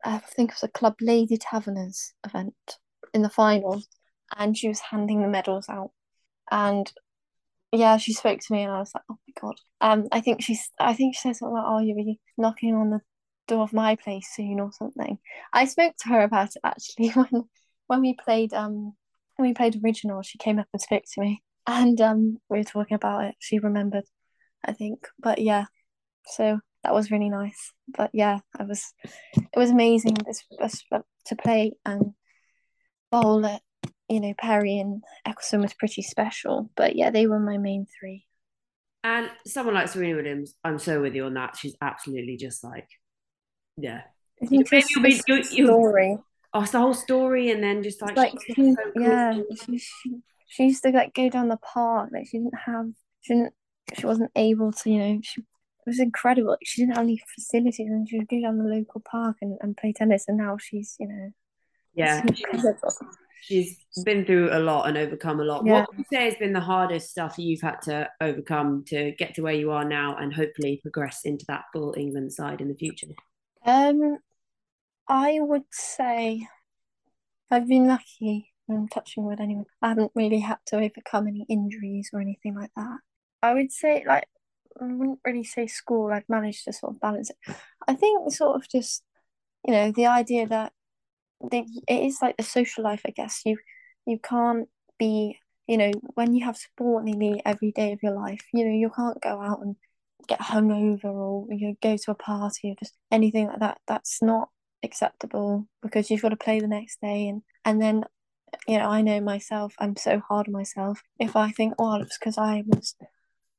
I 0.04 0.18
think 0.18 0.50
it 0.50 0.54
was 0.54 0.62
a 0.62 0.68
club 0.68 0.94
Lady 1.00 1.36
Taverners 1.36 2.12
event 2.24 2.54
in 3.12 3.22
the 3.22 3.30
final. 3.30 3.82
And 4.36 4.56
she 4.56 4.68
was 4.68 4.80
handing 4.80 5.22
the 5.22 5.28
medals 5.28 5.68
out. 5.68 5.90
And 6.50 6.90
yeah, 7.72 7.96
she 7.96 8.12
spoke 8.12 8.40
to 8.40 8.52
me 8.52 8.62
and 8.62 8.72
I 8.72 8.78
was 8.78 8.90
like, 8.94 9.04
oh 9.10 9.18
my 9.26 9.40
God. 9.40 9.54
Um, 9.80 10.08
I 10.12 10.20
think 10.20 10.42
she's, 10.42 10.70
I 10.78 10.94
think 10.94 11.14
she 11.14 11.20
said 11.20 11.36
something 11.36 11.54
like, 11.54 11.64
oh, 11.66 11.78
you'll 11.78 11.96
be 11.96 12.18
knocking 12.36 12.74
on 12.74 12.90
the 12.90 13.00
door 13.50 13.62
of 13.62 13.72
my 13.72 13.96
place 13.96 14.28
soon 14.32 14.60
or 14.60 14.72
something. 14.72 15.18
I 15.52 15.66
spoke 15.66 15.94
to 15.98 16.08
her 16.08 16.22
about 16.22 16.50
it 16.56 16.62
actually. 16.64 17.08
When 17.14 17.44
when 17.88 18.00
we 18.02 18.14
played 18.14 18.54
um 18.54 18.94
when 19.36 19.48
we 19.48 19.52
played 19.54 19.80
original 19.84 20.22
she 20.22 20.38
came 20.38 20.60
up 20.60 20.68
and 20.72 20.80
spoke 20.80 21.02
to 21.12 21.20
me. 21.20 21.42
And 21.66 22.00
um 22.00 22.38
we 22.48 22.58
were 22.58 22.64
talking 22.64 22.94
about 22.94 23.24
it. 23.24 23.34
She 23.38 23.58
remembered 23.58 24.04
i 24.64 24.72
think. 24.72 25.06
But 25.18 25.40
yeah 25.40 25.66
so 26.26 26.60
that 26.84 26.94
was 26.94 27.10
really 27.10 27.28
nice. 27.28 27.72
But 27.88 28.10
yeah 28.12 28.38
i 28.58 28.62
was 28.62 28.94
it 29.34 29.58
was 29.58 29.70
amazing 29.70 30.16
this, 30.26 30.44
this 30.58 30.84
to 31.26 31.36
play 31.36 31.72
and 31.84 32.14
bowl 33.10 33.44
at 33.44 33.62
you 34.10 34.20
know 34.20 34.34
perry 34.38 34.78
and 34.78 35.02
ecclestone 35.26 35.62
was 35.62 35.72
pretty 35.74 36.02
special 36.02 36.70
but 36.76 36.96
yeah 36.96 37.10
they 37.10 37.26
were 37.26 37.38
my 37.40 37.56
main 37.58 37.86
three 37.98 38.26
And 39.02 39.30
someone 39.46 39.74
like 39.74 39.88
Serena 39.88 40.16
Williams, 40.16 40.54
I'm 40.62 40.78
so 40.78 41.00
with 41.00 41.14
you 41.14 41.24
on 41.24 41.34
that. 41.34 41.56
She's 41.56 41.74
absolutely 41.80 42.36
just 42.36 42.62
like, 42.62 42.86
yeah. 43.78 44.02
I 44.42 44.46
think 44.46 44.70
Maybe 44.70 44.84
you'll 44.90 45.02
be- 45.02 45.20
you- 45.26 45.36
you- 45.36 45.66
story 45.66 46.18
Oh, 46.52 46.62
it's 46.62 46.72
the 46.72 46.80
whole 46.80 46.94
story, 46.94 47.50
and 47.52 47.62
then 47.62 47.82
just 47.82 48.02
like, 48.02 48.16
like 48.16 48.34
she, 48.44 48.74
so 48.74 48.76
cool. 48.92 49.02
yeah 49.02 49.34
she, 49.64 49.78
she, 49.78 50.10
she 50.48 50.62
used 50.64 50.82
to 50.82 50.90
like 50.90 51.14
go 51.14 51.30
down 51.30 51.48
the 51.48 51.56
park 51.58 52.10
like 52.12 52.26
she 52.26 52.38
didn't 52.38 52.58
have 52.66 52.86
she 53.22 53.34
didn't 53.34 53.54
she 53.96 54.04
wasn't 54.04 54.30
able 54.34 54.72
to 54.72 54.90
you 54.90 54.98
know 54.98 55.20
she 55.22 55.40
it 55.40 55.86
was 55.86 56.00
incredible 56.00 56.56
she 56.62 56.82
didn't 56.82 56.96
have 56.96 57.04
any 57.04 57.18
facilities 57.34 57.88
and 57.88 58.08
she 58.08 58.18
would 58.18 58.28
go 58.28 58.40
down 58.42 58.58
the 58.58 58.64
local 58.64 59.00
park 59.00 59.36
and, 59.40 59.56
and 59.62 59.76
play 59.76 59.92
tennis 59.92 60.24
and 60.28 60.36
now 60.38 60.56
she's 60.58 60.96
you 61.00 61.06
know 61.08 61.30
yeah, 61.94 62.20
she's, 62.22 62.40
incredible. 62.40 62.92
She's 63.42 63.78
been 64.04 64.24
through 64.24 64.50
a 64.52 64.58
lot 64.60 64.88
and 64.88 64.96
overcome 64.96 65.40
a 65.40 65.44
lot. 65.44 65.64
Yeah. 65.64 65.72
What 65.80 65.88
would 65.90 65.98
you 65.98 66.04
say 66.12 66.24
has 66.24 66.36
been 66.36 66.52
the 66.52 66.60
hardest 66.60 67.10
stuff 67.10 67.38
you've 67.38 67.60
had 67.60 67.82
to 67.82 68.08
overcome 68.20 68.84
to 68.88 69.12
get 69.12 69.34
to 69.34 69.42
where 69.42 69.54
you 69.54 69.70
are 69.70 69.84
now, 69.84 70.16
and 70.16 70.32
hopefully 70.32 70.78
progress 70.82 71.24
into 71.24 71.44
that 71.48 71.64
full 71.72 71.94
England 71.96 72.32
side 72.32 72.60
in 72.60 72.68
the 72.68 72.74
future? 72.74 73.08
um 73.64 74.18
I 75.08 75.38
would 75.40 75.64
say 75.70 76.46
I've 77.50 77.68
been 77.68 77.86
lucky 77.86 78.52
I'm 78.68 78.88
touching 78.88 79.24
wood 79.24 79.40
anyway 79.40 79.64
I 79.82 79.88
haven't 79.88 80.12
really 80.14 80.40
had 80.40 80.58
to 80.66 80.76
overcome 80.76 81.26
any 81.28 81.44
injuries 81.48 82.10
or 82.12 82.20
anything 82.20 82.54
like 82.54 82.70
that 82.76 82.98
I 83.42 83.54
would 83.54 83.72
say 83.72 84.04
like 84.06 84.28
I 84.80 84.84
wouldn't 84.84 85.20
really 85.24 85.44
say 85.44 85.66
school 85.66 86.12
I've 86.12 86.28
managed 86.28 86.64
to 86.64 86.72
sort 86.72 86.94
of 86.94 87.00
balance 87.00 87.30
it 87.30 87.56
I 87.88 87.94
think 87.94 88.32
sort 88.32 88.56
of 88.56 88.68
just 88.68 89.02
you 89.66 89.72
know 89.74 89.92
the 89.92 90.06
idea 90.06 90.46
that 90.46 90.72
they, 91.50 91.66
it 91.88 92.04
is 92.06 92.18
like 92.20 92.36
the 92.36 92.42
social 92.42 92.84
life 92.84 93.02
I 93.06 93.10
guess. 93.10 93.42
You 93.44 93.56
you 94.06 94.18
can't 94.18 94.68
be 94.98 95.38
you 95.66 95.76
know 95.76 95.92
when 96.14 96.34
you 96.34 96.44
have 96.44 96.56
sport 96.56 97.04
nearly 97.04 97.42
every 97.44 97.72
day 97.72 97.92
of 97.92 98.02
your 98.02 98.12
life 98.12 98.40
you 98.52 98.64
know 98.64 98.72
you 98.72 98.90
can't 98.94 99.20
go 99.22 99.40
out 99.40 99.60
and 99.62 99.76
get 100.30 100.40
hungover 100.40 101.04
or 101.04 101.46
you 101.50 101.68
know, 101.68 101.74
go 101.82 101.96
to 101.96 102.10
a 102.12 102.14
party 102.14 102.70
or 102.70 102.74
just 102.78 102.94
anything 103.10 103.48
like 103.48 103.58
that. 103.60 103.78
That's 103.86 104.22
not 104.22 104.48
acceptable 104.82 105.66
because 105.82 106.10
you've 106.10 106.22
got 106.22 106.30
to 106.30 106.36
play 106.36 106.60
the 106.60 106.68
next 106.68 107.00
day 107.02 107.28
and 107.28 107.42
and 107.64 107.82
then 107.82 108.04
you 108.66 108.78
know 108.78 108.88
I 108.88 109.02
know 109.02 109.20
myself 109.20 109.74
I'm 109.78 109.96
so 109.96 110.20
hard 110.20 110.46
on 110.46 110.52
myself. 110.52 111.02
If 111.18 111.36
I 111.36 111.50
think 111.50 111.74
oh 111.78 112.00
it's 112.00 112.16
because 112.18 112.38
I 112.38 112.62
was 112.66 112.94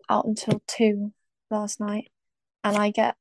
out 0.10 0.26
until 0.26 0.62
two 0.68 1.12
last 1.50 1.80
night 1.80 2.10
and 2.64 2.78
I 2.78 2.90
get 2.92 3.16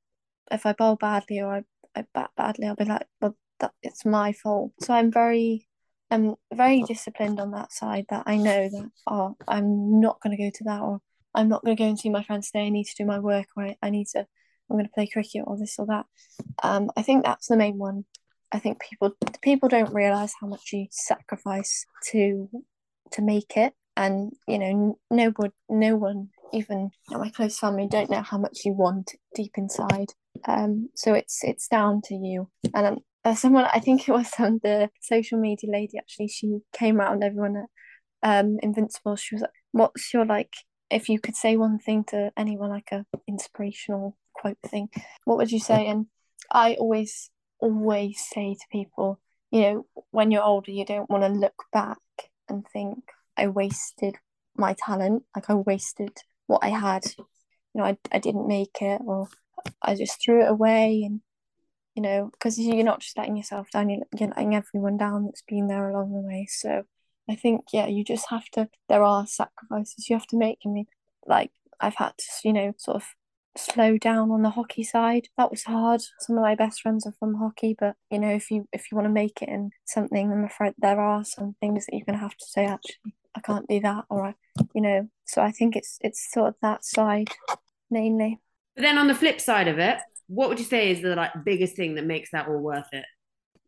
if 0.50 0.64
I 0.64 0.72
bowl 0.72 0.96
badly 0.96 1.40
or 1.40 1.56
I, 1.56 1.62
I 1.94 2.04
bat 2.14 2.30
badly 2.36 2.66
I'll 2.66 2.76
be 2.76 2.84
like 2.84 3.06
well 3.20 3.36
that 3.60 3.72
it's 3.82 4.04
my 4.04 4.32
fault. 4.32 4.72
So 4.80 4.94
I'm 4.94 5.10
very 5.10 5.68
I'm 6.10 6.34
very 6.52 6.82
disciplined 6.82 7.38
on 7.38 7.52
that 7.52 7.72
side 7.72 8.06
that 8.10 8.24
I 8.26 8.36
know 8.36 8.68
that 8.68 8.90
oh 9.06 9.36
I'm 9.46 10.00
not 10.00 10.20
going 10.20 10.36
to 10.36 10.42
go 10.42 10.50
to 10.52 10.64
that 10.64 10.80
or 10.80 11.00
I'm 11.34 11.48
not 11.48 11.64
going 11.64 11.76
to 11.76 11.82
go 11.82 11.88
and 11.88 11.98
see 11.98 12.10
my 12.10 12.24
friends 12.24 12.50
today. 12.50 12.66
I 12.66 12.70
need 12.70 12.86
to 12.86 12.94
do 12.98 13.04
my 13.04 13.20
work 13.20 13.46
or 13.56 13.64
I, 13.64 13.76
I 13.82 13.90
need 13.90 14.08
to 14.08 14.26
I'm 14.68 14.76
going 14.76 14.84
to 14.84 14.92
play 14.92 15.06
cricket 15.06 15.44
or 15.46 15.56
this 15.58 15.76
or 15.78 15.86
that. 15.86 16.06
Um 16.62 16.90
I 16.96 17.02
think 17.02 17.24
that's 17.24 17.46
the 17.46 17.56
main 17.56 17.78
one. 17.78 18.04
I 18.52 18.58
think 18.58 18.80
people 18.80 19.12
people 19.42 19.68
don't 19.68 19.94
realize 19.94 20.32
how 20.40 20.48
much 20.48 20.72
you 20.72 20.86
sacrifice 20.90 21.86
to 22.10 22.48
to 23.12 23.22
make 23.22 23.56
it. 23.56 23.74
And 23.96 24.32
you 24.48 24.58
know 24.58 24.98
no 25.10 25.30
one 25.36 25.52
no 25.68 25.96
one 25.96 26.30
even 26.52 26.90
my 27.08 27.30
close 27.30 27.58
family 27.58 27.86
don't 27.88 28.10
know 28.10 28.22
how 28.22 28.38
much 28.38 28.60
you 28.64 28.72
want 28.72 29.14
deep 29.34 29.52
inside. 29.56 30.08
Um 30.48 30.88
so 30.96 31.14
it's 31.14 31.44
it's 31.44 31.68
down 31.68 32.02
to 32.06 32.14
you. 32.14 32.48
And 32.74 33.00
uh, 33.24 33.34
someone 33.34 33.66
I 33.72 33.80
think 33.80 34.08
it 34.08 34.12
was 34.12 34.30
um, 34.38 34.60
the 34.62 34.90
social 35.00 35.38
media 35.38 35.70
lady 35.70 35.98
actually 35.98 36.28
she 36.28 36.58
came 36.72 37.00
around 37.00 37.22
everyone 37.22 37.56
at 37.56 37.68
um 38.22 38.58
Invincible 38.62 39.16
she 39.16 39.34
was 39.34 39.42
like 39.42 39.50
what's 39.72 40.12
your 40.12 40.26
like 40.26 40.52
if 40.90 41.08
you 41.08 41.20
could 41.20 41.36
say 41.36 41.56
one 41.56 41.78
thing 41.78 42.04
to 42.08 42.32
anyone, 42.36 42.70
like 42.70 42.90
a 42.92 43.06
inspirational 43.28 44.16
quote 44.34 44.58
thing, 44.66 44.88
what 45.24 45.38
would 45.38 45.52
you 45.52 45.60
say? 45.60 45.86
And 45.86 46.06
I 46.50 46.74
always, 46.74 47.30
always 47.60 48.20
say 48.32 48.54
to 48.54 48.66
people, 48.72 49.20
you 49.50 49.60
know, 49.62 49.86
when 50.10 50.30
you're 50.30 50.42
older, 50.42 50.72
you 50.72 50.84
don't 50.84 51.08
want 51.08 51.22
to 51.22 51.28
look 51.28 51.64
back 51.72 51.98
and 52.48 52.66
think, 52.72 52.98
I 53.36 53.46
wasted 53.46 54.16
my 54.56 54.74
talent, 54.84 55.22
like 55.34 55.48
I 55.48 55.54
wasted 55.54 56.18
what 56.46 56.64
I 56.64 56.68
had. 56.68 57.04
You 57.16 57.24
know, 57.74 57.84
I, 57.84 57.96
I 58.10 58.18
didn't 58.18 58.48
make 58.48 58.78
it, 58.80 59.00
or 59.04 59.28
I 59.80 59.94
just 59.94 60.22
threw 60.22 60.44
it 60.44 60.50
away. 60.50 61.02
And, 61.06 61.20
you 61.94 62.02
know, 62.02 62.30
because 62.32 62.58
you're 62.58 62.84
not 62.84 63.00
just 63.00 63.18
letting 63.18 63.36
yourself 63.36 63.70
down, 63.70 63.90
you're, 63.90 64.00
letting 64.18 64.54
everyone 64.54 64.96
down 64.96 65.24
that's 65.24 65.42
been 65.42 65.68
there 65.68 65.90
along 65.90 66.12
the 66.12 66.20
way. 66.20 66.46
So 66.48 66.84
I 67.28 67.34
think, 67.34 67.66
yeah, 67.72 67.86
you 67.86 68.04
just 68.04 68.28
have 68.30 68.48
to, 68.50 68.68
there 68.88 69.02
are 69.02 69.26
sacrifices 69.26 70.08
you 70.08 70.16
have 70.16 70.26
to 70.28 70.38
make. 70.38 70.58
I 70.64 70.68
mean, 70.68 70.86
like, 71.26 71.50
I've 71.80 71.96
had 71.96 72.12
to, 72.18 72.24
you 72.44 72.52
know, 72.52 72.72
sort 72.78 72.96
of 72.96 73.04
slow 73.56 73.98
down 73.98 74.30
on 74.30 74.42
the 74.42 74.50
hockey 74.50 74.82
side. 74.82 75.28
That 75.36 75.50
was 75.50 75.64
hard. 75.64 76.02
Some 76.20 76.36
of 76.36 76.42
my 76.42 76.54
best 76.54 76.80
friends 76.80 77.06
are 77.06 77.14
from 77.18 77.34
hockey, 77.34 77.74
but 77.78 77.96
you 78.10 78.18
know, 78.18 78.30
if 78.30 78.50
you 78.50 78.68
if 78.72 78.90
you 78.90 78.96
want 78.96 79.06
to 79.06 79.12
make 79.12 79.42
it 79.42 79.48
in 79.48 79.70
something, 79.86 80.30
I'm 80.30 80.44
afraid 80.44 80.74
there 80.78 81.00
are 81.00 81.24
some 81.24 81.56
things 81.60 81.86
that 81.86 81.96
you're 81.96 82.06
gonna 82.06 82.18
have 82.18 82.36
to 82.36 82.46
say, 82.46 82.66
actually, 82.66 83.14
I 83.34 83.40
can't 83.40 83.68
do 83.68 83.80
that, 83.80 84.04
or 84.08 84.26
I, 84.26 84.34
you 84.74 84.80
know. 84.80 85.08
So 85.24 85.42
I 85.42 85.50
think 85.52 85.76
it's 85.76 85.98
it's 86.00 86.30
sort 86.30 86.48
of 86.48 86.54
that 86.62 86.84
side 86.84 87.30
mainly. 87.90 88.38
But 88.76 88.82
then 88.82 88.98
on 88.98 89.08
the 89.08 89.14
flip 89.14 89.40
side 89.40 89.68
of 89.68 89.78
it, 89.78 89.98
what 90.30 90.48
would 90.48 90.60
you 90.60 90.64
say 90.64 90.90
is 90.90 91.02
the 91.02 91.16
like 91.16 91.32
biggest 91.44 91.74
thing 91.74 91.96
that 91.96 92.06
makes 92.06 92.30
that 92.30 92.46
all 92.46 92.60
worth 92.60 92.86
it? 92.92 93.04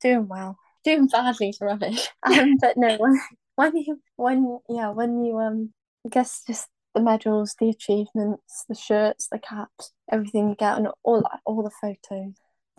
Doing 0.00 0.28
well. 0.28 0.56
Doing 0.84 1.08
badly 1.08 1.48
is 1.48 1.58
rubbish. 1.60 2.08
Um, 2.24 2.56
but 2.60 2.76
no, 2.76 2.96
when, 2.98 3.20
when 3.56 3.76
you 3.76 4.00
when 4.16 4.58
yeah 4.68 4.90
when 4.90 5.24
you 5.24 5.38
um 5.38 5.72
I 6.06 6.08
guess 6.08 6.42
just 6.46 6.68
the 6.94 7.00
medals, 7.00 7.56
the 7.58 7.68
achievements, 7.68 8.64
the 8.68 8.76
shirts, 8.76 9.28
the 9.30 9.40
caps, 9.40 9.92
everything 10.10 10.50
you 10.50 10.54
get, 10.54 10.78
and 10.78 10.88
all 11.02 11.24
all 11.44 11.62
the 11.64 11.70
photos. 11.80 12.34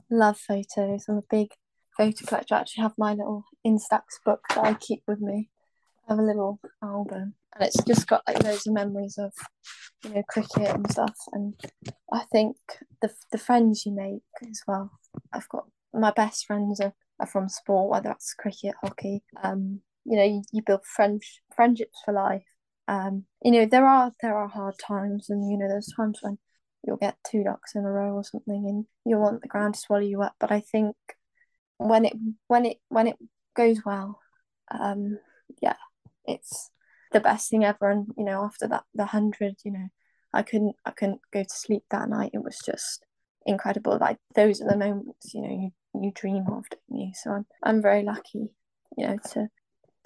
Love 0.09 0.37
photos. 0.37 1.05
I'm 1.09 1.17
a 1.17 1.23
big 1.29 1.49
photo 1.97 2.25
collector. 2.25 2.55
I 2.55 2.59
actually 2.59 2.83
have 2.83 2.93
my 2.97 3.13
little 3.13 3.43
Instax 3.67 4.01
book 4.25 4.41
that 4.49 4.63
I 4.63 4.75
keep 4.75 5.03
with 5.07 5.19
me. 5.19 5.49
I 6.07 6.13
have 6.13 6.19
a 6.19 6.23
little 6.23 6.59
album, 6.81 7.35
and 7.55 7.67
it's 7.67 7.83
just 7.83 8.07
got 8.07 8.23
like 8.27 8.43
loads 8.43 8.67
of 8.67 8.73
memories 8.73 9.17
of 9.17 9.31
you 10.03 10.11
know 10.11 10.23
cricket 10.29 10.69
and 10.69 10.89
stuff. 10.91 11.15
And 11.33 11.53
I 12.11 12.23
think 12.31 12.57
the 13.01 13.11
the 13.31 13.37
friends 13.37 13.85
you 13.85 13.93
make 13.93 14.49
as 14.49 14.61
well. 14.67 14.91
I've 15.31 15.49
got 15.49 15.65
my 15.93 16.11
best 16.11 16.45
friends 16.45 16.79
are, 16.79 16.93
are 17.19 17.27
from 17.27 17.49
sport, 17.49 17.91
whether 17.91 18.09
that's 18.09 18.33
cricket, 18.33 18.73
hockey. 18.81 19.23
Um, 19.43 19.81
you 20.05 20.17
know, 20.17 20.23
you, 20.23 20.41
you 20.51 20.61
build 20.65 20.85
friends 20.85 21.39
friendships 21.55 22.01
for 22.03 22.13
life 22.13 22.43
um, 22.87 23.25
you 23.43 23.51
know, 23.51 23.65
there 23.65 23.85
are 23.85 24.11
there 24.21 24.35
are 24.37 24.47
hard 24.47 24.75
times, 24.77 25.29
and 25.29 25.49
you 25.49 25.57
know, 25.57 25.67
there's 25.67 25.93
times 25.95 26.19
when 26.21 26.37
you'll 26.85 26.97
get 26.97 27.15
two 27.29 27.43
ducks 27.43 27.75
in 27.75 27.85
a 27.85 27.91
row 27.91 28.13
or 28.13 28.23
something, 28.23 28.65
and 28.67 28.85
you'll 29.05 29.21
want 29.21 29.41
the 29.41 29.47
ground 29.47 29.75
to 29.75 29.79
swallow 29.79 30.01
you 30.01 30.21
up. 30.21 30.35
But 30.39 30.51
I 30.51 30.59
think 30.59 30.95
when 31.77 32.05
it 32.05 32.13
when 32.47 32.65
it 32.65 32.77
when 32.89 33.07
it 33.07 33.15
goes 33.55 33.79
well, 33.85 34.19
um, 34.71 35.19
yeah, 35.61 35.77
it's 36.25 36.69
the 37.13 37.19
best 37.19 37.49
thing 37.49 37.63
ever. 37.63 37.89
And 37.89 38.07
you 38.17 38.25
know, 38.25 38.43
after 38.43 38.67
that, 38.67 38.83
the 38.93 39.05
hundred, 39.05 39.55
you 39.63 39.71
know, 39.71 39.87
I 40.33 40.43
couldn't 40.43 40.75
I 40.85 40.91
couldn't 40.91 41.21
go 41.31 41.43
to 41.43 41.49
sleep 41.49 41.83
that 41.91 42.09
night. 42.09 42.31
It 42.33 42.43
was 42.43 42.59
just 42.65 43.05
incredible. 43.45 43.97
Like 43.99 44.17
those 44.35 44.61
are 44.61 44.69
the 44.69 44.77
moments, 44.77 45.33
you 45.33 45.41
know, 45.41 45.49
you 45.49 45.71
you 46.01 46.11
dream 46.13 46.45
of, 46.47 46.65
don't 46.69 46.99
you? 46.99 47.11
So 47.13 47.31
I'm 47.31 47.45
I'm 47.61 47.81
very 47.81 48.03
lucky, 48.03 48.49
you 48.97 49.07
know, 49.07 49.17
to 49.33 49.49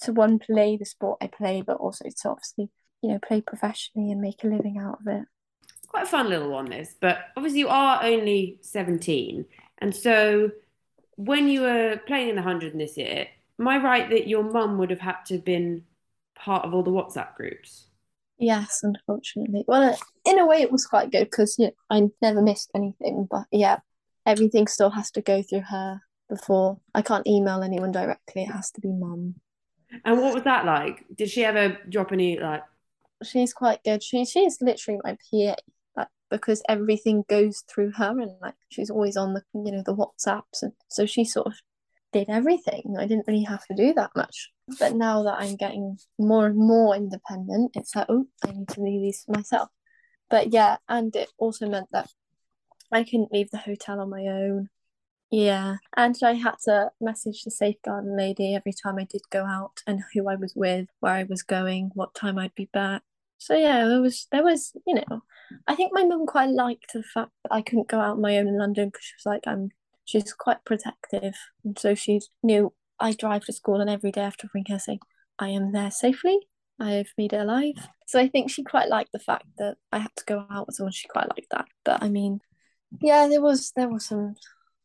to 0.02 0.14
one 0.14 0.40
play 0.40 0.78
the 0.78 0.86
sport 0.86 1.20
I 1.22 1.28
play, 1.28 1.64
but 1.66 1.78
also 1.78 2.06
to 2.06 2.30
obviously 2.30 2.70
you 3.02 3.10
know 3.10 3.20
play 3.20 3.42
professionally 3.42 4.12
and 4.12 4.22
make 4.22 4.44
a 4.44 4.48
living 4.48 4.78
out 4.78 5.00
of 5.02 5.08
it. 5.08 5.26
Quite 5.88 6.04
a 6.04 6.08
fun 6.08 6.30
little 6.30 6.50
one, 6.50 6.66
this. 6.66 6.96
But 7.00 7.20
obviously, 7.36 7.60
you 7.60 7.70
are 7.70 8.04
only 8.04 8.60
seventeen, 8.62 9.46
and 9.80 9.96
so 9.96 10.52
when 11.16 11.48
you 11.48 11.62
were 11.62 12.00
playing 12.06 12.30
in 12.30 12.36
the 12.36 12.42
hundred 12.42 12.78
this 12.78 12.98
year, 12.98 13.28
am 13.60 13.68
I 13.68 13.78
right 13.78 14.10
that 14.10 14.28
your 14.28 14.44
mum 14.44 14.78
would 14.78 14.92
have 14.92 15.00
had 15.00 15.24
to 15.28 15.36
have 15.36 15.46
been 15.46 15.84
part 16.38 16.66
of 16.66 16.74
all 16.74 16.84
the 16.84 16.92
WhatsApp 16.92 17.36
groups? 17.36 17.88
Yes, 18.38 18.82
unfortunately. 18.84 19.64
Well, 19.68 19.94
uh, 19.94 19.98
in 20.26 20.40
a 20.40 20.46
way, 20.46 20.62
it 20.62 20.72
was 20.72 20.86
quite 20.86 21.12
good 21.12 21.26
because 21.26 21.58
you 21.58 21.68
know, 21.68 21.72
I 21.90 22.10
never 22.22 22.42
missed 22.42 22.70
anything. 22.76 23.28
But 23.30 23.46
yeah, 23.52 23.80
everything 24.26 24.68
still 24.68 24.92
has 24.92 25.10
to 25.12 25.22
go 25.22 25.42
through 25.42 25.64
her 25.70 26.02
before 26.30 26.80
I 26.94 27.02
can't 27.02 27.26
email 27.26 27.64
anyone 27.64 27.92
directly. 27.92 28.44
It 28.44 28.52
has 28.52 28.72
to 28.72 28.82
be 28.82 28.90
mum. 28.90 29.36
And 30.06 30.22
what 30.22 30.34
was 30.34 30.44
that 30.44 30.66
like? 30.66 31.06
Did 31.16 31.30
she 31.30 31.46
ever 31.46 31.78
drop 31.90 32.12
any 32.12 32.40
like? 32.40 32.64
She's 33.24 33.54
quite 33.54 33.84
good. 33.84 34.04
She 34.04 34.24
she's 34.26 34.62
literally 34.62 35.00
my 35.04 35.14
PA, 35.14 35.56
like 35.96 36.08
because 36.30 36.62
everything 36.70 37.24
goes 37.28 37.64
through 37.68 37.94
her, 37.94 38.20
and 38.20 38.32
like 38.42 38.56
she's 38.70 38.92
always 38.92 39.18
on 39.18 39.34
the 39.34 39.42
you 39.54 39.72
know 39.72 39.84
the 39.84 39.96
WhatsApps, 39.96 40.62
and 40.62 40.74
so 40.90 41.08
she 41.08 41.26
sort 41.26 41.48
of 41.48 41.54
did 42.14 42.30
everything. 42.30 42.96
I 43.00 43.08
didn't 43.08 43.28
really 43.28 43.44
have 43.44 43.66
to 43.68 43.76
do 43.76 43.94
that 43.96 44.12
much. 44.16 44.52
But 44.80 44.96
now 44.96 45.24
that 45.24 45.38
I'm 45.40 45.56
getting 45.56 45.98
more 46.20 46.48
and 46.48 46.58
more 46.58 46.96
independent, 46.96 47.72
it's 47.76 47.96
like 47.96 48.08
oh, 48.10 48.28
I 48.44 48.52
need 48.52 48.68
to 48.70 48.76
do 48.76 48.84
these 48.84 49.24
for 49.24 49.34
myself. 49.34 49.70
But 50.30 50.52
yeah, 50.52 50.78
and 50.90 51.16
it 51.16 51.30
also 51.38 51.70
meant 51.70 51.88
that 51.92 52.10
I 52.92 53.04
couldn't 53.04 53.32
leave 53.32 53.50
the 53.52 53.58
hotel 53.58 54.00
on 54.00 54.10
my 54.10 54.24
own. 54.28 54.70
Yeah, 55.30 55.78
and 55.96 56.16
I 56.24 56.34
had 56.34 56.56
to 56.66 56.92
message 57.02 57.44
the 57.44 57.52
safeguarding 57.52 58.16
lady 58.16 58.56
every 58.56 58.72
time 58.74 58.98
I 58.98 59.04
did 59.04 59.22
go 59.30 59.46
out 59.46 59.82
and 59.86 60.02
who 60.14 60.30
I 60.30 60.36
was 60.36 60.54
with, 60.56 60.88
where 61.00 61.14
I 61.14 61.24
was 61.24 61.44
going, 61.44 61.92
what 61.96 62.16
time 62.16 62.38
I'd 62.38 62.56
be 62.56 62.70
back. 62.72 63.04
So 63.38 63.56
yeah, 63.56 63.86
there 63.86 64.02
was 64.02 64.28
there 64.32 64.44
was 64.44 64.74
you 64.86 64.96
know, 64.96 65.22
I 65.68 65.76
think 65.76 65.92
my 65.94 66.04
mum 66.04 66.26
quite 66.26 66.50
liked 66.50 66.94
the 66.94 67.04
fact 67.04 67.32
that 67.44 67.54
I 67.54 67.62
couldn't 67.62 67.90
go 67.90 68.00
out 68.00 68.14
on 68.14 68.22
my 68.22 68.38
own 68.38 68.48
in 68.48 68.58
London 68.58 68.90
because 68.90 69.06
she 69.06 69.14
was 69.18 69.26
like 69.26 69.44
I'm 69.48 69.70
she's 70.06 70.34
quite 70.34 70.64
protective, 70.66 71.36
and 71.64 71.78
so 71.78 71.94
she 71.94 72.22
knew 72.42 72.74
I 73.00 73.14
drive 73.14 73.46
to 73.46 73.54
school 73.54 73.82
and 73.82 73.90
every 73.90 74.12
day 74.12 74.22
after 74.22 74.48
bring 74.48 74.66
her 74.70 74.80
saying 74.80 75.00
I 75.40 75.50
am 75.50 75.72
there 75.72 75.92
safely. 75.92 76.40
I've 76.80 77.12
made 77.18 77.34
it 77.34 77.42
alive. 77.42 77.76
So 78.08 78.20
I 78.20 78.28
think 78.28 78.50
she 78.50 78.64
quite 78.64 78.90
liked 78.90 79.12
the 79.12 79.20
fact 79.20 79.46
that 79.58 79.78
I 79.92 80.00
had 80.00 80.16
to 80.18 80.26
go 80.26 80.46
out 80.50 80.72
someone. 80.74 80.92
She 80.92 81.08
quite 81.08 81.30
liked 81.30 81.50
that. 81.52 81.66
But 81.84 82.04
I 82.04 82.10
mean, 82.10 82.40
yeah, 83.02 83.28
there 83.28 83.42
was 83.42 83.72
there 83.76 83.90
was 83.90 84.06
some 84.06 84.36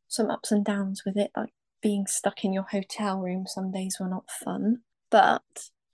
some 0.09 0.31
ups 0.31 0.53
and 0.53 0.65
downs 0.65 1.03
with 1.07 1.17
it, 1.17 1.31
like 1.37 1.53
being 1.83 2.07
stuck 2.07 2.45
in 2.45 2.53
your 2.53 2.67
hotel 2.71 3.21
room 3.21 3.45
some 3.47 3.71
days 3.71 3.97
were 4.01 4.09
not 4.09 4.31
fun. 4.31 4.79
But 5.11 5.43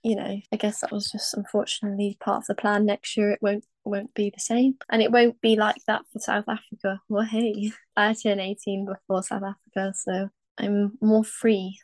you 0.03 0.15
know, 0.15 0.39
I 0.51 0.55
guess 0.55 0.79
that 0.81 0.91
was 0.91 1.11
just 1.11 1.33
unfortunately 1.33 2.17
part 2.19 2.43
of 2.43 2.47
the 2.47 2.55
plan. 2.55 2.85
Next 2.85 3.17
year 3.17 3.31
it 3.31 3.39
won't 3.41 3.65
won't 3.83 4.13
be 4.13 4.29
the 4.29 4.39
same, 4.41 4.77
and 4.89 5.01
it 5.01 5.11
won't 5.11 5.41
be 5.41 5.55
like 5.55 5.83
that 5.87 6.03
for 6.11 6.19
South 6.19 6.45
Africa. 6.47 7.01
Well, 7.09 7.25
hey, 7.25 7.71
I 7.97 8.13
turned 8.13 8.41
eighteen 8.41 8.85
before 8.85 9.23
South 9.23 9.43
Africa, 9.43 9.93
so 9.95 10.29
I'm 10.57 10.97
more 11.01 11.23
free 11.23 11.77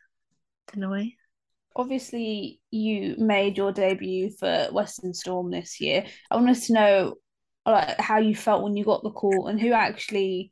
in 0.76 0.84
a 0.84 0.90
way. 0.90 1.16
Obviously, 1.76 2.62
you 2.72 3.16
made 3.18 3.58
your 3.58 3.72
debut 3.72 4.32
for 4.32 4.68
Western 4.72 5.14
Storm 5.14 5.52
this 5.52 5.82
year. 5.82 6.06
I 6.32 6.36
wanted 6.36 6.62
to 6.64 6.74
know 6.74 7.16
like 7.66 8.00
how 8.00 8.20
you 8.20 8.36
felt 8.36 8.64
when 8.64 8.78
you 8.78 8.86
got 8.86 9.04
the 9.04 9.12
call 9.12 9.48
and 9.48 9.60
who 9.60 9.74
actually 9.74 10.52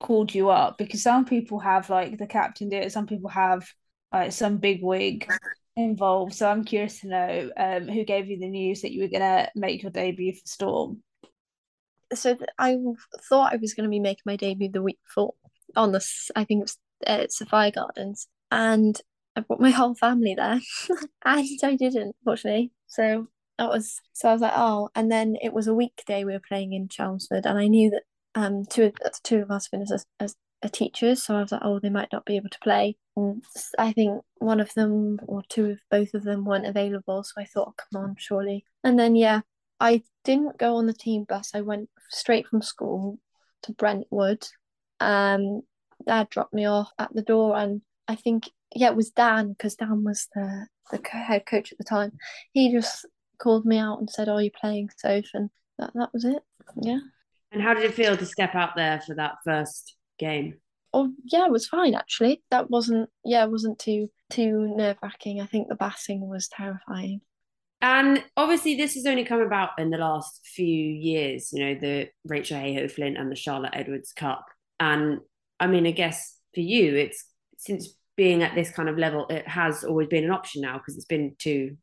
called 0.00 0.34
you 0.34 0.50
up 0.50 0.76
because 0.78 1.02
some 1.02 1.24
people 1.24 1.58
have 1.58 1.88
like 1.88 2.18
the 2.18 2.26
captain 2.26 2.68
did 2.68 2.84
it, 2.84 2.92
some 2.92 3.06
people 3.06 3.30
have 3.30 3.66
like 4.12 4.32
some 4.32 4.56
big 4.56 4.82
wig 4.82 5.30
involved. 5.76 6.34
So 6.34 6.48
I'm 6.48 6.64
curious 6.64 7.00
to 7.00 7.08
know 7.08 7.50
um, 7.56 7.88
who 7.88 8.04
gave 8.04 8.28
you 8.28 8.38
the 8.38 8.48
news 8.48 8.80
that 8.82 8.92
you 8.92 9.02
were 9.02 9.08
gonna 9.08 9.50
make 9.54 9.82
your 9.82 9.92
debut 9.92 10.34
for 10.34 10.46
Storm. 10.46 11.02
So 12.14 12.36
I 12.58 12.76
thought 13.28 13.52
I 13.52 13.56
was 13.56 13.74
going 13.74 13.84
to 13.84 13.90
be 13.90 13.98
making 13.98 14.22
my 14.24 14.36
debut 14.36 14.70
the 14.70 14.82
week 14.82 14.98
before 15.04 15.34
on 15.74 15.92
this. 15.92 16.30
I 16.36 16.44
think 16.44 16.60
it 16.60 16.62
was 16.62 16.78
uh, 17.06 17.26
Sophia 17.28 17.72
Gardens, 17.72 18.28
and 18.50 18.98
I 19.36 19.40
brought 19.40 19.60
my 19.60 19.70
whole 19.70 19.94
family 19.94 20.34
there, 20.34 20.60
and 21.24 21.48
I 21.62 21.76
didn't, 21.76 22.16
fortunately. 22.24 22.72
So 22.86 23.28
that 23.58 23.68
was 23.68 24.00
so 24.12 24.28
I 24.30 24.32
was 24.32 24.42
like, 24.42 24.52
oh, 24.54 24.88
and 24.94 25.10
then 25.10 25.36
it 25.42 25.52
was 25.52 25.66
a 25.66 25.74
weekday 25.74 26.24
we 26.24 26.32
were 26.32 26.40
playing 26.46 26.72
in 26.72 26.88
Chelmsford, 26.88 27.46
and 27.46 27.58
I 27.58 27.68
knew 27.68 27.90
that 27.90 28.02
um 28.34 28.64
two 28.64 28.92
two 29.22 29.38
of 29.38 29.50
us 29.50 29.68
finished 29.68 29.92
as, 29.92 30.06
as 30.20 30.36
a 30.62 30.68
teachers, 30.68 31.22
so 31.22 31.36
I 31.36 31.42
was 31.42 31.52
like, 31.52 31.62
oh, 31.64 31.78
they 31.78 31.90
might 31.90 32.08
not 32.12 32.24
be 32.24 32.36
able 32.36 32.48
to 32.50 32.58
play. 32.60 32.96
And 33.16 33.44
I 33.78 33.92
think 33.92 34.22
one 34.38 34.60
of 34.60 34.72
them 34.74 35.18
or 35.26 35.42
two 35.48 35.66
of 35.66 35.78
both 35.90 36.14
of 36.14 36.24
them 36.24 36.44
weren't 36.44 36.66
available, 36.66 37.22
so 37.22 37.32
I 37.38 37.44
thought, 37.44 37.68
oh, 37.68 37.84
come 37.92 38.02
on, 38.02 38.16
surely. 38.18 38.64
And 38.84 38.98
then 38.98 39.16
yeah, 39.16 39.40
I 39.80 40.02
didn't 40.24 40.58
go 40.58 40.76
on 40.76 40.86
the 40.86 40.94
team 40.94 41.24
bus. 41.24 41.50
I 41.54 41.60
went 41.60 41.88
straight 42.10 42.46
from 42.46 42.62
school 42.62 43.18
to 43.62 43.72
Brentwood. 43.72 44.46
Um, 45.00 45.62
Dad 46.06 46.30
dropped 46.30 46.54
me 46.54 46.66
off 46.66 46.90
at 46.98 47.12
the 47.14 47.22
door, 47.22 47.56
and 47.56 47.82
I 48.08 48.14
think 48.14 48.50
yeah, 48.74 48.88
it 48.88 48.96
was 48.96 49.10
Dan 49.10 49.50
because 49.50 49.76
Dan 49.76 50.04
was 50.04 50.28
the 50.34 50.66
the 50.90 51.00
head 51.08 51.46
coach 51.46 51.72
at 51.72 51.78
the 51.78 51.84
time. 51.84 52.12
He 52.52 52.72
just 52.72 53.06
called 53.38 53.66
me 53.66 53.78
out 53.78 53.98
and 53.98 54.08
said, 54.10 54.28
oh, 54.28 54.34
"Are 54.34 54.42
you 54.42 54.50
playing, 54.58 54.90
Soph?" 54.96 55.24
And 55.34 55.50
that 55.78 55.92
that 55.94 56.12
was 56.12 56.24
it. 56.24 56.42
Yeah. 56.80 56.98
And 57.52 57.62
how 57.62 57.74
did 57.74 57.84
it 57.84 57.94
feel 57.94 58.16
to 58.16 58.26
step 58.26 58.54
out 58.54 58.76
there 58.76 59.00
for 59.00 59.14
that 59.14 59.36
first 59.44 59.96
game? 60.18 60.54
Oh 60.92 61.12
yeah, 61.24 61.46
it 61.46 61.52
was 61.52 61.66
fine 61.66 61.94
actually. 61.94 62.42
That 62.50 62.70
wasn't 62.70 63.10
yeah, 63.24 63.44
it 63.44 63.50
wasn't 63.50 63.78
too 63.78 64.10
too 64.30 64.74
nerve 64.76 64.96
wracking. 65.02 65.40
I 65.40 65.46
think 65.46 65.68
the 65.68 65.76
bassing 65.76 66.26
was 66.28 66.48
terrifying. 66.48 67.20
And 67.82 68.24
obviously, 68.36 68.76
this 68.76 68.94
has 68.94 69.04
only 69.06 69.24
come 69.24 69.40
about 69.40 69.78
in 69.78 69.90
the 69.90 69.98
last 69.98 70.40
few 70.44 70.66
years, 70.66 71.50
you 71.52 71.64
know, 71.64 71.74
the 71.78 72.08
Rachael 72.24 72.58
Heyhoe 72.58 72.88
Flint 72.88 73.18
and 73.18 73.30
the 73.30 73.36
Charlotte 73.36 73.74
Edwards 73.74 74.12
Cup. 74.12 74.46
And 74.80 75.20
I 75.60 75.66
mean, 75.66 75.86
I 75.86 75.90
guess 75.90 76.38
for 76.54 76.60
you, 76.60 76.96
it's 76.96 77.24
since 77.58 77.94
being 78.16 78.42
at 78.42 78.54
this 78.54 78.70
kind 78.70 78.88
of 78.88 78.98
level, 78.98 79.26
it 79.28 79.46
has 79.46 79.84
always 79.84 80.08
been 80.08 80.24
an 80.24 80.30
option 80.30 80.62
now 80.62 80.78
because 80.78 80.96
it's 80.96 81.06
been 81.06 81.34
two 81.38 81.76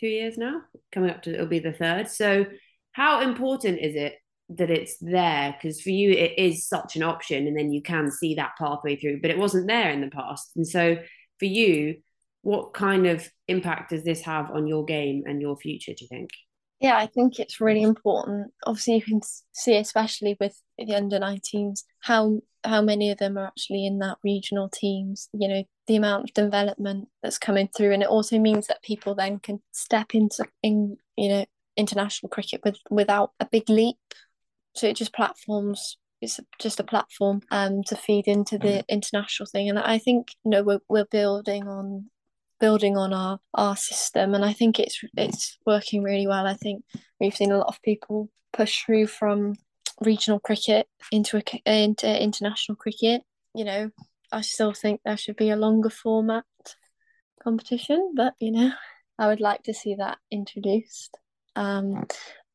two 0.00 0.06
years 0.08 0.36
now, 0.36 0.60
coming 0.92 1.10
up 1.10 1.22
to 1.22 1.34
it'll 1.34 1.46
be 1.46 1.60
the 1.60 1.72
third. 1.72 2.08
So, 2.08 2.46
how 2.92 3.20
important 3.20 3.80
is 3.80 3.94
it 3.94 4.16
that 4.50 4.70
it's 4.70 4.96
there? 5.00 5.52
Because 5.52 5.80
for 5.80 5.90
you, 5.90 6.10
it 6.10 6.38
is 6.38 6.66
such 6.66 6.96
an 6.96 7.02
option, 7.02 7.46
and 7.46 7.56
then 7.56 7.72
you 7.72 7.82
can 7.82 8.10
see 8.10 8.34
that 8.34 8.54
pathway 8.58 8.96
through, 8.96 9.20
but 9.20 9.30
it 9.30 9.38
wasn't 9.38 9.68
there 9.68 9.90
in 9.90 10.00
the 10.00 10.10
past. 10.10 10.52
And 10.56 10.66
so, 10.66 10.96
for 11.38 11.46
you, 11.46 11.96
what 12.42 12.74
kind 12.74 13.06
of 13.06 13.28
impact 13.48 13.90
does 13.90 14.04
this 14.04 14.20
have 14.22 14.50
on 14.50 14.66
your 14.66 14.84
game 14.84 15.24
and 15.26 15.40
your 15.40 15.56
future, 15.56 15.92
do 15.92 16.04
you 16.04 16.08
think? 16.08 16.30
Yeah, 16.84 16.98
I 16.98 17.06
think 17.06 17.40
it's 17.40 17.62
really 17.62 17.80
important. 17.80 18.52
Obviously, 18.66 18.96
you 18.96 19.00
can 19.00 19.22
see, 19.54 19.78
especially 19.78 20.36
with 20.38 20.60
the 20.76 20.94
under 20.94 21.18
19s, 21.18 21.80
how 22.00 22.40
how 22.62 22.82
many 22.82 23.10
of 23.10 23.16
them 23.16 23.38
are 23.38 23.46
actually 23.46 23.86
in 23.86 24.00
that 24.00 24.18
regional 24.22 24.68
teams. 24.68 25.30
You 25.32 25.48
know, 25.48 25.64
the 25.86 25.96
amount 25.96 26.24
of 26.24 26.34
development 26.34 27.08
that's 27.22 27.38
coming 27.38 27.70
through, 27.74 27.92
and 27.92 28.02
it 28.02 28.10
also 28.10 28.38
means 28.38 28.66
that 28.66 28.82
people 28.82 29.14
then 29.14 29.38
can 29.38 29.62
step 29.72 30.14
into 30.14 30.44
in 30.62 30.98
you 31.16 31.30
know 31.30 31.46
international 31.74 32.28
cricket 32.28 32.60
with 32.62 32.76
without 32.90 33.30
a 33.40 33.46
big 33.46 33.70
leap. 33.70 33.96
So 34.76 34.86
it 34.86 34.96
just 34.96 35.14
platforms. 35.14 35.96
It's 36.20 36.38
just 36.60 36.80
a 36.80 36.84
platform 36.84 37.40
um 37.50 37.82
to 37.84 37.96
feed 37.96 38.28
into 38.28 38.58
the 38.58 38.84
mm. 38.84 38.88
international 38.90 39.46
thing, 39.46 39.70
and 39.70 39.78
I 39.78 39.96
think 39.96 40.32
you 40.44 40.50
know 40.50 40.62
we're 40.62 40.80
we're 40.90 41.06
building 41.06 41.66
on 41.66 42.10
building 42.64 42.96
on 42.96 43.12
our 43.12 43.38
our 43.52 43.76
system, 43.76 44.34
and 44.34 44.42
I 44.42 44.54
think 44.54 44.80
it's 44.80 44.98
it's 45.18 45.58
working 45.66 46.02
really 46.02 46.26
well. 46.26 46.46
I 46.46 46.54
think 46.54 46.82
we've 47.20 47.36
seen 47.36 47.52
a 47.52 47.58
lot 47.58 47.68
of 47.68 47.82
people 47.82 48.30
push 48.54 48.82
through 48.82 49.08
from 49.08 49.52
regional 50.00 50.40
cricket 50.40 50.88
into 51.12 51.36
a, 51.36 51.42
into 51.66 52.08
international 52.22 52.76
cricket. 52.76 53.20
You 53.54 53.66
know, 53.66 53.90
I 54.32 54.40
still 54.40 54.72
think 54.72 55.02
there 55.04 55.18
should 55.18 55.36
be 55.36 55.50
a 55.50 55.56
longer 55.56 55.90
format 55.90 56.44
competition, 57.42 58.14
but 58.16 58.32
you 58.40 58.50
know, 58.50 58.70
I 59.18 59.26
would 59.26 59.40
like 59.40 59.62
to 59.64 59.74
see 59.74 59.96
that 59.96 60.16
introduced. 60.30 61.18
Um, 61.56 62.06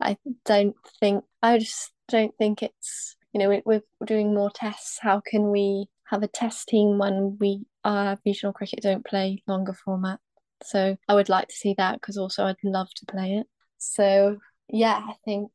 I 0.01 0.17
don't 0.43 0.75
think 0.99 1.23
I 1.43 1.59
just 1.59 1.93
don't 2.07 2.35
think 2.39 2.63
it's 2.63 3.15
you 3.31 3.39
know 3.39 3.49
we, 3.49 3.61
we're 3.63 3.83
doing 4.03 4.33
more 4.33 4.49
tests. 4.49 4.97
How 4.99 5.21
can 5.23 5.51
we 5.51 5.85
have 6.05 6.23
a 6.23 6.27
test 6.41 6.67
team 6.67 6.97
when 6.97 7.37
we 7.39 7.67
our 7.83 8.17
regional 8.25 8.53
cricket 8.53 8.81
don't 8.81 9.05
play 9.05 9.43
longer 9.47 9.73
format. 9.73 10.19
So 10.63 10.97
I 11.07 11.13
would 11.13 11.29
like 11.29 11.47
to 11.47 11.55
see 11.55 11.73
that 11.77 12.01
because 12.01 12.17
also 12.17 12.45
I'd 12.45 12.57
love 12.63 12.89
to 12.97 13.05
play 13.05 13.35
it. 13.35 13.47
So 13.77 14.37
yeah, 14.67 15.01
I 15.07 15.13
think 15.23 15.51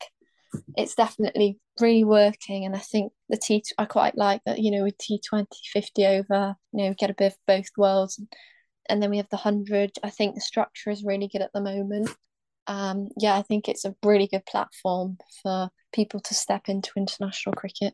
it's 0.77 0.95
definitely 0.95 1.59
really 1.81 2.05
working 2.05 2.65
and 2.65 2.75
I 2.75 2.79
think 2.79 3.13
the 3.29 3.37
T 3.37 3.63
I 3.77 3.85
quite 3.85 4.17
like 4.17 4.41
that, 4.47 4.61
you 4.61 4.71
know, 4.71 4.85
with 4.85 4.97
T 4.99 5.21
twenty 5.21 5.59
fifty 5.73 6.07
over, 6.07 6.55
you 6.73 6.85
know, 6.87 6.95
get 6.97 7.11
a 7.11 7.15
bit 7.15 7.33
of 7.33 7.39
both 7.47 7.67
worlds 7.77 8.19
and, 8.89 9.03
then 9.03 9.11
we 9.11 9.17
have 9.17 9.29
the 9.31 9.37
hundred. 9.37 9.91
I 10.03 10.11
think 10.11 10.35
the 10.35 10.41
structure 10.41 10.91
is 10.91 11.05
really 11.05 11.29
good 11.29 11.43
at 11.43 11.53
the 11.53 11.61
moment. 11.61 12.09
Um 12.67 13.09
yeah, 13.19 13.35
I 13.35 13.43
think 13.43 13.69
it's 13.69 13.85
a 13.85 13.95
really 14.05 14.27
good 14.27 14.47
platform 14.47 15.19
for 15.43 15.69
people 15.93 16.21
to 16.21 16.35
step 16.35 16.69
into 16.69 16.93
international 16.97 17.55
cricket. 17.55 17.93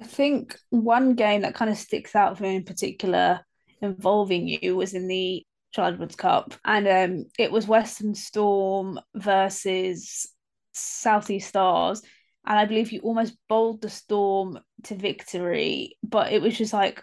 I 0.00 0.04
think 0.04 0.58
one 0.70 1.14
game 1.14 1.42
that 1.42 1.54
kind 1.54 1.70
of 1.70 1.78
sticks 1.78 2.14
out 2.16 2.36
for 2.36 2.42
me 2.42 2.56
in 2.56 2.64
particular 2.64 3.40
involving 3.80 4.48
you 4.48 4.76
was 4.76 4.94
in 4.94 5.08
the 5.08 5.44
Charles 5.72 6.14
Cup, 6.16 6.54
and 6.64 6.86
um, 6.86 7.26
it 7.38 7.50
was 7.50 7.66
Western 7.66 8.14
Storm 8.14 9.00
versus 9.14 10.30
Southeast 10.72 11.48
Stars, 11.48 12.02
and 12.46 12.58
I 12.58 12.64
believe 12.64 12.92
you 12.92 13.00
almost 13.00 13.36
bowled 13.48 13.82
the 13.82 13.90
Storm 13.90 14.58
to 14.84 14.94
victory, 14.94 15.96
but 16.02 16.32
it 16.32 16.40
was 16.40 16.56
just 16.56 16.72
like 16.72 17.02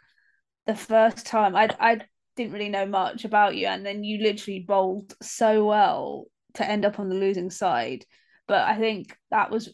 the 0.68 0.76
first 0.76 1.26
time 1.26 1.56
I 1.56 1.70
I 1.80 2.02
didn't 2.36 2.54
really 2.54 2.70
know 2.70 2.86
much 2.86 3.26
about 3.26 3.56
you, 3.56 3.68
and 3.68 3.86
then 3.86 4.04
you 4.04 4.24
literally 4.24 4.64
bowled 4.66 5.14
so 5.22 5.66
well 5.66 6.26
to 6.54 6.68
end 6.68 6.86
up 6.86 7.00
on 7.00 7.10
the 7.10 7.16
losing 7.16 7.50
side. 7.50 8.06
But 8.48 8.68
I 8.68 8.78
think 8.78 9.18
that 9.32 9.52
was. 9.52 9.70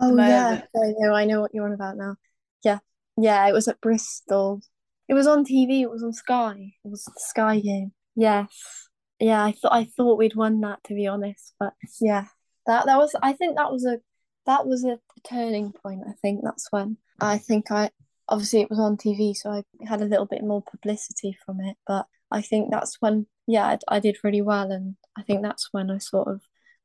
Oh 0.00 0.16
yeah, 0.16 0.62
I 0.76 0.92
know. 0.98 1.14
I 1.14 1.24
know 1.24 1.40
what 1.40 1.50
you're 1.54 1.66
on 1.66 1.72
about 1.72 1.96
now. 1.96 2.16
Yeah, 2.62 2.78
yeah. 3.16 3.46
It 3.48 3.52
was 3.52 3.68
at 3.68 3.80
Bristol. 3.80 4.60
It 5.08 5.14
was 5.14 5.26
on 5.26 5.44
TV. 5.44 5.80
It 5.80 5.90
was 5.90 6.02
on 6.02 6.12
Sky. 6.12 6.74
It 6.84 6.88
was 6.88 7.04
the 7.04 7.12
Sky 7.16 7.60
game. 7.60 7.92
Yes. 8.14 8.88
Yeah, 9.20 9.44
I 9.44 9.52
thought 9.52 9.72
I 9.72 9.84
thought 9.84 10.18
we'd 10.18 10.36
won 10.36 10.60
that 10.60 10.84
to 10.84 10.94
be 10.94 11.06
honest, 11.06 11.54
but 11.58 11.72
yeah, 12.00 12.26
that 12.66 12.86
that 12.86 12.98
was. 12.98 13.16
I 13.20 13.32
think 13.32 13.56
that 13.56 13.72
was 13.72 13.84
a 13.84 13.98
that 14.46 14.66
was 14.66 14.84
a 14.84 15.00
turning 15.28 15.72
point. 15.72 16.02
I 16.08 16.12
think 16.22 16.40
that's 16.44 16.68
when 16.70 16.98
I 17.20 17.38
think 17.38 17.70
I 17.72 17.90
obviously 18.28 18.60
it 18.60 18.70
was 18.70 18.78
on 18.78 18.96
TV, 18.96 19.34
so 19.34 19.50
I 19.50 19.64
had 19.86 20.02
a 20.02 20.06
little 20.06 20.26
bit 20.26 20.44
more 20.44 20.62
publicity 20.62 21.36
from 21.44 21.60
it. 21.60 21.76
But 21.86 22.06
I 22.30 22.42
think 22.42 22.70
that's 22.70 22.96
when 23.00 23.26
yeah, 23.48 23.66
I, 23.66 23.96
I 23.96 23.98
did 23.98 24.18
really 24.22 24.42
well, 24.42 24.70
and 24.70 24.94
I 25.16 25.22
think 25.22 25.42
that's 25.42 25.68
when 25.72 25.90
I 25.90 25.98
sort 25.98 26.28
of 26.28 26.42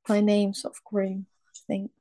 my 0.09 0.19
name 0.19 0.53
sort 0.55 0.73
of 0.75 0.83
grew. 0.83 1.25
I 1.25 1.59
think 1.67 1.91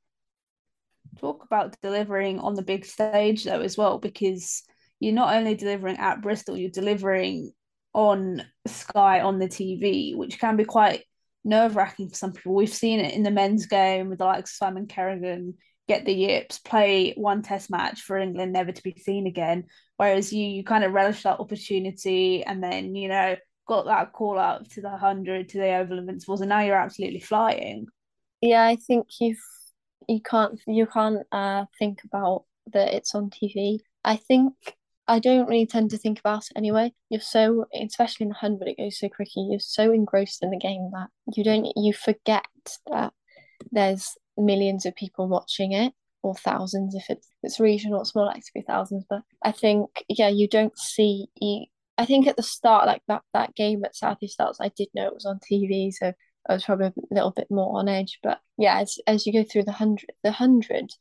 talk 1.19 1.43
about 1.43 1.79
delivering 1.83 2.39
on 2.39 2.55
the 2.55 2.63
big 2.63 2.85
stage 2.85 3.43
though 3.43 3.61
as 3.61 3.77
well 3.77 3.99
because 3.99 4.63
you're 5.03 5.13
not 5.13 5.35
only 5.35 5.55
delivering 5.55 5.97
at 5.97 6.21
Bristol, 6.21 6.57
you're 6.57 6.71
delivering 6.71 7.51
on 7.93 8.43
Sky 8.65 9.21
on 9.21 9.39
the 9.39 9.47
TV, 9.47 10.15
which 10.15 10.39
can 10.39 10.55
be 10.55 10.63
quite 10.63 11.03
nerve 11.43 11.75
wracking 11.75 12.09
for 12.09 12.15
some 12.15 12.31
people. 12.31 12.55
We've 12.55 12.73
seen 12.73 12.99
it 12.99 13.13
in 13.13 13.23
the 13.23 13.31
men's 13.31 13.65
game 13.65 14.09
with 14.09 14.19
the 14.19 14.25
likes 14.25 14.51
of 14.51 14.55
Simon 14.55 14.87
Kerrigan 14.87 15.55
get 15.87 16.05
the 16.05 16.13
yips, 16.13 16.59
play 16.59 17.13
one 17.17 17.41
test 17.41 17.69
match 17.69 18.01
for 18.01 18.17
England, 18.17 18.53
never 18.53 18.71
to 18.71 18.83
be 18.83 18.95
seen 18.97 19.27
again. 19.27 19.65
Whereas 19.97 20.31
you, 20.31 20.45
you 20.45 20.63
kind 20.63 20.85
of 20.85 20.93
relish 20.93 21.23
that 21.23 21.41
opportunity 21.41 22.43
and 22.45 22.63
then, 22.63 22.95
you 22.95 23.09
know, 23.09 23.35
got 23.67 23.85
that 23.85 24.13
call 24.13 24.39
up 24.39 24.67
to 24.69 24.81
the 24.81 24.89
100, 24.89 25.49
to 25.49 25.57
the 25.57 25.75
Oval 25.75 25.99
Invincibles, 25.99 26.39
and 26.39 26.49
now 26.49 26.61
you're 26.61 26.77
absolutely 26.77 27.19
flying. 27.19 27.87
Yeah, 28.41 28.63
I 28.63 28.77
think 28.77 29.07
you've 29.19 29.39
you 30.09 30.21
can't 30.21 30.59
you 30.67 30.85
can't 30.85 31.25
uh 31.31 31.63
think 31.79 32.03
about 32.03 32.43
that 32.73 32.93
it's 32.93 33.15
on 33.15 33.29
TV. 33.29 33.79
I 34.03 34.17
think 34.17 34.53
I 35.07 35.19
don't 35.19 35.47
really 35.47 35.65
tend 35.65 35.91
to 35.91 35.97
think 35.97 36.19
about 36.19 36.45
it 36.45 36.57
anyway. 36.57 36.93
You're 37.09 37.21
so, 37.21 37.65
especially 37.73 38.25
in 38.25 38.29
the 38.29 38.35
hundred, 38.35 38.69
it 38.69 38.77
goes 38.77 38.99
so 38.99 39.09
quickly. 39.09 39.47
You're 39.49 39.59
so 39.59 39.91
engrossed 39.91 40.43
in 40.43 40.49
the 40.49 40.57
game 40.57 40.91
that 40.93 41.09
you 41.35 41.43
don't, 41.43 41.67
you 41.75 41.93
forget 41.93 42.45
that 42.89 43.13
there's 43.71 44.09
millions 44.37 44.85
of 44.85 44.95
people 44.95 45.27
watching 45.27 45.73
it, 45.73 45.93
or 46.21 46.33
thousands 46.35 46.95
if 46.95 47.09
it's 47.09 47.27
it's 47.43 47.59
regional. 47.59 48.01
It's 48.01 48.15
more 48.15 48.25
likely 48.25 48.41
to 48.41 48.51
be 48.55 48.61
thousands. 48.61 49.03
But 49.09 49.23
I 49.43 49.51
think, 49.51 49.89
yeah, 50.07 50.29
you 50.29 50.47
don't 50.47 50.77
see. 50.77 51.27
You, 51.35 51.65
I 51.97 52.05
think 52.05 52.25
at 52.27 52.37
the 52.37 52.43
start, 52.43 52.87
like 52.87 53.01
that 53.07 53.23
that 53.33 53.55
game 53.55 53.83
at 53.83 53.95
Southeast 53.95 54.35
Stars, 54.35 54.57
I 54.61 54.69
did 54.69 54.87
know 54.95 55.07
it 55.07 55.13
was 55.13 55.25
on 55.25 55.39
TV, 55.39 55.91
so 55.91 56.13
I 56.49 56.53
was 56.53 56.63
probably 56.63 56.87
a 56.87 56.93
little 57.11 57.31
bit 57.31 57.47
more 57.51 57.77
on 57.77 57.89
edge. 57.89 58.19
But 58.23 58.39
yeah, 58.57 58.79
as 58.79 58.97
as 59.05 59.27
you 59.27 59.33
go 59.33 59.43
through 59.43 59.63
the 59.63 59.73
hundred, 59.73 60.11
the 60.23 60.31
hundred, 60.31 60.91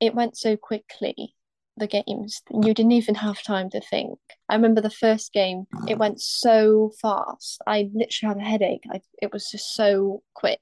it 0.00 0.14
went 0.14 0.36
so 0.36 0.56
quickly 0.56 1.34
the 1.78 1.86
games, 1.86 2.42
you 2.50 2.74
didn't 2.74 2.92
even 2.92 3.14
have 3.16 3.42
time 3.42 3.70
to 3.70 3.80
think. 3.80 4.18
I 4.48 4.54
remember 4.54 4.80
the 4.80 4.90
first 4.90 5.32
game, 5.32 5.66
it 5.86 5.96
mm. 5.96 5.98
went 5.98 6.20
so 6.20 6.92
fast. 7.00 7.60
I 7.66 7.88
literally 7.92 8.34
had 8.34 8.42
a 8.42 8.50
headache. 8.50 8.84
I, 8.92 9.00
it 9.20 9.32
was 9.32 9.50
just 9.50 9.74
so 9.74 10.22
quick 10.34 10.60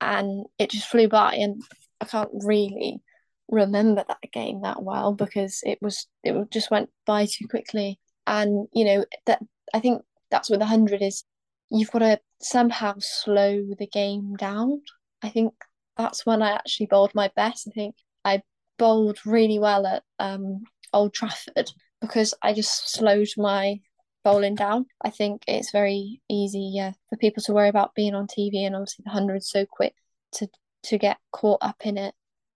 and 0.00 0.46
it 0.58 0.70
just 0.70 0.88
flew 0.88 1.08
by. 1.08 1.34
And 1.34 1.62
I 2.00 2.04
can't 2.04 2.30
really 2.32 3.00
remember 3.48 4.04
that 4.06 4.32
game 4.32 4.62
that 4.62 4.82
well 4.82 5.12
because 5.12 5.60
it 5.64 5.78
was 5.80 6.06
it 6.24 6.50
just 6.50 6.70
went 6.70 6.90
by 7.06 7.26
too 7.26 7.46
quickly. 7.48 7.98
And 8.26 8.66
you 8.72 8.84
know 8.84 9.04
that 9.26 9.40
I 9.72 9.80
think 9.80 10.02
that's 10.30 10.50
what 10.50 10.58
the 10.58 10.66
hundred 10.66 11.02
is. 11.02 11.24
You've 11.70 11.90
got 11.90 12.00
to 12.00 12.20
somehow 12.40 12.94
slow 12.98 13.62
the 13.78 13.86
game 13.86 14.36
down. 14.36 14.82
I 15.22 15.30
think 15.30 15.54
that's 15.96 16.26
when 16.26 16.42
I 16.42 16.52
actually 16.52 16.86
bowled 16.86 17.14
my 17.14 17.30
best. 17.34 17.68
I 17.68 17.70
think 17.70 17.96
I 18.24 18.42
bowled 18.78 19.18
really 19.24 19.58
well 19.58 19.86
at 19.86 20.02
um, 20.18 20.64
Old 20.92 21.14
Trafford 21.14 21.70
because 22.00 22.34
I 22.42 22.52
just 22.52 22.92
slowed 22.92 23.28
my 23.36 23.80
bowling 24.24 24.54
down. 24.54 24.86
I 25.02 25.10
think 25.10 25.42
it's 25.46 25.70
very 25.70 26.20
easy, 26.28 26.72
yeah, 26.74 26.92
for 27.08 27.16
people 27.16 27.42
to 27.44 27.52
worry 27.52 27.68
about 27.68 27.94
being 27.94 28.14
on 28.14 28.26
TV 28.26 28.66
and 28.66 28.74
obviously 28.74 29.04
the 29.04 29.12
hundred's 29.12 29.50
so 29.50 29.66
quick 29.66 29.94
to 30.32 30.48
to 30.84 30.98
get 30.98 31.18
caught 31.32 31.58
up 31.62 31.84
in 31.84 31.98
it. 31.98 32.14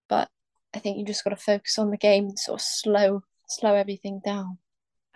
But 0.09 0.29
I 0.75 0.79
think 0.79 0.99
you 0.99 1.05
just 1.05 1.25
got 1.25 1.31
to 1.31 1.37
focus 1.37 1.79
on 1.79 1.91
the 1.91 1.97
game 1.97 2.25
and 2.25 2.39
sort 2.39 2.61
of 2.61 2.67
slow 2.67 3.23
slow 3.49 3.75
everything 3.75 4.21
down. 4.25 4.59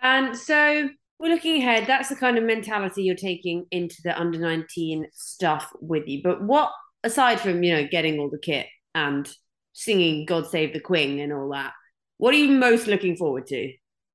And 0.01 0.37
so 0.37 0.89
we're 1.19 1.33
looking 1.33 1.61
ahead. 1.61 1.87
That's 1.87 2.09
the 2.09 2.15
kind 2.15 2.37
of 2.37 2.43
mentality 2.43 3.03
you're 3.03 3.15
taking 3.15 3.65
into 3.71 3.95
the 4.03 4.19
under 4.19 4.37
19 4.37 5.07
stuff 5.13 5.69
with 5.79 6.07
you. 6.07 6.21
But 6.23 6.41
what 6.41 6.71
aside 7.03 7.39
from, 7.39 7.63
you 7.63 7.73
know, 7.73 7.87
getting 7.89 8.19
all 8.19 8.29
the 8.29 8.39
kit 8.39 8.67
and 8.93 9.29
singing 9.75 10.25
God 10.25 10.47
Save 10.47 10.73
the 10.73 10.79
Queen 10.79 11.19
and 11.19 11.33
all 11.33 11.49
that. 11.49 11.73
What 12.17 12.33
are 12.33 12.37
you 12.37 12.49
most 12.49 12.87
looking 12.87 13.17
forward 13.17 13.45
to? 13.47 13.73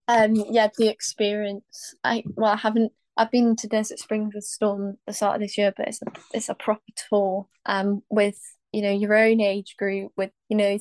Um, 0.08 0.34
yeah, 0.34 0.68
the 0.76 0.88
experience. 0.88 1.94
I 2.02 2.24
well, 2.34 2.52
I 2.52 2.56
haven't 2.56 2.92
I've 3.16 3.30
been 3.30 3.54
to 3.56 3.68
Desert 3.68 3.98
Springs 3.98 4.34
with 4.34 4.44
Storm 4.44 4.96
the 5.06 5.12
start 5.12 5.36
of 5.36 5.42
this 5.42 5.58
year, 5.58 5.72
but 5.76 5.86
it's 5.86 6.02
a 6.02 6.06
it's 6.32 6.48
a 6.48 6.54
proper 6.54 6.82
tour 7.08 7.46
um 7.66 8.02
with 8.08 8.38
you 8.72 8.82
know 8.82 8.90
your 8.90 9.14
own 9.14 9.40
age 9.40 9.76
group 9.78 10.12
with 10.16 10.30
you 10.48 10.56
know 10.56 10.78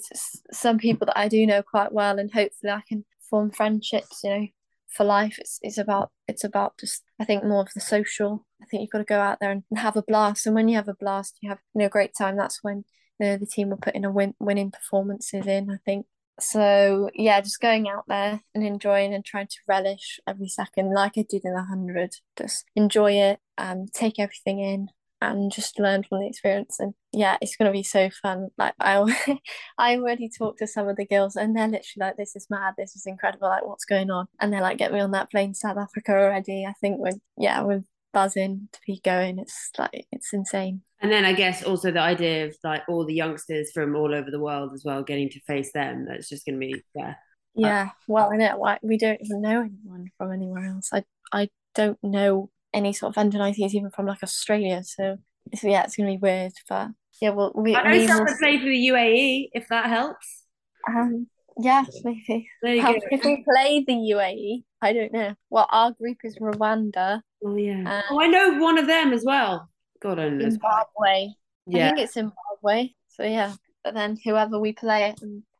some 0.51 0.77
people 0.77 1.05
that 1.07 1.17
I 1.17 1.27
do 1.27 1.45
know 1.45 1.61
quite 1.61 1.91
well, 1.91 2.17
and 2.17 2.31
hopefully 2.31 2.71
I 2.71 2.81
can 2.87 3.05
form 3.29 3.51
friendships. 3.51 4.21
You 4.23 4.29
know, 4.29 4.47
for 4.89 5.03
life. 5.03 5.37
It's 5.39 5.59
it's 5.61 5.77
about 5.77 6.11
it's 6.27 6.43
about 6.43 6.77
just 6.79 7.03
I 7.19 7.25
think 7.25 7.43
more 7.43 7.61
of 7.61 7.69
the 7.73 7.81
social. 7.81 8.45
I 8.61 8.65
think 8.65 8.81
you've 8.81 8.89
got 8.89 8.99
to 8.99 9.03
go 9.03 9.19
out 9.19 9.39
there 9.39 9.51
and 9.51 9.63
have 9.75 9.97
a 9.97 10.03
blast, 10.03 10.45
and 10.45 10.55
when 10.55 10.67
you 10.67 10.75
have 10.75 10.87
a 10.87 10.93
blast, 10.93 11.37
you 11.41 11.49
have 11.49 11.59
you 11.75 11.79
know 11.79 11.85
a 11.87 11.89
great 11.89 12.13
time. 12.17 12.37
That's 12.37 12.59
when 12.63 12.85
know 13.19 13.37
the 13.37 13.45
team 13.45 13.69
will 13.69 13.77
putting 13.77 14.05
a 14.05 14.11
win 14.11 14.33
winning 14.39 14.71
performances 14.71 15.45
in. 15.47 15.69
I 15.69 15.77
think. 15.85 16.05
So 16.39 17.09
yeah 17.13 17.41
just 17.41 17.59
going 17.59 17.89
out 17.89 18.05
there 18.07 18.41
and 18.55 18.65
enjoying 18.65 19.13
and 19.13 19.25
trying 19.25 19.47
to 19.47 19.57
relish 19.67 20.21
every 20.25 20.47
second 20.47 20.93
like 20.93 21.13
i 21.17 21.25
did 21.29 21.43
in 21.43 21.53
the 21.53 21.63
hundred. 21.63 22.15
Just 22.37 22.65
enjoy 22.75 23.13
it 23.13 23.39
um, 23.59 23.85
take 23.93 24.19
everything 24.19 24.59
in 24.59 24.87
and 25.21 25.51
just 25.51 25.79
learn 25.79 26.03
from 26.03 26.21
the 26.21 26.27
experience. 26.27 26.79
And 26.79 26.93
yeah 27.11 27.37
it's 27.41 27.57
to 27.57 27.71
be 27.71 27.83
so 27.83 28.09
fun. 28.21 28.49
Like 28.57 28.73
i 28.79 29.39
i 29.77 29.95
already 29.97 30.29
talked 30.29 30.59
to 30.59 30.67
some 30.67 30.87
of 30.87 30.95
the 30.95 31.05
girls 31.05 31.35
and 31.35 31.55
they're 31.55 31.67
literally 31.67 32.07
like 32.07 32.17
this 32.17 32.35
is 32.35 32.47
mad. 32.49 32.75
This 32.77 32.95
is 32.95 33.05
incredible. 33.05 33.49
Like 33.49 33.65
what's 33.65 33.85
going 33.85 34.09
on? 34.09 34.27
And 34.39 34.51
they're 34.53 34.61
like 34.61 34.77
get 34.77 34.93
me 34.93 35.01
on 35.01 35.11
that 35.11 35.29
plane 35.29 35.53
south 35.53 35.77
africa 35.77 36.13
already. 36.13 36.65
I 36.65 36.73
think 36.79 36.99
we're 36.99 37.19
yeah 37.37 37.63
we're 37.63 37.83
buzzing 38.13 38.67
to 38.71 38.79
be 38.85 38.99
going 39.03 39.39
it's 39.39 39.69
like 39.77 40.05
it's 40.11 40.33
insane 40.33 40.81
and 41.01 41.11
then 41.11 41.25
I 41.25 41.33
guess 41.33 41.63
also 41.63 41.91
the 41.91 42.01
idea 42.01 42.47
of 42.47 42.55
like 42.63 42.83
all 42.89 43.05
the 43.05 43.13
youngsters 43.13 43.71
from 43.71 43.95
all 43.95 44.13
over 44.13 44.29
the 44.29 44.39
world 44.39 44.71
as 44.73 44.83
well 44.83 45.01
getting 45.01 45.29
to 45.29 45.39
face 45.41 45.71
them. 45.71 46.05
That's 46.05 46.27
just 46.27 46.45
going 46.45 46.59
to 46.59 46.59
be 46.59 46.83
yeah. 46.93 47.15
Yeah, 47.55 47.89
well, 48.07 48.31
I 48.31 48.37
it, 48.37 48.57
like, 48.57 48.79
we 48.83 48.97
don't 48.97 49.19
even 49.21 49.41
know 49.41 49.61
anyone 49.61 50.07
from 50.17 50.31
anywhere 50.31 50.65
else. 50.65 50.89
I 50.93 51.03
I 51.31 51.49
don't 51.73 51.97
know 52.03 52.49
any 52.73 52.93
sort 52.93 53.11
of 53.11 53.17
under 53.17 53.37
19s 53.37 53.73
even 53.73 53.89
from 53.89 54.05
like 54.05 54.23
Australia. 54.23 54.83
So, 54.83 55.17
so 55.55 55.67
yeah, 55.67 55.83
it's 55.83 55.95
going 55.95 56.07
to 56.07 56.17
be 56.17 56.21
weird. 56.21 56.53
But 56.67 56.89
yeah, 57.21 57.31
well, 57.31 57.51
we. 57.55 57.75
I 57.75 57.91
know 57.91 58.07
someone 58.07 58.37
play 58.37 58.59
for 58.59 58.65
the 58.65 58.87
UAE 58.89 59.49
if 59.53 59.67
that 59.69 59.87
helps. 59.87 60.43
Um, 60.87 61.27
yeah, 61.57 61.83
maybe. 62.03 62.49
There 62.61 62.75
you 62.75 62.81
go. 62.81 62.99
If 63.11 63.25
we 63.25 63.43
play 63.43 63.83
the 63.85 63.93
UAE, 63.93 64.63
I 64.81 64.93
don't 64.93 65.11
know. 65.11 65.35
Well, 65.49 65.67
our 65.69 65.91
group 65.91 66.17
is 66.23 66.37
Rwanda. 66.37 67.21
Oh 67.43 67.55
yeah. 67.55 68.01
oh, 68.09 68.19
I 68.19 68.27
know 68.27 68.57
one 68.57 68.77
of 68.77 68.87
them 68.87 69.13
as 69.13 69.23
well. 69.23 69.69
God 70.01 70.19
only. 70.19 70.49
Zimbabwe. 70.49 71.29
Yeah. 71.67 71.85
I 71.85 71.89
think 71.89 71.99
it's 71.99 72.13
Zimbabwe. 72.13 72.89
So 73.09 73.23
yeah, 73.23 73.53
but 73.83 73.93
then 73.93 74.17
whoever 74.23 74.59
we 74.59 74.73
play, 74.73 75.13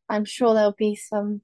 I'm 0.10 0.26
sure 0.26 0.54
there'll 0.54 0.76
be 0.78 0.96
some 0.96 1.42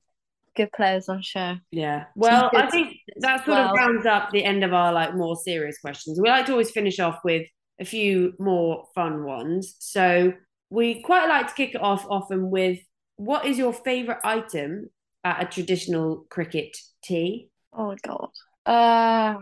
good 0.56 0.72
players 0.72 1.10
on 1.10 1.22
show. 1.22 1.56
Yeah. 1.72 2.06
Well, 2.16 2.50
I 2.54 2.70
think 2.70 2.98
that 3.18 3.46
sort 3.46 3.58
well. 3.58 3.70
of 3.70 3.76
rounds 3.76 4.06
up 4.06 4.32
the 4.32 4.44
end 4.44 4.64
of 4.64 4.74
our 4.74 4.92
like 4.92 5.16
more 5.16 5.36
serious 5.36 5.78
questions. 5.80 6.20
We 6.20 6.30
like 6.30 6.46
to 6.48 6.54
always 6.54 6.72
finish 6.72 7.00
off 7.00 7.20
with 7.24 7.48
a 7.80 7.86
few 7.86 8.34
more 8.40 8.86
fun 8.96 9.24
ones. 9.24 9.76
So 9.80 10.34
we 10.70 11.02
quite 11.02 11.28
like 11.28 11.48
to 11.48 11.54
kick 11.54 11.76
it 11.76 11.82
off 11.82 12.06
often 12.10 12.50
with 12.50 12.80
what 13.18 13.46
is 13.46 13.58
your 13.58 13.74
favourite 13.74 14.22
item 14.24 14.90
at 15.24 15.44
a 15.44 15.46
traditional 15.46 16.26
cricket 16.30 16.76
tea? 17.04 17.50
Oh 17.74 17.96
god. 18.04 18.30
Uh 18.66 19.38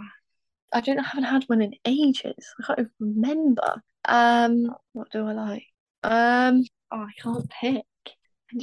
I 0.74 0.82
don't 0.82 1.00
I 1.00 1.04
haven't 1.04 1.24
had 1.24 1.44
one 1.46 1.62
in 1.62 1.74
ages. 1.86 2.54
I 2.60 2.76
can't 2.76 2.90
remember. 3.00 3.82
Um 4.06 4.76
what 4.94 5.12
do 5.12 5.28
I 5.28 5.34
like? 5.34 5.64
Um 6.04 6.64
oh 6.92 6.98
I 7.08 7.12
can't 7.22 7.50
pick. 7.50 7.86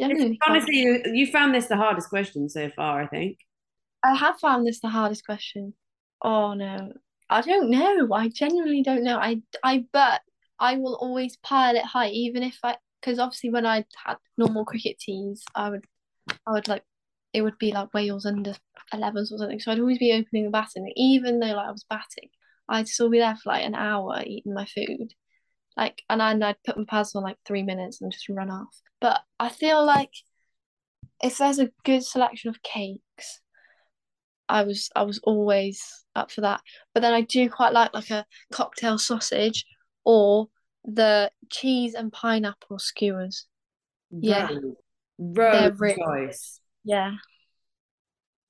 I 0.01 0.37
honestly 0.47 0.77
you, 0.77 1.03
you 1.13 1.27
found 1.27 1.55
this 1.55 1.67
the 1.67 1.77
hardest 1.77 2.11
question 2.11 2.49
so 2.49 2.71
far, 2.71 3.03
I 3.03 3.07
think. 3.07 3.39
I 4.05 4.15
have 4.15 4.39
found 4.39 4.67
this 4.67 4.81
the 4.81 4.89
hardest 4.89 5.25
question. 5.25 5.75
Oh 6.23 6.55
no. 6.55 6.93
I 7.29 7.41
don't 7.43 7.71
know. 7.71 8.13
I 8.13 8.29
genuinely 8.29 8.83
don't 8.83 9.05
know. 9.05 9.19
I 9.19 9.43
I 9.63 9.85
but 9.93 10.21
I 10.59 10.77
will 10.77 10.97
always 10.97 11.37
pile 11.39 11.77
it 11.77 11.85
high, 11.85 12.09
even 12.11 12.43
if 12.43 12.59
I 12.63 12.77
because 13.01 13.19
obviously 13.19 13.51
when 13.51 13.67
I 13.67 13.85
had 14.05 14.17
normal 14.37 14.65
cricket 14.65 14.99
teas, 14.99 15.43
I 15.55 15.71
would 15.71 15.85
I 16.47 16.53
would 16.53 16.69
like 16.69 16.83
it 17.33 17.43
would 17.43 17.59
be 17.59 17.73
like 17.73 17.95
Wales 17.95 18.27
under 18.27 18.55
11s 18.93 19.33
or 19.33 19.39
something. 19.39 19.61
So 19.61 19.73
I'd 19.73 19.81
always 19.81 19.99
be 19.99 20.13
opening 20.13 20.45
the 20.45 20.51
batting, 20.51 20.93
even 20.97 21.41
though 21.41 21.47
like 21.47 21.69
I 21.69 21.71
was 21.71 21.85
batting, 21.89 22.31
I'd 22.69 22.89
still 22.89 23.11
be 23.11 23.19
there 23.19 23.37
for 23.37 23.51
like 23.51 23.65
an 23.65 23.75
hour 23.75 24.23
eating 24.25 24.55
my 24.55 24.67
food, 24.67 25.13
like 25.77 26.03
and 26.09 26.23
I'd, 26.23 26.43
I'd 26.43 26.63
put 26.65 26.77
my 26.77 26.85
pads 26.85 27.15
on 27.15 27.23
like 27.23 27.39
three 27.47 27.63
minutes 27.63 28.01
and 28.01 28.13
just 28.13 28.29
run 28.29 28.51
off. 28.51 28.75
But 29.01 29.21
I 29.39 29.49
feel 29.49 29.85
like 29.85 30.13
if 31.23 31.39
there's 31.39 31.59
a 31.59 31.71
good 31.85 32.05
selection 32.05 32.51
of 32.51 32.63
cakes, 32.63 33.41
I 34.49 34.65
was 34.65 34.91
I 34.97 35.03
was 35.03 35.21
always 35.25 36.05
up 36.17 36.31
for 36.31 36.41
that. 36.43 36.61
But 36.93 37.01
then 37.01 37.15
I 37.15 37.23
do 37.23 37.49
quite 37.49 37.73
like 37.73 37.95
like 37.95 38.11
a 38.11 38.27
cocktail 38.53 38.99
sausage 38.99 39.65
or 40.05 40.49
the 40.85 41.31
cheese 41.51 41.95
and 41.95 42.13
pineapple 42.13 42.79
skewers. 42.79 43.47
Yeah. 44.11 44.51
Road 45.19 45.79
really, 45.79 46.31
Yeah. 46.85 47.17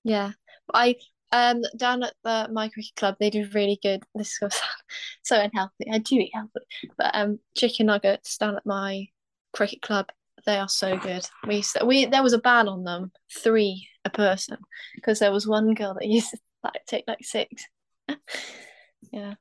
Yeah. 0.05 0.33
I 0.73 0.97
um 1.33 1.63
down 1.77 2.03
at 2.03 2.15
the 2.25 2.49
my 2.53 2.69
cricket 2.69 2.97
club 2.97 3.15
they 3.21 3.31
do 3.31 3.49
really 3.55 3.79
good 3.83 4.03
this 4.17 4.39
is 4.43 4.61
so 5.23 5.41
unhealthy. 5.41 5.91
I 5.91 5.99
do 5.99 6.17
eat 6.17 6.33
healthy. 6.35 6.61
But 6.97 7.11
um 7.15 7.39
chicken 7.57 7.87
nuggets 7.87 8.37
down 8.39 8.57
at 8.57 8.67
my 8.67 9.07
cricket 9.53 9.83
club 9.83 10.07
they 10.47 10.57
are 10.57 10.69
so 10.69 10.97
good. 10.99 11.27
We 11.47 11.57
used 11.57 11.77
to, 11.77 11.85
we 11.85 12.07
there 12.07 12.23
was 12.23 12.33
a 12.33 12.39
ban 12.39 12.69
on 12.69 12.85
them, 12.85 13.13
three 13.43 13.89
a 14.05 14.11
person, 14.11 14.59
because 14.95 15.19
there 15.19 15.33
was 15.33 15.47
one 15.47 15.75
girl 15.75 15.95
that 15.95 16.07
used 16.07 16.31
to 16.31 16.39
like 16.65 16.85
take 16.87 17.05
like 17.07 17.23
six. 17.25 17.67
yeah. 19.13 19.35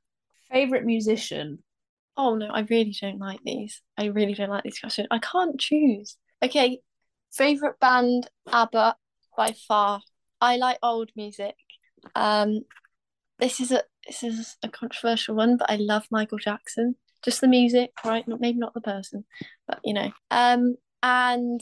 Favorite 0.52 0.86
musician? 0.86 1.64
Oh 2.18 2.36
no, 2.36 2.48
I 2.48 2.62
really 2.62 2.96
don't 3.00 3.20
like 3.20 3.40
these. 3.46 3.82
I 3.98 4.06
really 4.06 4.34
don't 4.34 4.50
like 4.50 4.64
these 4.64 4.80
questions. 4.80 5.08
I 5.12 5.20
can't 5.20 5.60
choose. 5.60 6.18
Okay, 6.44 6.82
favorite 7.32 7.80
band 7.80 8.30
ABBA 8.51 8.95
by 9.36 9.55
far. 9.67 10.01
I 10.41 10.57
like 10.57 10.80
old 10.82 11.11
music. 11.15 11.55
Um, 12.15 12.61
this 13.39 13.59
is 13.59 13.71
a 13.71 13.84
this 14.07 14.23
is 14.23 14.57
a 14.63 14.69
controversial 14.69 15.36
one, 15.36 15.57
but 15.57 15.69
I 15.69 15.75
love 15.75 16.07
Michael 16.11 16.38
Jackson. 16.38 16.95
Just 17.23 17.41
the 17.41 17.47
music, 17.47 17.91
right? 18.05 18.27
Not 18.27 18.39
maybe 18.41 18.59
not 18.59 18.73
the 18.73 18.82
person, 18.82 19.25
but 19.67 19.80
you 19.84 19.93
know. 19.93 20.11
Um, 20.32 20.75
and 21.03 21.61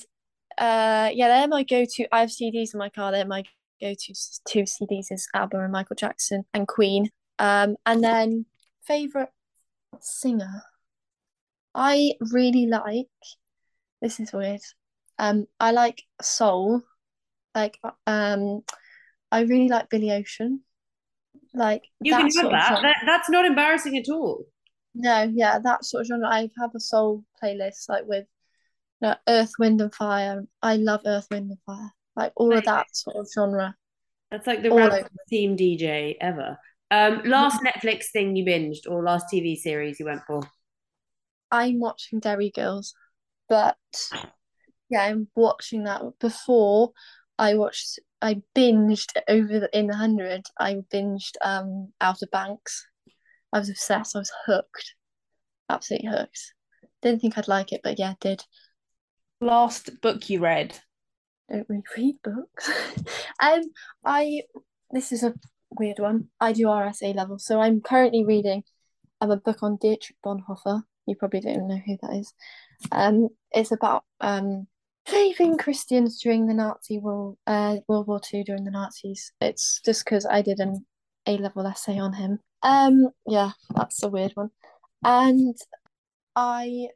uh, 0.57 1.09
yeah, 1.13 1.27
they're 1.27 1.47
my 1.47 1.63
go-to. 1.63 2.07
I 2.11 2.21
have 2.21 2.29
CDs 2.29 2.73
in 2.73 2.79
my 2.79 2.89
car. 2.89 3.11
They're 3.11 3.25
my 3.25 3.43
go-to 3.81 4.13
two 4.47 4.63
CDs 4.63 5.11
is 5.11 5.27
ABBA 5.33 5.59
and 5.59 5.71
Michael 5.71 5.95
Jackson 5.95 6.43
and 6.53 6.67
Queen. 6.67 7.09
Um, 7.39 7.75
and 7.85 8.03
then 8.03 8.45
favorite 8.85 9.29
singer. 9.99 10.63
I 11.75 12.13
really 12.31 12.65
like. 12.65 13.07
This 14.01 14.19
is 14.19 14.33
weird. 14.33 14.61
Um, 15.19 15.47
I 15.59 15.71
like 15.71 16.03
soul. 16.21 16.81
Like 17.55 17.79
um, 18.05 18.61
I 19.31 19.41
really 19.41 19.67
like 19.67 19.89
Billy 19.89 20.11
Ocean. 20.11 20.61
Like 21.53 21.83
you 22.01 22.11
that 22.11 22.19
can 22.31 22.43
have 22.43 22.51
that. 22.51 22.81
that. 22.81 23.03
That's 23.05 23.29
not 23.29 23.45
embarrassing 23.45 23.97
at 23.97 24.09
all. 24.09 24.43
No, 24.93 25.31
yeah, 25.33 25.59
that 25.59 25.85
sort 25.85 26.01
of 26.01 26.07
genre. 26.07 26.27
I 26.27 26.49
have 26.59 26.71
a 26.75 26.79
soul 26.79 27.23
playlist 27.41 27.89
like 27.89 28.05
with 28.05 28.25
you 29.01 29.09
know, 29.09 29.15
Earth, 29.27 29.53
Wind 29.59 29.81
and 29.81 29.93
Fire. 29.93 30.43
I 30.61 30.75
love 30.75 31.01
Earth, 31.05 31.27
Wind 31.31 31.51
and 31.51 31.59
Fire. 31.65 31.91
Like 32.15 32.33
all 32.35 32.55
of 32.55 32.65
that 32.65 32.87
sort 32.95 33.17
of 33.17 33.27
genre. 33.33 33.75
That's 34.31 34.47
like 34.47 34.61
the 34.61 34.71
random 34.71 35.07
team 35.29 35.55
DJ 35.55 36.15
ever. 36.19 36.57
Um, 36.89 37.21
last 37.25 37.61
Netflix 37.63 38.05
thing 38.11 38.35
you 38.35 38.45
binged 38.45 38.89
or 38.89 39.03
last 39.03 39.25
TV 39.31 39.55
series 39.57 39.99
you 39.99 40.05
went 40.05 40.21
for? 40.25 40.41
I'm 41.51 41.79
watching 41.79 42.19
Derry 42.19 42.49
Girls, 42.49 42.93
but 43.49 43.77
yeah, 44.89 45.03
I'm 45.03 45.27
watching 45.35 45.83
that. 45.83 46.01
Before 46.19 46.91
I 47.37 47.55
watched, 47.55 47.99
I 48.21 48.41
binged 48.55 49.11
over 49.27 49.59
the, 49.59 49.77
in 49.77 49.87
the 49.87 49.95
hundred. 49.95 50.45
I 50.59 50.77
binged 50.93 51.33
um 51.41 51.93
Outer 52.01 52.27
Banks. 52.31 52.87
I 53.53 53.59
was 53.59 53.69
obsessed. 53.69 54.15
I 54.15 54.19
was 54.19 54.31
hooked, 54.45 54.95
absolutely 55.69 56.09
hooked. 56.09 56.53
Didn't 57.01 57.21
think 57.21 57.37
I'd 57.37 57.47
like 57.47 57.71
it, 57.71 57.81
but 57.83 57.99
yeah, 57.99 58.13
did. 58.19 58.43
Last 59.39 60.01
book 60.01 60.29
you 60.29 60.39
read? 60.39 60.77
Don't 61.49 61.67
really 61.69 61.83
read 61.95 62.15
books. 62.23 62.69
um, 63.41 63.61
I 64.03 64.41
this 64.91 65.11
is 65.11 65.23
a 65.23 65.33
weird 65.77 65.99
one. 65.99 66.29
I 66.39 66.53
do 66.53 66.65
RSA 66.65 67.15
level, 67.15 67.39
so 67.39 67.59
I'm 67.59 67.81
currently 67.81 68.23
reading 68.25 68.63
um, 69.21 69.31
a 69.31 69.37
book 69.37 69.63
on 69.63 69.77
Dietrich 69.77 70.17
Bonhoeffer. 70.25 70.83
You 71.05 71.15
probably 71.15 71.41
don't 71.41 71.67
know 71.67 71.79
who 71.85 71.97
that 72.01 72.17
is. 72.17 72.33
Um, 72.91 73.29
it's 73.51 73.71
about 73.71 74.03
um 74.19 74.67
saving 75.07 75.57
Christians 75.57 76.19
during 76.21 76.47
the 76.47 76.53
Nazi 76.53 76.99
World 76.99 77.37
uh 77.47 77.77
World 77.87 78.07
War 78.07 78.19
Two 78.19 78.43
during 78.43 78.63
the 78.63 78.71
Nazis. 78.71 79.31
It's 79.41 79.81
just 79.83 80.05
because 80.05 80.25
I 80.25 80.41
did 80.41 80.59
an 80.59 80.85
A 81.25 81.37
level 81.37 81.65
essay 81.65 81.97
on 81.97 82.13
him. 82.13 82.39
Um, 82.63 83.09
yeah, 83.25 83.51
that's 83.75 84.03
a 84.03 84.09
weird 84.09 84.31
one. 84.35 84.49
And 85.03 85.55
I 86.35 86.87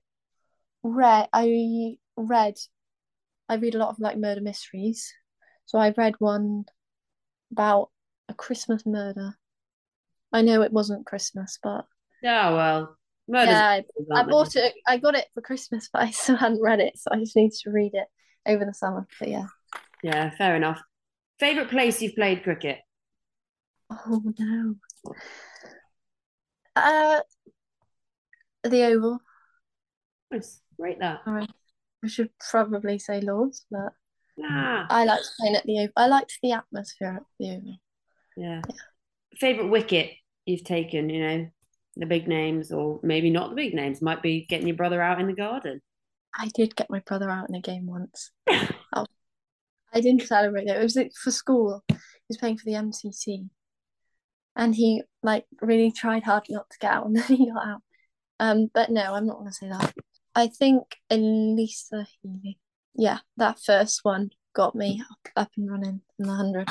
read 0.84 1.30
I 1.34 1.98
read 2.18 2.56
I 3.48 3.56
read 3.56 3.76
a 3.76 3.78
lot 3.78 3.90
of 3.90 4.00
like 4.00 4.18
murder 4.18 4.42
mysteries. 4.42 5.14
So 5.66 5.78
I 5.80 5.94
read 5.96 6.16
one 6.20 6.66
about 7.52 7.90
a 8.28 8.34
Christmas 8.34 8.86
murder. 8.86 9.36
I 10.34 10.42
know 10.42 10.62
it 10.62 10.74
wasn't 10.74 11.06
Christmas, 11.06 11.60
but 11.62 11.86
Oh 12.24 12.56
well. 12.56 12.98
Murder's 13.32 13.54
yeah, 13.54 13.82
I, 14.14 14.20
I 14.20 14.24
bought 14.24 14.56
it. 14.58 14.74
I 14.86 14.98
got 14.98 15.16
it 15.16 15.28
for 15.34 15.42
Christmas, 15.42 15.90
but 15.94 16.02
I 16.04 16.12
still 16.12 16.36
hadn't 16.36 16.62
read 16.62 16.80
it, 16.82 16.98
so 16.98 17.10
I 17.12 17.20
just 17.20 17.36
need 17.36 17.52
to 17.64 17.72
read 17.72 17.94
it 17.94 18.08
over 18.46 18.66
the 18.66 18.74
summer. 18.74 19.08
But 19.20 19.30
yeah. 19.30 19.46
Yeah, 20.04 20.30
fair 20.32 20.56
enough. 20.56 20.82
Favorite 21.40 21.70
place 21.70 22.02
you've 22.02 22.16
played 22.16 22.44
cricket? 22.44 22.80
Oh 23.90 24.22
no. 24.38 24.76
Uh, 26.76 27.22
the 28.64 28.84
Oval. 28.86 29.20
Nice. 30.32 30.62
Rate 30.78 31.00
that. 31.00 31.22
All 31.26 31.34
right. 31.34 31.50
I 32.04 32.08
should 32.08 32.30
probably 32.50 33.00
say 33.00 33.22
Lords, 33.22 33.66
but 33.72 33.94
Ah, 34.44 34.88
I 34.90 35.04
liked 35.06 35.30
playing 35.40 35.56
at 35.56 35.66
the 35.66 35.80
Oval. 35.80 35.94
I 35.96 36.08
liked 36.08 36.40
the 36.42 36.54
atmosphere 36.54 37.18
at 37.18 37.24
the 37.40 37.52
Oval. 37.56 37.78
yeah. 38.38 38.62
Favorite 39.38 39.68
wicket 39.68 40.12
you've 40.46 40.64
taken, 40.64 41.10
you 41.10 41.22
know, 41.22 41.50
the 41.96 42.06
big 42.06 42.28
names 42.28 42.72
or 42.72 43.00
maybe 43.04 43.30
not 43.30 43.50
the 43.50 43.56
big 43.56 43.74
names, 43.74 44.02
might 44.02 44.22
be 44.22 44.46
getting 44.50 44.68
your 44.68 44.78
brother 44.78 45.02
out 45.02 45.20
in 45.20 45.28
the 45.28 45.34
garden. 45.34 45.82
I 46.38 46.50
did 46.54 46.76
get 46.76 46.90
my 46.90 47.00
brother 47.00 47.30
out 47.30 47.50
in 47.50 47.56
a 47.56 47.62
game 47.62 47.86
once. 47.86 48.32
oh, 48.50 49.06
I 49.94 50.02
didn't 50.02 50.24
celebrate 50.24 50.68
it. 50.68 50.78
It 50.78 50.84
was 50.84 50.96
like, 50.96 51.12
for 51.14 51.32
school. 51.32 51.84
He 51.90 51.96
was 52.30 52.38
playing 52.38 52.58
for 52.58 52.66
the 52.66 52.74
MCC, 52.74 53.50
and 54.56 54.74
he 54.74 55.04
like 55.22 55.46
really 55.62 55.92
tried 55.92 56.24
hard 56.24 56.46
not 56.50 56.70
to 56.70 56.78
get 56.80 56.92
out, 56.92 57.06
and 57.08 57.16
then 57.18 57.24
he 57.28 57.52
got 57.52 57.68
out. 57.68 57.82
Um, 58.40 58.72
but 58.74 58.90
no, 58.90 59.14
I'm 59.14 59.28
not 59.28 59.38
gonna 59.38 59.52
say 59.52 59.70
that. 59.70 59.94
I 60.34 60.48
think 60.48 60.84
Alyssa 61.12 62.06
Healy. 62.22 62.58
Yeah, 62.96 63.20
that 63.38 63.60
first 63.60 64.00
one 64.04 64.30
got 64.54 64.76
me 64.76 65.02
up, 65.10 65.32
up 65.36 65.52
and 65.58 65.70
running 65.70 66.02
in 66.20 66.28
the 66.28 66.34
hundred. 66.34 66.70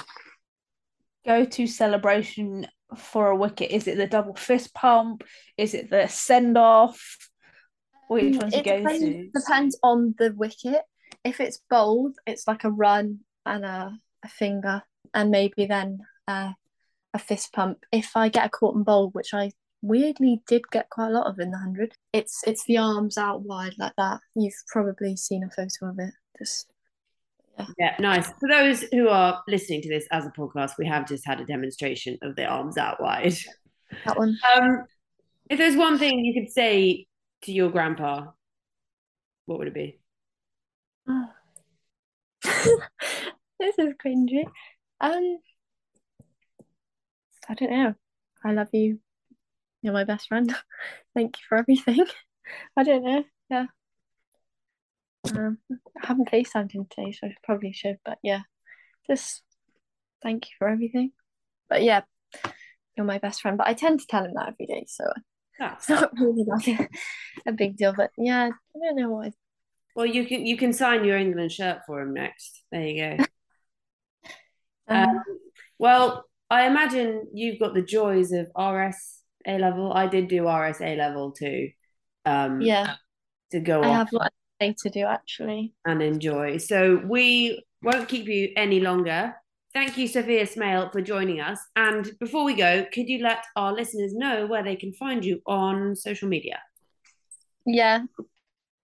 Go 1.25 1.45
to 1.45 1.67
celebration 1.67 2.67
for 2.97 3.29
a 3.29 3.37
wicket. 3.37 3.71
Is 3.71 3.87
it 3.87 3.97
the 3.97 4.07
double 4.07 4.35
fist 4.35 4.75
pump? 4.75 5.25
Is 5.57 5.75
it 5.75 5.91
the 5.91 6.07
send 6.09 6.57
off? 6.59 7.17
Which 8.09 8.37
one's 8.37 8.55
you 8.55 8.61
It 8.61 8.65
go 8.65 8.79
depends, 8.79 9.01
to? 9.01 9.31
depends 9.35 9.79
on 9.83 10.15
the 10.19 10.33
wicket. 10.33 10.83
If 11.25 11.41
it's 11.41 11.61
bowled, 11.69 12.17
it's 12.27 12.47
like 12.49 12.65
a 12.65 12.71
run 12.71 13.21
and 13.47 13.65
a, 13.65 13.93
a 14.25 14.29
finger, 14.29 14.83
and 15.15 15.31
maybe 15.31 15.67
then 15.67 15.99
uh, 16.27 16.53
a 17.15 17.19
fist 17.19 17.53
pump. 17.53 17.85
If 17.93 18.17
I 18.17 18.29
get 18.29 18.47
a 18.47 18.49
caught 18.49 18.75
and 18.75 18.85
bowl, 18.85 19.11
which 19.11 19.33
I 19.35 19.53
weirdly 19.83 20.43
did 20.47 20.71
get 20.71 20.91
quite 20.91 21.09
a 21.09 21.13
lot 21.13 21.27
of 21.27 21.39
in 21.39 21.51
the 21.51 21.59
hundred, 21.59 21.95
it's 22.13 22.43
it's 22.47 22.65
the 22.65 22.79
arms 22.79 23.17
out 23.17 23.43
wide 23.43 23.75
like 23.79 23.95
that. 23.97 24.21
You've 24.35 24.55
probably 24.69 25.17
seen 25.17 25.45
a 25.45 25.51
photo 25.51 25.91
of 25.91 25.99
it. 25.99 26.15
Just 26.39 26.67
Yeah, 27.79 27.97
nice. 27.99 28.31
For 28.39 28.49
those 28.49 28.85
who 28.93 29.09
are 29.09 29.43
listening 29.49 29.83
to 29.83 29.89
this 29.89 30.07
as 30.11 30.27
a 30.27 30.31
podcast, 30.31 30.73
we 30.79 30.87
have 30.87 31.07
just 31.07 31.27
had 31.27 31.41
a 31.41 31.45
demonstration 31.45 32.19
of 32.23 32.37
the 32.37 32.45
arms 32.45 32.77
out 32.77 33.01
wide. 33.01 33.35
that 34.05 34.19
one. 34.19 34.39
Um, 34.55 34.85
if 35.49 35.59
there's 35.59 35.77
one 35.77 35.99
thing 35.99 36.25
you 36.25 36.41
could 36.41 36.53
say 36.53 37.07
to 37.43 37.53
your 37.53 37.71
grandpa, 37.71 38.27
what 39.47 39.59
would 39.59 39.69
it 39.69 39.75
be? 39.75 39.99
this 42.45 43.79
is 43.79 43.95
cringy. 44.05 44.45
Um, 45.01 45.39
I 47.49 47.55
don't 47.55 47.71
know. 47.71 47.95
I 48.45 48.53
love 48.53 48.69
you. 48.73 49.01
You're 49.83 49.93
my 49.93 50.05
best 50.05 50.29
friend. 50.29 50.55
Thank 51.15 51.37
you 51.39 51.43
for 51.49 51.59
everything. 51.59 52.05
I 52.77 52.85
don't 52.85 53.05
know. 53.05 53.25
Yeah. 53.51 53.67
Um, 55.37 55.59
I 56.03 56.07
haven't 56.07 56.31
FaceTimed 56.31 56.73
him 56.73 56.87
today, 56.91 57.13
so 57.13 57.27
I 57.29 57.35
probably 57.45 57.73
should. 57.73 57.99
But 58.05 58.19
yeah, 58.23 58.43
just 59.07 59.43
thank 60.23 60.47
you 60.47 60.53
for 60.59 60.69
everything. 60.69 61.13
But 61.69 61.83
yeah, 61.83 62.03
you're 62.97 63.07
my 63.07 63.19
best 63.19 63.41
friend. 63.43 63.59
But 63.59 63.69
I 63.69 63.75
tend 63.75 64.01
to 64.01 64.07
tell 64.07 64.25
him 64.25 64.33
that 64.35 64.49
every 64.49 64.67
day, 64.67 64.87
so 64.89 65.05
That's 65.59 65.89
it's 65.89 65.89
not 65.89 66.13
really 66.19 66.45
like 66.47 66.91
a 67.47 67.53
big 67.53 67.77
deal. 67.77 67.93
But 67.93 68.11
yeah, 68.19 68.47
I 68.51 68.79
don't 68.79 68.97
know 68.97 69.11
why. 69.11 69.33
well, 69.95 70.07
you 70.07 70.27
can 70.27 70.47
you 70.47 70.57
can 70.57 70.73
sign 70.73 71.05
your 71.05 71.17
England 71.19 71.53
shirt 71.53 71.81
for 71.87 72.01
him 72.01 72.15
next. 72.15 72.63
There 72.73 72.83
you 72.87 73.17
go. 73.19 73.25
Um, 74.89 75.09
Um, 75.09 75.23
well, 75.79 76.25
I 76.51 76.67
imagine 76.67 77.29
you've 77.33 77.61
got 77.61 77.75
the 77.75 77.83
joys 77.83 78.33
of 78.33 78.47
RS 78.57 79.23
A 79.47 79.59
level. 79.59 79.93
I 79.93 80.07
did 80.09 80.29
do 80.29 80.49
RS 80.49 80.81
A 80.81 80.97
level 80.97 81.33
too. 81.33 81.71
Um, 82.25 82.61
yeah, 82.61 82.97
to 83.53 83.61
go 83.61 83.83
I 83.83 83.89
off 83.89 83.95
have 83.95 84.13
a 84.13 84.17
lot 84.17 84.27
of 84.27 84.33
thing 84.33 84.40
to 84.61 84.91
do 84.91 85.05
actually. 85.07 85.73
and 85.87 86.03
enjoy. 86.03 86.59
So 86.59 87.01
we 87.05 87.65
won't 87.83 88.09
keep 88.09 88.27
you 88.27 88.53
any 88.57 88.81
longer. 88.81 89.35
Thank 89.73 89.97
you, 89.97 90.09
Sophia 90.09 90.47
Smale, 90.47 90.91
for 90.91 91.01
joining 91.01 91.41
us. 91.41 91.61
And 91.77 92.11
before 92.19 92.45
we 92.45 92.55
go, 92.55 92.85
could 92.93 93.09
you 93.09 93.23
let 93.23 93.45
our 93.57 93.73
listeners 93.73 94.13
know 94.13 94.47
where 94.47 94.65
they 94.65 94.77
can 94.77 94.93
find 94.93 95.25
you 95.25 95.41
on 95.47 95.95
social 95.95 96.29
media? 96.29 96.61
Yeah. 97.65 98.05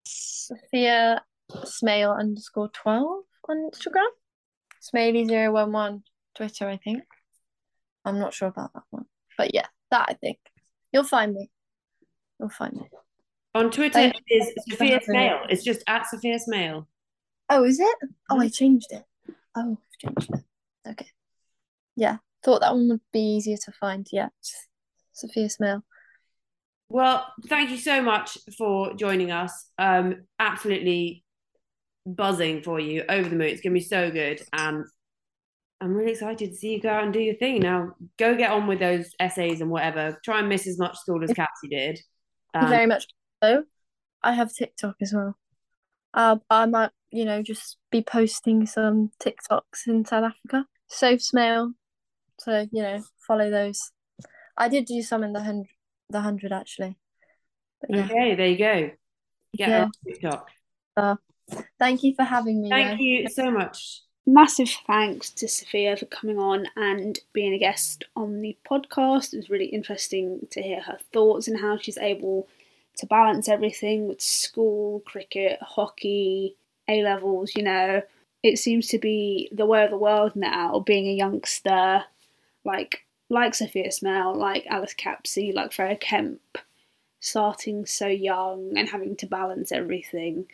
Sophia 0.05 1.23
Smale 1.63 2.11
underscore 2.11 2.69
12 2.69 3.23
on 3.49 3.69
Instagram. 3.71 4.07
Smiley011 4.93 6.03
Twitter, 6.35 6.69
I 6.69 6.77
think. 6.77 7.03
I'm 8.05 8.19
not 8.19 8.33
sure 8.33 8.49
about 8.49 8.73
that 8.73 8.83
one. 8.91 9.05
But 9.37 9.53
yeah, 9.55 9.65
that 9.89 10.05
I 10.07 10.13
think. 10.13 10.37
You'll 10.93 11.03
find 11.03 11.33
me. 11.33 11.49
You'll 12.39 12.49
find 12.49 12.73
me. 12.73 12.87
On 13.55 13.71
Twitter 13.71 13.99
it 13.99 14.15
is 14.27 14.51
you 14.67 14.75
for 14.75 14.85
Sophia. 14.85 14.99
Smale. 15.01 15.39
It's 15.49 15.63
just 15.63 15.81
at 15.87 16.05
Sophia 16.07 16.37
Smale. 16.39 16.87
Oh, 17.49 17.63
is 17.63 17.79
it? 17.79 17.97
Oh, 18.29 18.39
I 18.39 18.49
changed 18.49 18.91
it. 18.91 19.05
Oh, 19.55 19.77
I've 19.81 20.09
changed 20.09 20.29
it. 20.33 20.89
Okay. 20.89 21.07
Yeah. 21.95 22.17
Thought 22.43 22.61
that 22.61 22.73
one 22.73 22.89
would 22.89 23.01
be 23.13 23.21
easier 23.21 23.55
to 23.55 23.71
find. 23.71 24.05
Yeah. 24.11 24.27
Sophia 25.13 25.49
Smale. 25.49 25.83
Well, 26.89 27.25
thank 27.47 27.69
you 27.69 27.77
so 27.77 28.01
much 28.01 28.37
for 28.57 28.93
joining 28.93 29.31
us. 29.31 29.69
Um, 29.79 30.25
absolutely 30.37 31.23
buzzing 32.05 32.61
for 32.61 32.79
you, 32.79 33.05
over 33.07 33.29
the 33.29 33.37
moon. 33.37 33.47
It's 33.47 33.61
gonna 33.61 33.73
be 33.73 33.79
so 33.79 34.11
good, 34.11 34.41
and 34.51 34.83
I'm 35.81 35.93
really 35.93 36.11
excited 36.11 36.51
to 36.51 36.55
see 36.55 36.73
you 36.73 36.81
go 36.81 36.89
out 36.89 37.05
and 37.05 37.13
do 37.13 37.19
your 37.19 37.35
thing. 37.35 37.61
Now, 37.61 37.95
go 38.19 38.35
get 38.35 38.51
on 38.51 38.67
with 38.67 38.79
those 38.79 39.09
essays 39.19 39.61
and 39.61 39.71
whatever. 39.71 40.19
Try 40.23 40.39
and 40.39 40.49
miss 40.49 40.67
as 40.67 40.77
much 40.77 40.97
school 40.97 41.23
as 41.23 41.33
Cassie 41.33 41.69
did. 41.69 41.99
Um, 42.53 42.69
very 42.69 42.85
much. 42.85 43.05
So, 43.43 43.63
I 44.23 44.33
have 44.33 44.53
TikTok 44.53 44.95
as 45.01 45.13
well. 45.13 45.37
Uh, 46.13 46.37
I 46.49 46.65
might, 46.65 46.91
you 47.11 47.25
know, 47.25 47.41
just 47.41 47.77
be 47.91 48.01
posting 48.01 48.65
some 48.65 49.11
TikToks 49.21 49.87
in 49.87 50.05
South 50.05 50.23
Africa. 50.31 50.65
Soph 50.87 51.21
Smale. 51.21 51.73
So, 52.39 52.67
you 52.71 52.81
know, 52.81 53.03
follow 53.27 53.49
those. 53.49 53.91
I 54.57 54.69
did 54.69 54.85
do 54.85 55.01
some 55.01 55.23
in 55.23 55.33
the 55.33 55.41
hundred, 55.41 55.67
the 56.09 56.21
hundred 56.21 56.53
actually. 56.53 56.97
But 57.81 57.89
yeah. 57.95 58.05
Okay, 58.05 58.35
there 58.35 58.47
you 58.47 58.57
go. 58.57 58.91
Get 59.55 59.69
Yeah. 59.69 59.83
on 59.83 59.91
TikTok. 60.07 60.49
Thank 61.77 62.03
you 62.03 62.15
for 62.15 62.23
having 62.23 62.61
me. 62.61 62.69
Thank 62.69 62.97
though. 62.99 63.03
you 63.03 63.29
so 63.29 63.51
much. 63.51 64.01
Massive 64.25 64.69
thanks 64.87 65.29
to 65.31 65.47
Sophia 65.47 65.95
for 65.95 66.05
coming 66.05 66.39
on 66.39 66.65
and 66.75 67.19
being 67.31 67.53
a 67.53 67.59
guest 67.59 68.05
on 68.15 68.41
the 68.41 68.57
podcast. 68.69 69.33
It 69.33 69.37
was 69.37 69.49
really 69.51 69.67
interesting 69.67 70.47
to 70.51 70.61
hear 70.63 70.81
her 70.81 70.97
thoughts 71.13 71.47
and 71.47 71.59
how 71.59 71.77
she's 71.77 71.97
able 71.99 72.47
to 72.97 73.05
balance 73.05 73.49
everything 73.49 74.07
with 74.07 74.21
school, 74.21 75.01
cricket, 75.05 75.59
hockey, 75.61 76.55
A 76.87 77.03
levels. 77.03 77.55
You 77.55 77.63
know, 77.63 78.01
it 78.43 78.57
seems 78.57 78.87
to 78.87 78.99
be 78.99 79.49
the 79.51 79.65
way 79.65 79.83
of 79.83 79.91
the 79.91 79.97
world 79.97 80.35
now. 80.35 80.79
Being 80.79 81.07
a 81.07 81.13
youngster, 81.13 82.03
like 82.63 83.05
like 83.29 83.55
Sophia 83.55 83.91
Smale, 83.91 84.35
like 84.35 84.65
Alice 84.67 84.93
Capsey, 84.93 85.53
like 85.53 85.73
Freya 85.73 85.95
Kemp, 85.95 86.57
starting 87.19 87.85
so 87.85 88.07
young 88.07 88.77
and 88.77 88.89
having 88.89 89.15
to 89.17 89.25
balance 89.25 89.71
everything. 89.71 90.45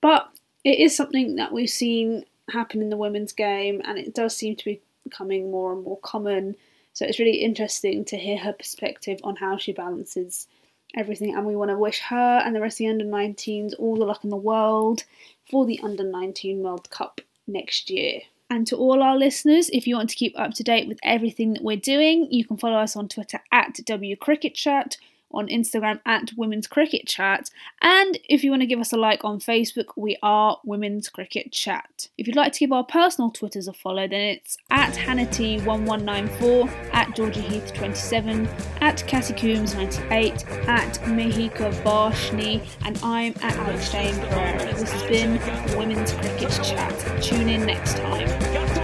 But 0.00 0.28
it 0.64 0.80
is 0.80 0.96
something 0.96 1.36
that 1.36 1.52
we've 1.52 1.70
seen 1.70 2.24
happen 2.50 2.82
in 2.82 2.90
the 2.90 2.96
women's 2.96 3.32
game, 3.32 3.80
and 3.84 3.98
it 3.98 4.14
does 4.14 4.36
seem 4.36 4.56
to 4.56 4.64
be 4.64 4.80
becoming 5.04 5.50
more 5.50 5.72
and 5.72 5.84
more 5.84 5.98
common. 5.98 6.56
So 6.92 7.04
it's 7.04 7.18
really 7.18 7.36
interesting 7.36 8.04
to 8.06 8.16
hear 8.16 8.38
her 8.38 8.52
perspective 8.52 9.20
on 9.22 9.36
how 9.36 9.56
she 9.56 9.72
balances 9.72 10.48
everything. 10.94 11.34
And 11.34 11.46
we 11.46 11.56
want 11.56 11.70
to 11.70 11.78
wish 11.78 12.00
her 12.00 12.42
and 12.44 12.54
the 12.54 12.60
rest 12.60 12.74
of 12.74 12.78
the 12.78 12.88
under 12.88 13.04
19s 13.04 13.72
all 13.78 13.96
the 13.96 14.04
luck 14.04 14.24
in 14.24 14.30
the 14.30 14.36
world 14.36 15.04
for 15.50 15.66
the 15.66 15.80
under 15.82 16.04
19 16.04 16.62
World 16.62 16.90
Cup 16.90 17.20
next 17.46 17.90
year. 17.90 18.20
And 18.48 18.66
to 18.68 18.76
all 18.76 19.02
our 19.02 19.16
listeners, 19.16 19.68
if 19.72 19.86
you 19.86 19.96
want 19.96 20.10
to 20.10 20.16
keep 20.16 20.38
up 20.38 20.54
to 20.54 20.62
date 20.62 20.86
with 20.86 21.00
everything 21.02 21.54
that 21.54 21.64
we're 21.64 21.76
doing, 21.76 22.28
you 22.30 22.44
can 22.44 22.56
follow 22.56 22.78
us 22.78 22.94
on 22.94 23.08
Twitter 23.08 23.40
at 23.50 23.74
WCricketChat, 23.74 24.96
on 25.32 25.48
Instagram 25.48 26.00
at 26.06 26.32
Women's 26.36 26.66
Cricket 26.66 27.06
Chat, 27.06 27.50
and 27.82 28.18
if 28.28 28.42
you 28.44 28.50
want 28.50 28.62
to 28.62 28.66
give 28.66 28.80
us 28.80 28.92
a 28.92 28.96
like 28.96 29.24
on 29.24 29.40
Facebook, 29.40 29.92
we 29.96 30.16
are 30.22 30.58
Women's 30.64 31.08
Cricket 31.08 31.52
Chat. 31.52 32.08
If 32.18 32.26
you'd 32.26 32.36
like 32.36 32.52
to 32.52 32.58
give 32.58 32.72
our 32.72 32.84
personal 32.84 33.30
Twitters 33.30 33.68
a 33.68 33.72
follow, 33.72 34.06
then 34.08 34.20
it's 34.20 34.56
at 34.70 34.94
Hannity1194, 34.94 36.92
at 36.92 37.14
Georgia 37.16 37.40
Heath27, 37.40 38.48
at 38.80 39.06
Cassie 39.06 39.34
Coombs98, 39.34 40.68
at 40.68 40.94
Mehika 41.04 41.72
Barshni, 41.82 42.66
and 42.84 42.98
I'm 43.02 43.34
at 43.42 43.56
Alex 43.56 43.90
Jane 43.92 44.14
Pereira. 44.14 44.74
This 44.74 44.92
has 44.92 45.02
been 45.04 45.38
Women's 45.76 46.12
Cricket 46.12 46.50
Chat. 46.62 47.22
Tune 47.22 47.48
in 47.48 47.66
next 47.66 47.96
time. 47.96 48.75